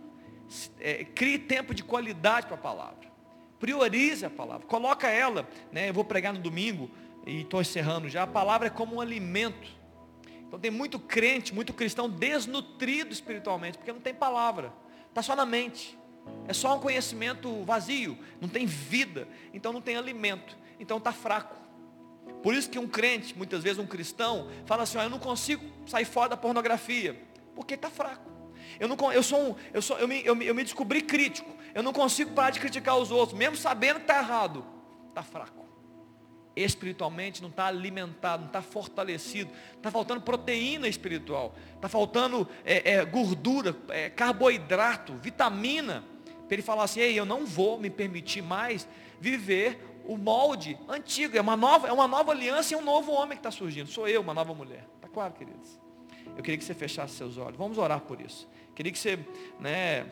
É, 0.80 1.04
crie 1.04 1.38
tempo 1.38 1.72
de 1.74 1.82
qualidade 1.84 2.46
para 2.46 2.56
a 2.56 2.58
palavra. 2.58 3.12
Priorize 3.60 4.26
a 4.26 4.30
palavra. 4.30 4.66
Coloca 4.66 5.08
ela, 5.08 5.48
né? 5.72 5.88
Eu 5.88 5.94
vou 5.94 6.04
pregar 6.04 6.32
no 6.32 6.40
domingo 6.40 6.90
e 7.26 7.40
estou 7.40 7.60
encerrando 7.60 8.08
já, 8.08 8.24
a 8.24 8.26
palavra 8.26 8.66
é 8.66 8.70
como 8.70 8.96
um 8.96 9.00
alimento. 9.00 9.68
Então 10.46 10.58
tem 10.58 10.70
muito 10.70 10.98
crente, 10.98 11.54
muito 11.54 11.72
cristão 11.72 12.08
desnutrido 12.08 13.12
espiritualmente, 13.12 13.78
porque 13.78 13.92
não 13.92 14.00
tem 14.00 14.14
palavra, 14.14 14.72
está 15.08 15.22
só 15.22 15.34
na 15.34 15.46
mente. 15.46 15.98
É 16.48 16.52
só 16.54 16.74
um 16.76 16.80
conhecimento 16.80 17.62
vazio, 17.64 18.18
não 18.40 18.48
tem 18.48 18.64
vida, 18.66 19.28
então 19.52 19.72
não 19.72 19.80
tem 19.80 19.96
alimento, 19.96 20.56
então 20.80 20.98
está 20.98 21.12
fraco. 21.12 21.56
Por 22.42 22.54
isso 22.54 22.70
que 22.70 22.78
um 22.78 22.88
crente, 22.88 23.36
muitas 23.36 23.62
vezes 23.62 23.78
um 23.78 23.86
cristão, 23.86 24.48
fala 24.64 24.84
assim, 24.84 24.98
eu 24.98 25.10
não 25.10 25.18
consigo 25.18 25.62
sair 25.86 26.06
fora 26.06 26.30
da 26.30 26.36
pornografia, 26.36 27.20
porque 27.54 27.74
está 27.74 27.90
fraco. 27.90 28.32
Eu, 28.80 28.88
não, 28.88 29.12
eu, 29.12 29.22
sou 29.22 29.50
um, 29.50 29.54
eu, 29.72 29.82
sou, 29.82 29.98
eu, 29.98 30.08
me, 30.08 30.24
eu, 30.24 30.40
eu 30.40 30.54
me 30.54 30.62
descobri 30.62 31.02
crítico, 31.02 31.50
eu 31.74 31.82
não 31.82 31.92
consigo 31.92 32.32
parar 32.32 32.50
de 32.50 32.60
criticar 32.60 32.96
os 32.96 33.10
outros, 33.10 33.38
mesmo 33.38 33.56
sabendo 33.56 33.96
que 33.96 34.02
está 34.02 34.18
errado, 34.18 34.64
está 35.10 35.22
fraco 35.22 35.63
espiritualmente 36.56 37.42
não 37.42 37.48
está 37.48 37.66
alimentado, 37.66 38.42
não 38.42 38.46
está 38.48 38.62
fortalecido, 38.62 39.50
está 39.76 39.90
faltando 39.90 40.20
proteína 40.20 40.88
espiritual, 40.88 41.54
está 41.74 41.88
faltando 41.88 42.48
é, 42.64 42.94
é, 42.94 43.04
gordura, 43.04 43.76
é, 43.88 44.08
carboidrato, 44.10 45.14
vitamina, 45.14 46.04
para 46.46 46.54
ele 46.54 46.62
falar 46.62 46.84
assim, 46.84 47.00
ei, 47.00 47.18
eu 47.18 47.24
não 47.24 47.44
vou 47.44 47.78
me 47.78 47.90
permitir 47.90 48.42
mais 48.42 48.86
viver 49.20 49.78
o 50.06 50.16
molde 50.16 50.78
antigo, 50.88 51.36
é 51.36 51.40
uma 51.40 51.56
nova, 51.56 51.88
é 51.88 51.92
uma 51.92 52.06
nova 52.06 52.32
aliança 52.32 52.74
e 52.74 52.76
um 52.76 52.82
novo 52.82 53.12
homem 53.12 53.30
que 53.30 53.40
está 53.40 53.50
surgindo, 53.50 53.88
sou 53.88 54.06
eu, 54.06 54.20
uma 54.20 54.34
nova 54.34 54.54
mulher, 54.54 54.86
está 54.96 55.08
claro, 55.08 55.32
queridos? 55.32 55.80
Eu 56.36 56.42
queria 56.42 56.58
que 56.58 56.64
você 56.64 56.74
fechasse 56.74 57.14
seus 57.14 57.38
olhos, 57.38 57.56
vamos 57.56 57.78
orar 57.78 58.00
por 58.00 58.20
isso, 58.20 58.48
queria 58.74 58.92
que 58.92 58.98
você, 58.98 59.18
né, 59.58 60.06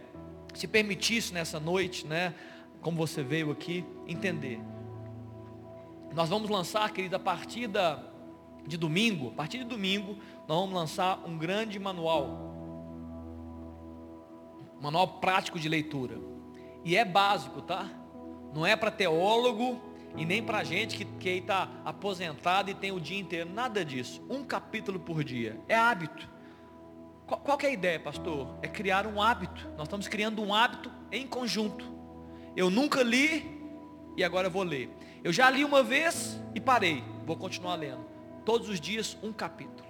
se 0.54 0.66
permitisse 0.66 1.32
nessa 1.32 1.60
noite, 1.60 2.06
né, 2.06 2.34
como 2.80 2.96
você 2.96 3.22
veio 3.22 3.50
aqui, 3.50 3.84
entender, 4.08 4.58
nós 6.14 6.28
vamos 6.28 6.48
lançar, 6.50 6.90
querida, 6.92 7.16
a 7.16 7.20
partir 7.20 7.68
de 8.66 8.76
domingo, 8.76 9.28
a 9.28 9.32
partir 9.32 9.58
de 9.58 9.64
domingo, 9.64 10.16
nós 10.46 10.58
vamos 10.58 10.74
lançar 10.74 11.22
um 11.26 11.36
grande 11.36 11.78
manual. 11.78 12.50
Manual 14.80 15.06
prático 15.20 15.58
de 15.58 15.68
leitura. 15.68 16.18
E 16.84 16.96
é 16.96 17.04
básico, 17.04 17.62
tá? 17.62 17.88
Não 18.52 18.66
é 18.66 18.76
para 18.76 18.90
teólogo 18.90 19.80
e 20.16 20.26
nem 20.26 20.42
para 20.42 20.62
gente 20.64 20.96
que, 20.96 21.04
que 21.04 21.28
está 21.30 21.68
aposentado 21.84 22.70
e 22.70 22.74
tem 22.74 22.92
o 22.92 23.00
dia 23.00 23.18
inteiro. 23.18 23.48
Nada 23.48 23.84
disso. 23.84 24.24
Um 24.28 24.44
capítulo 24.44 24.98
por 25.00 25.24
dia. 25.24 25.58
É 25.68 25.76
hábito. 25.76 26.28
Qual, 27.26 27.40
qual 27.40 27.58
é 27.62 27.66
a 27.66 27.70
ideia, 27.70 28.00
pastor? 28.00 28.58
É 28.60 28.68
criar 28.68 29.06
um 29.06 29.22
hábito. 29.22 29.68
Nós 29.76 29.86
estamos 29.86 30.08
criando 30.08 30.42
um 30.42 30.52
hábito 30.52 30.90
em 31.10 31.26
conjunto. 31.26 31.90
Eu 32.54 32.68
nunca 32.68 33.02
li 33.02 33.62
e 34.16 34.22
agora 34.22 34.48
eu 34.48 34.50
vou 34.50 34.62
ler. 34.62 34.90
Eu 35.24 35.32
já 35.32 35.48
li 35.48 35.64
uma 35.64 35.82
vez 35.82 36.40
e 36.54 36.60
parei. 36.60 37.04
Vou 37.24 37.36
continuar 37.36 37.76
lendo. 37.76 38.04
Todos 38.44 38.68
os 38.68 38.80
dias 38.80 39.16
um 39.22 39.32
capítulo. 39.32 39.88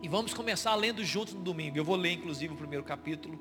E 0.00 0.08
vamos 0.08 0.32
começar 0.32 0.74
lendo 0.74 1.04
juntos 1.04 1.34
no 1.34 1.40
domingo. 1.40 1.76
Eu 1.76 1.84
vou 1.84 1.96
ler 1.96 2.12
inclusive 2.12 2.54
o 2.54 2.56
primeiro 2.56 2.84
capítulo, 2.84 3.40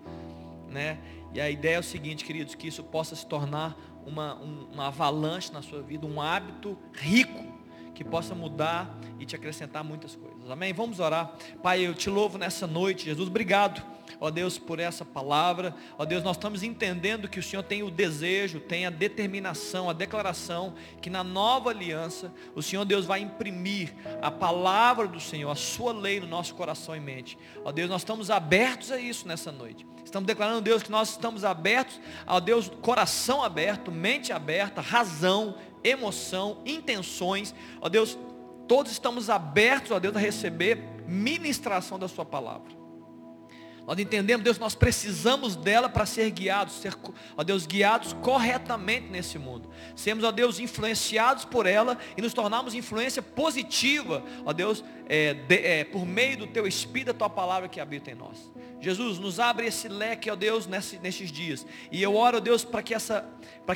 né? 0.69 0.97
E 1.33 1.41
a 1.41 1.49
ideia 1.49 1.75
é 1.75 1.79
o 1.79 1.83
seguinte, 1.83 2.25
queridos, 2.25 2.55
que 2.55 2.67
isso 2.67 2.83
possa 2.83 3.15
se 3.15 3.25
tornar 3.27 3.77
uma, 4.05 4.35
um, 4.35 4.69
uma 4.71 4.87
avalanche 4.87 5.51
na 5.51 5.61
sua 5.61 5.81
vida, 5.81 6.07
um 6.07 6.21
hábito 6.21 6.77
rico 6.93 7.62
que 8.03 8.09
possa 8.09 8.35
mudar 8.35 8.97
e 9.19 9.25
te 9.25 9.35
acrescentar 9.35 9.83
muitas 9.83 10.15
coisas. 10.15 10.49
Amém? 10.49 10.73
Vamos 10.73 10.99
orar. 10.99 11.33
Pai, 11.61 11.85
eu 11.85 11.93
te 11.93 12.09
louvo 12.09 12.37
nessa 12.37 12.67
noite, 12.67 13.05
Jesus. 13.05 13.29
Obrigado, 13.29 13.81
ó 14.19 14.29
Deus, 14.29 14.57
por 14.57 14.79
essa 14.79 15.05
palavra. 15.05 15.73
Ó 15.97 16.05
Deus, 16.05 16.23
nós 16.23 16.35
estamos 16.35 16.61
entendendo 16.61 17.29
que 17.29 17.39
o 17.39 17.43
Senhor 17.43 17.63
tem 17.63 17.81
o 17.81 17.89
desejo, 17.89 18.59
tem 18.59 18.85
a 18.85 18.89
determinação, 18.89 19.89
a 19.89 19.93
declaração 19.93 20.73
que 21.01 21.09
na 21.09 21.23
nova 21.23 21.69
aliança 21.69 22.31
o 22.53 22.61
Senhor 22.61 22.85
Deus 22.85 23.05
vai 23.05 23.21
imprimir 23.21 23.93
a 24.21 24.29
palavra 24.29 25.07
do 25.07 25.19
Senhor, 25.19 25.49
a 25.49 25.55
sua 25.55 25.93
lei 25.93 26.19
no 26.19 26.27
nosso 26.27 26.53
coração 26.55 26.95
e 26.95 26.99
mente. 26.99 27.37
Ó 27.63 27.71
Deus, 27.71 27.89
nós 27.89 28.01
estamos 28.01 28.29
abertos 28.29 28.91
a 28.91 28.99
isso 28.99 29.27
nessa 29.27 29.51
noite. 29.51 29.87
Estamos 30.03 30.27
declarando, 30.27 30.61
Deus, 30.61 30.83
que 30.83 30.91
nós 30.91 31.11
estamos 31.11 31.43
abertos 31.43 31.99
ao 32.25 32.41
Deus, 32.41 32.69
coração 32.81 33.41
aberto, 33.41 33.91
mente 33.91 34.31
aberta, 34.31 34.81
razão, 34.81 35.55
emoção, 35.83 36.59
intenções. 36.65 37.53
Ó 37.81 37.89
Deus, 37.89 38.17
todos 38.67 38.91
estamos 38.91 39.29
abertos, 39.29 39.91
ó 39.91 39.99
Deus, 39.99 40.15
a 40.15 40.19
receber 40.19 40.77
ministração 41.07 41.99
da 41.99 42.07
Sua 42.07 42.25
palavra. 42.25 42.83
Nós 43.85 43.99
entendemos, 43.99 44.43
Deus, 44.43 44.57
nós 44.57 44.73
precisamos 44.73 45.57
dela 45.57 45.89
para 45.89 46.05
ser 46.05 46.29
guiados, 46.31 46.75
ser, 46.75 46.95
ó 47.35 47.43
Deus, 47.43 47.65
guiados 47.65 48.13
corretamente 48.13 49.09
nesse 49.09 49.37
mundo. 49.37 49.69
Sermos, 49.93 50.23
ó 50.23 50.31
Deus, 50.31 50.57
influenciados 50.57 51.43
por 51.43 51.65
ela 51.65 51.97
e 52.15 52.21
nos 52.21 52.33
tornarmos 52.33 52.73
influência 52.73 53.21
positiva, 53.21 54.23
ó 54.45 54.53
Deus, 54.53 54.83
é, 55.07 55.33
de, 55.33 55.55
é, 55.57 55.83
por 55.83 56.05
meio 56.05 56.37
do 56.37 56.47
Teu 56.47 56.65
Espírito, 56.65 57.07
da 57.07 57.13
Tua 57.13 57.29
palavra 57.29 57.67
que 57.67 57.81
habita 57.81 58.09
em 58.09 58.15
nós. 58.15 58.49
Jesus, 58.83 59.17
nos 59.17 59.39
abre 59.39 59.65
esse 59.65 59.87
leque, 59.87 60.29
ó 60.29 60.35
Deus, 60.35 60.67
nesse, 60.67 60.99
nesses 60.99 61.31
dias. 61.31 61.65
E 61.89 62.03
eu 62.03 62.15
oro, 62.15 62.37
ó 62.37 62.39
Deus, 62.39 62.65
para 62.65 62.83
que, 62.83 62.93
essa, 62.93 63.25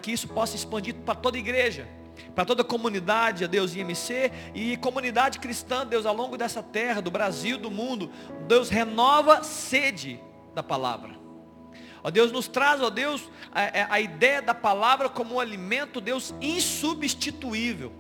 que 0.02 0.12
isso 0.12 0.28
possa 0.28 0.56
expandir 0.56 0.96
para 0.96 1.16
toda 1.16 1.38
a 1.38 1.40
igreja 1.40 1.88
para 2.34 2.46
toda 2.46 2.62
a 2.62 2.66
comunidade, 2.66 3.44
a 3.44 3.48
Deus 3.48 3.76
IMC 3.76 4.32
e 4.54 4.78
comunidade 4.78 5.40
cristã, 5.40 5.86
Deus, 5.86 6.06
ao 6.06 6.16
longo 6.16 6.38
dessa 6.38 6.64
terra, 6.64 7.02
do 7.02 7.12
Brasil, 7.12 7.58
do 7.58 7.70
mundo, 7.70 8.12
Deus 8.48 8.70
renova 8.70 9.44
sede 9.44 10.20
da 10.54 10.64
palavra. 10.64 11.16
Ó 12.04 12.10
Deus, 12.10 12.32
nos 12.32 12.48
traz, 12.48 12.82
ó 12.82 12.90
Deus, 12.90 13.30
a, 13.52 13.64
é, 13.64 13.88
a 13.90 14.00
ideia 14.00 14.42
da 14.42 14.54
palavra 14.54 15.10
como 15.10 15.36
um 15.36 15.40
alimento, 15.40 16.00
Deus, 16.00 16.34
insubstituível. 16.42 17.92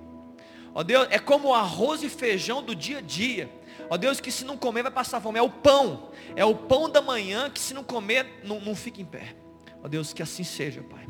Ó 0.73 0.83
Deus, 0.83 1.07
é 1.09 1.19
como 1.19 1.49
o 1.49 1.53
arroz 1.53 2.03
e 2.03 2.09
feijão 2.09 2.61
do 2.61 2.75
dia 2.75 2.99
a 2.99 3.01
dia. 3.01 3.49
Ó 3.89 3.97
Deus, 3.97 4.19
que 4.19 4.31
se 4.31 4.43
não 4.45 4.57
comer 4.57 4.83
vai 4.83 4.91
passar 4.91 5.21
fome. 5.21 5.39
É 5.39 5.41
o 5.41 5.49
pão. 5.49 6.11
É 6.35 6.45
o 6.45 6.55
pão 6.55 6.89
da 6.89 7.01
manhã 7.01 7.49
que 7.49 7.59
se 7.59 7.73
não 7.73 7.83
comer 7.83 8.41
não, 8.43 8.59
não 8.59 8.75
fica 8.75 9.01
em 9.01 9.05
pé. 9.05 9.35
Ó 9.83 9.87
Deus, 9.87 10.13
que 10.13 10.21
assim 10.21 10.43
seja, 10.43 10.81
Pai. 10.81 11.07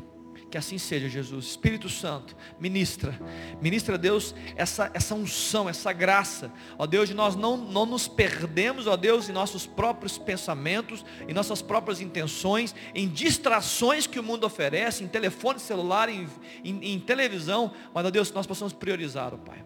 Que 0.50 0.56
assim 0.56 0.78
seja, 0.78 1.08
Jesus. 1.08 1.46
Espírito 1.46 1.90
Santo, 1.90 2.34
ministra. 2.58 3.18
Ministra, 3.60 3.98
Deus, 3.98 4.34
essa, 4.56 4.90
essa 4.94 5.14
unção, 5.14 5.68
essa 5.68 5.92
graça. 5.92 6.50
Ó 6.78 6.86
Deus, 6.86 7.08
de 7.08 7.14
nós 7.14 7.36
não, 7.36 7.56
não 7.56 7.84
nos 7.84 8.08
perdemos, 8.08 8.86
ó 8.86 8.96
Deus, 8.96 9.28
em 9.28 9.32
nossos 9.32 9.66
próprios 9.66 10.16
pensamentos, 10.16 11.04
em 11.28 11.34
nossas 11.34 11.60
próprias 11.60 12.00
intenções, 12.00 12.74
em 12.94 13.08
distrações 13.08 14.06
que 14.06 14.18
o 14.18 14.22
mundo 14.22 14.44
oferece, 14.44 15.04
em 15.04 15.08
telefone 15.08 15.60
celular, 15.60 16.08
em, 16.08 16.26
em, 16.64 16.94
em 16.94 17.00
televisão. 17.00 17.72
Mas, 17.92 18.06
ó 18.06 18.10
Deus, 18.10 18.32
nós 18.32 18.46
possamos 18.46 18.72
priorizar, 18.72 19.34
ó 19.34 19.36
Pai. 19.36 19.62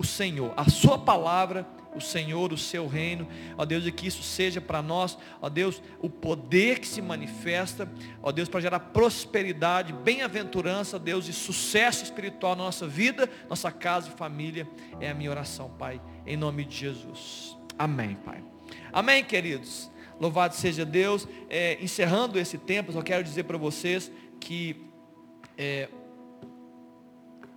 O 0.00 0.04
Senhor, 0.04 0.54
a 0.56 0.64
Sua 0.70 0.96
palavra 0.98 1.66
o 1.94 2.00
Senhor, 2.00 2.52
o 2.52 2.56
seu 2.56 2.86
reino, 2.86 3.26
ó 3.56 3.64
Deus, 3.64 3.86
e 3.86 3.92
que 3.92 4.06
isso 4.06 4.22
seja 4.22 4.60
para 4.60 4.80
nós, 4.80 5.18
ó 5.40 5.48
Deus, 5.48 5.82
o 6.00 6.08
poder 6.08 6.78
que 6.78 6.86
se 6.86 7.02
manifesta, 7.02 7.90
ó 8.22 8.30
Deus, 8.30 8.48
para 8.48 8.60
gerar 8.60 8.78
prosperidade, 8.78 9.92
bem-aventurança, 9.92 10.98
Deus, 10.98 11.28
e 11.28 11.32
sucesso 11.32 12.04
espiritual 12.04 12.54
na 12.54 12.62
nossa 12.62 12.86
vida, 12.86 13.28
nossa 13.48 13.70
casa 13.72 14.08
e 14.08 14.16
família, 14.16 14.68
é 15.00 15.10
a 15.10 15.14
minha 15.14 15.30
oração, 15.30 15.68
Pai, 15.70 16.00
em 16.24 16.36
nome 16.36 16.64
de 16.64 16.76
Jesus. 16.76 17.56
Amém, 17.76 18.16
Pai. 18.24 18.42
Amém, 18.92 19.24
queridos. 19.24 19.90
Louvado 20.20 20.54
seja 20.54 20.84
Deus. 20.84 21.26
É, 21.48 21.82
encerrando 21.82 22.38
esse 22.38 22.56
tempo, 22.56 22.92
só 22.92 23.02
quero 23.02 23.24
dizer 23.24 23.44
para 23.44 23.58
vocês 23.58 24.12
que 24.38 24.86
é, 25.56 25.88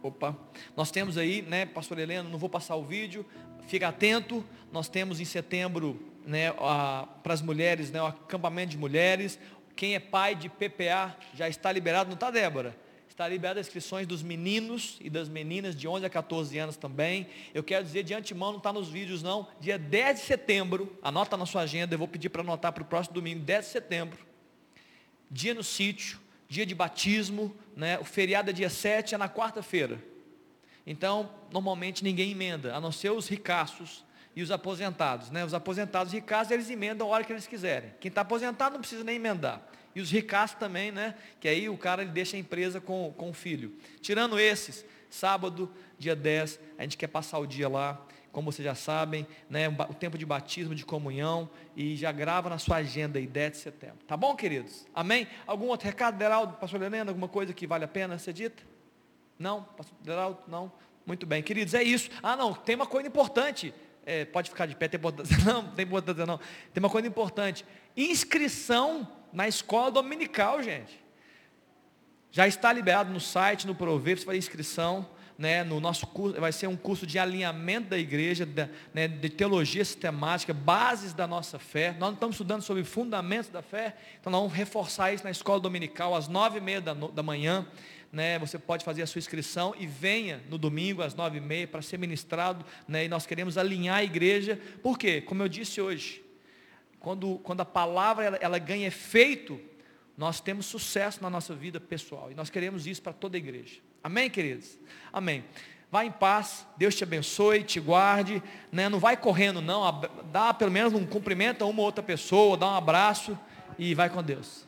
Opa, 0.03 0.37
nós 0.75 0.91
temos 0.91 1.17
aí, 1.17 1.41
né, 1.41 1.65
pastor 1.65 1.97
Helena, 1.97 2.27
não 2.27 2.37
vou 2.37 2.49
passar 2.49 2.75
o 2.75 2.83
vídeo, 2.83 3.25
fica 3.67 3.87
atento, 3.87 4.43
nós 4.69 4.89
temos 4.89 5.21
em 5.21 5.25
setembro, 5.25 5.97
né, 6.25 6.51
para 6.51 7.33
as 7.33 7.41
mulheres, 7.41 7.89
né, 7.89 8.01
o 8.01 8.07
acampamento 8.07 8.71
de 8.71 8.77
mulheres, 8.77 9.39
quem 9.77 9.95
é 9.95 10.01
pai 10.01 10.35
de 10.35 10.49
PPA 10.49 11.17
já 11.33 11.47
está 11.47 11.71
liberado, 11.71 12.09
não 12.09 12.15
está 12.15 12.29
Débora? 12.29 12.75
Está 13.07 13.25
liberado 13.29 13.61
as 13.61 13.67
inscrições 13.67 14.05
dos 14.05 14.21
meninos 14.21 14.97
e 14.99 15.09
das 15.09 15.29
meninas 15.29 15.73
de 15.73 15.87
11 15.87 16.05
a 16.05 16.09
14 16.09 16.57
anos 16.57 16.75
também. 16.75 17.27
Eu 17.53 17.63
quero 17.63 17.85
dizer 17.85 18.03
de 18.03 18.13
antemão, 18.13 18.51
não 18.51 18.57
está 18.57 18.73
nos 18.73 18.89
vídeos 18.89 19.23
não, 19.23 19.47
dia 19.61 19.79
10 19.79 20.19
de 20.19 20.25
setembro, 20.25 20.97
anota 21.01 21.37
na 21.37 21.45
sua 21.45 21.61
agenda, 21.61 21.93
eu 21.95 21.99
vou 21.99 22.09
pedir 22.09 22.27
para 22.27 22.41
anotar 22.41 22.73
para 22.73 22.83
o 22.83 22.85
próximo 22.85 23.13
domingo, 23.13 23.39
10 23.39 23.65
de 23.65 23.71
setembro, 23.71 24.19
dia 25.31 25.53
no 25.53 25.63
sítio, 25.63 26.19
dia 26.47 26.65
de 26.65 26.75
batismo, 26.75 27.55
né, 27.75 27.97
o 27.99 28.03
feriado 28.03 28.49
é 28.49 28.53
dia 28.53 28.69
7, 28.69 29.15
é 29.15 29.17
na 29.17 29.29
quarta-feira. 29.29 29.99
Então, 30.85 31.29
normalmente 31.51 32.03
ninguém 32.03 32.31
emenda, 32.31 32.75
a 32.75 32.81
não 32.81 32.91
ser 32.91 33.11
os 33.11 33.27
ricaços 33.27 34.03
e 34.35 34.41
os 34.41 34.51
aposentados. 34.51 35.29
Né? 35.31 35.45
Os 35.45 35.53
aposentados 35.53 36.11
ricaços, 36.13 36.51
eles 36.51 36.69
emendam 36.69 37.07
a 37.07 37.11
hora 37.11 37.23
que 37.23 37.31
eles 37.31 37.47
quiserem. 37.47 37.93
Quem 37.99 38.09
está 38.09 38.21
aposentado 38.21 38.73
não 38.73 38.81
precisa 38.81 39.03
nem 39.03 39.15
emendar. 39.15 39.61
E 39.95 40.01
os 40.01 40.09
ricaços 40.09 40.57
também, 40.57 40.91
né? 40.91 41.15
Que 41.39 41.47
aí 41.47 41.69
o 41.69 41.77
cara 41.77 42.01
ele 42.01 42.11
deixa 42.11 42.35
a 42.35 42.39
empresa 42.39 42.81
com, 42.81 43.13
com 43.15 43.29
o 43.29 43.33
filho. 43.33 43.77
Tirando 44.01 44.39
esses, 44.39 44.83
sábado, 45.09 45.71
dia 45.99 46.15
10, 46.15 46.59
a 46.77 46.81
gente 46.81 46.97
quer 46.97 47.07
passar 47.07 47.37
o 47.37 47.45
dia 47.45 47.69
lá, 47.69 48.03
como 48.33 48.51
vocês 48.51 48.65
já 48.65 48.73
sabem, 48.73 49.27
né? 49.47 49.69
o 49.69 49.93
tempo 49.93 50.17
de 50.17 50.25
batismo, 50.25 50.73
de 50.73 50.83
comunhão, 50.83 51.47
e 51.75 51.95
já 51.95 52.11
grava 52.11 52.49
na 52.49 52.57
sua 52.57 52.77
agenda 52.77 53.19
aí, 53.19 53.27
10 53.27 53.51
de 53.51 53.57
setembro. 53.59 53.99
Tá 54.07 54.17
bom, 54.17 54.35
queridos? 54.35 54.87
Amém? 54.93 55.27
Algum 55.45 55.67
outro 55.67 55.85
recado, 55.85 56.17
Deraldo, 56.17 56.53
pastor 56.55 56.81
Helena, 56.81 57.11
alguma 57.11 57.27
coisa 57.27 57.53
que 57.53 57.67
vale 57.67 57.85
a 57.85 57.87
pena 57.87 58.17
ser 58.17 58.33
dita? 58.33 58.63
Não? 59.37 59.63
Pastor 59.63 59.95
Geraldo? 60.03 60.39
Não? 60.47 60.71
Muito 61.05 61.27
bem, 61.27 61.43
queridos, 61.43 61.75
é 61.75 61.83
isso. 61.83 62.09
Ah, 62.23 62.35
não, 62.35 62.55
tem 62.55 62.75
uma 62.75 62.87
coisa 62.87 63.07
importante. 63.07 63.71
É, 64.03 64.25
pode 64.25 64.49
ficar 64.49 64.65
de 64.65 64.75
pé, 64.75 64.87
tem 64.87 64.97
importância. 64.97 65.37
Não, 65.45 65.69
tem 65.69 65.85
importância 65.85 66.25
não. 66.25 66.37
Tem 66.37 66.83
uma 66.83 66.89
coisa 66.89 67.07
importante. 67.07 67.63
Inscrição 67.95 69.07
na 69.31 69.47
escola 69.47 69.89
dominical, 69.91 70.61
gente. 70.61 71.01
Já 72.29 72.45
está 72.45 72.73
liberado 72.73 73.13
no 73.13 73.19
site, 73.21 73.65
no 73.65 73.73
Prover, 73.73 74.17
você 74.17 74.25
fazer 74.25 74.37
inscrição. 74.37 75.07
Né, 75.35 75.63
no 75.63 75.79
nosso 75.79 76.05
curso, 76.05 76.39
vai 76.39 76.51
ser 76.51 76.67
um 76.67 76.75
curso 76.75 77.07
de 77.07 77.17
alinhamento 77.17 77.89
da 77.89 77.97
igreja, 77.97 78.45
de, 78.45 78.69
né, 78.93 79.07
de 79.07 79.29
teologia 79.29 79.83
sistemática, 79.83 80.53
bases 80.53 81.11
da 81.11 81.25
nossa 81.25 81.57
fé. 81.57 81.91
Nós 81.93 82.09
não 82.09 82.13
estamos 82.13 82.35
estudando 82.35 82.61
sobre 82.61 82.83
fundamentos 82.83 83.49
da 83.49 83.63
fé, 83.63 83.95
então 84.21 84.31
nós 84.31 84.41
vamos 84.41 84.55
reforçar 84.55 85.11
isso 85.11 85.23
na 85.23 85.31
escola 85.31 85.59
dominical, 85.59 86.15
às 86.15 86.27
nove 86.27 86.59
e 86.59 86.61
meia 86.61 86.79
da, 86.79 86.93
da 86.93 87.23
manhã 87.23 87.65
né, 88.13 88.37
você 88.37 88.59
pode 88.59 88.85
fazer 88.85 89.01
a 89.01 89.07
sua 89.07 89.17
inscrição 89.17 89.73
e 89.75 89.87
venha 89.87 90.39
no 90.47 90.59
domingo 90.59 91.01
às 91.01 91.15
nove 91.15 91.39
e 91.39 91.41
meia 91.41 91.67
para 91.67 91.81
ser 91.81 91.97
ministrado, 91.97 92.63
né, 92.87 93.05
e 93.05 93.09
nós 93.09 93.25
queremos 93.25 93.57
alinhar 93.57 93.97
a 93.97 94.03
igreja, 94.03 94.61
por 94.83 94.99
quê? 94.99 95.19
Como 95.19 95.41
eu 95.41 95.49
disse 95.49 95.81
hoje, 95.81 96.23
quando, 96.99 97.39
quando 97.39 97.61
a 97.61 97.65
palavra 97.65 98.23
ela, 98.23 98.37
ela 98.37 98.59
ganha 98.59 98.85
efeito, 98.85 99.59
nós 100.15 100.39
temos 100.39 100.67
sucesso 100.67 101.23
na 101.23 101.29
nossa 101.29 101.55
vida 101.55 101.79
pessoal, 101.79 102.31
e 102.31 102.35
nós 102.35 102.51
queremos 102.51 102.85
isso 102.85 103.01
para 103.01 103.13
toda 103.13 103.35
a 103.35 103.39
igreja, 103.39 103.81
amém 104.03 104.29
queridos? 104.29 104.77
Amém. 105.11 105.43
Vá 105.91 106.03
em 106.03 106.11
paz, 106.11 106.65
Deus 106.75 106.95
te 106.95 107.03
abençoe, 107.03 107.63
te 107.63 107.79
guarde, 107.79 108.41
né? 108.71 108.89
não 108.89 108.99
vai 108.99 109.15
correndo 109.15 109.61
não, 109.61 110.01
dá 110.31 110.51
pelo 110.51 110.71
menos 110.71 110.91
um 110.93 111.05
cumprimento 111.05 111.63
a 111.63 111.67
uma 111.67 111.83
outra 111.83 112.03
pessoa, 112.03 112.57
dá 112.57 112.67
um 112.67 112.75
abraço 112.75 113.37
e 113.77 113.93
vai 113.93 114.09
com 114.09 114.23
Deus. 114.23 114.65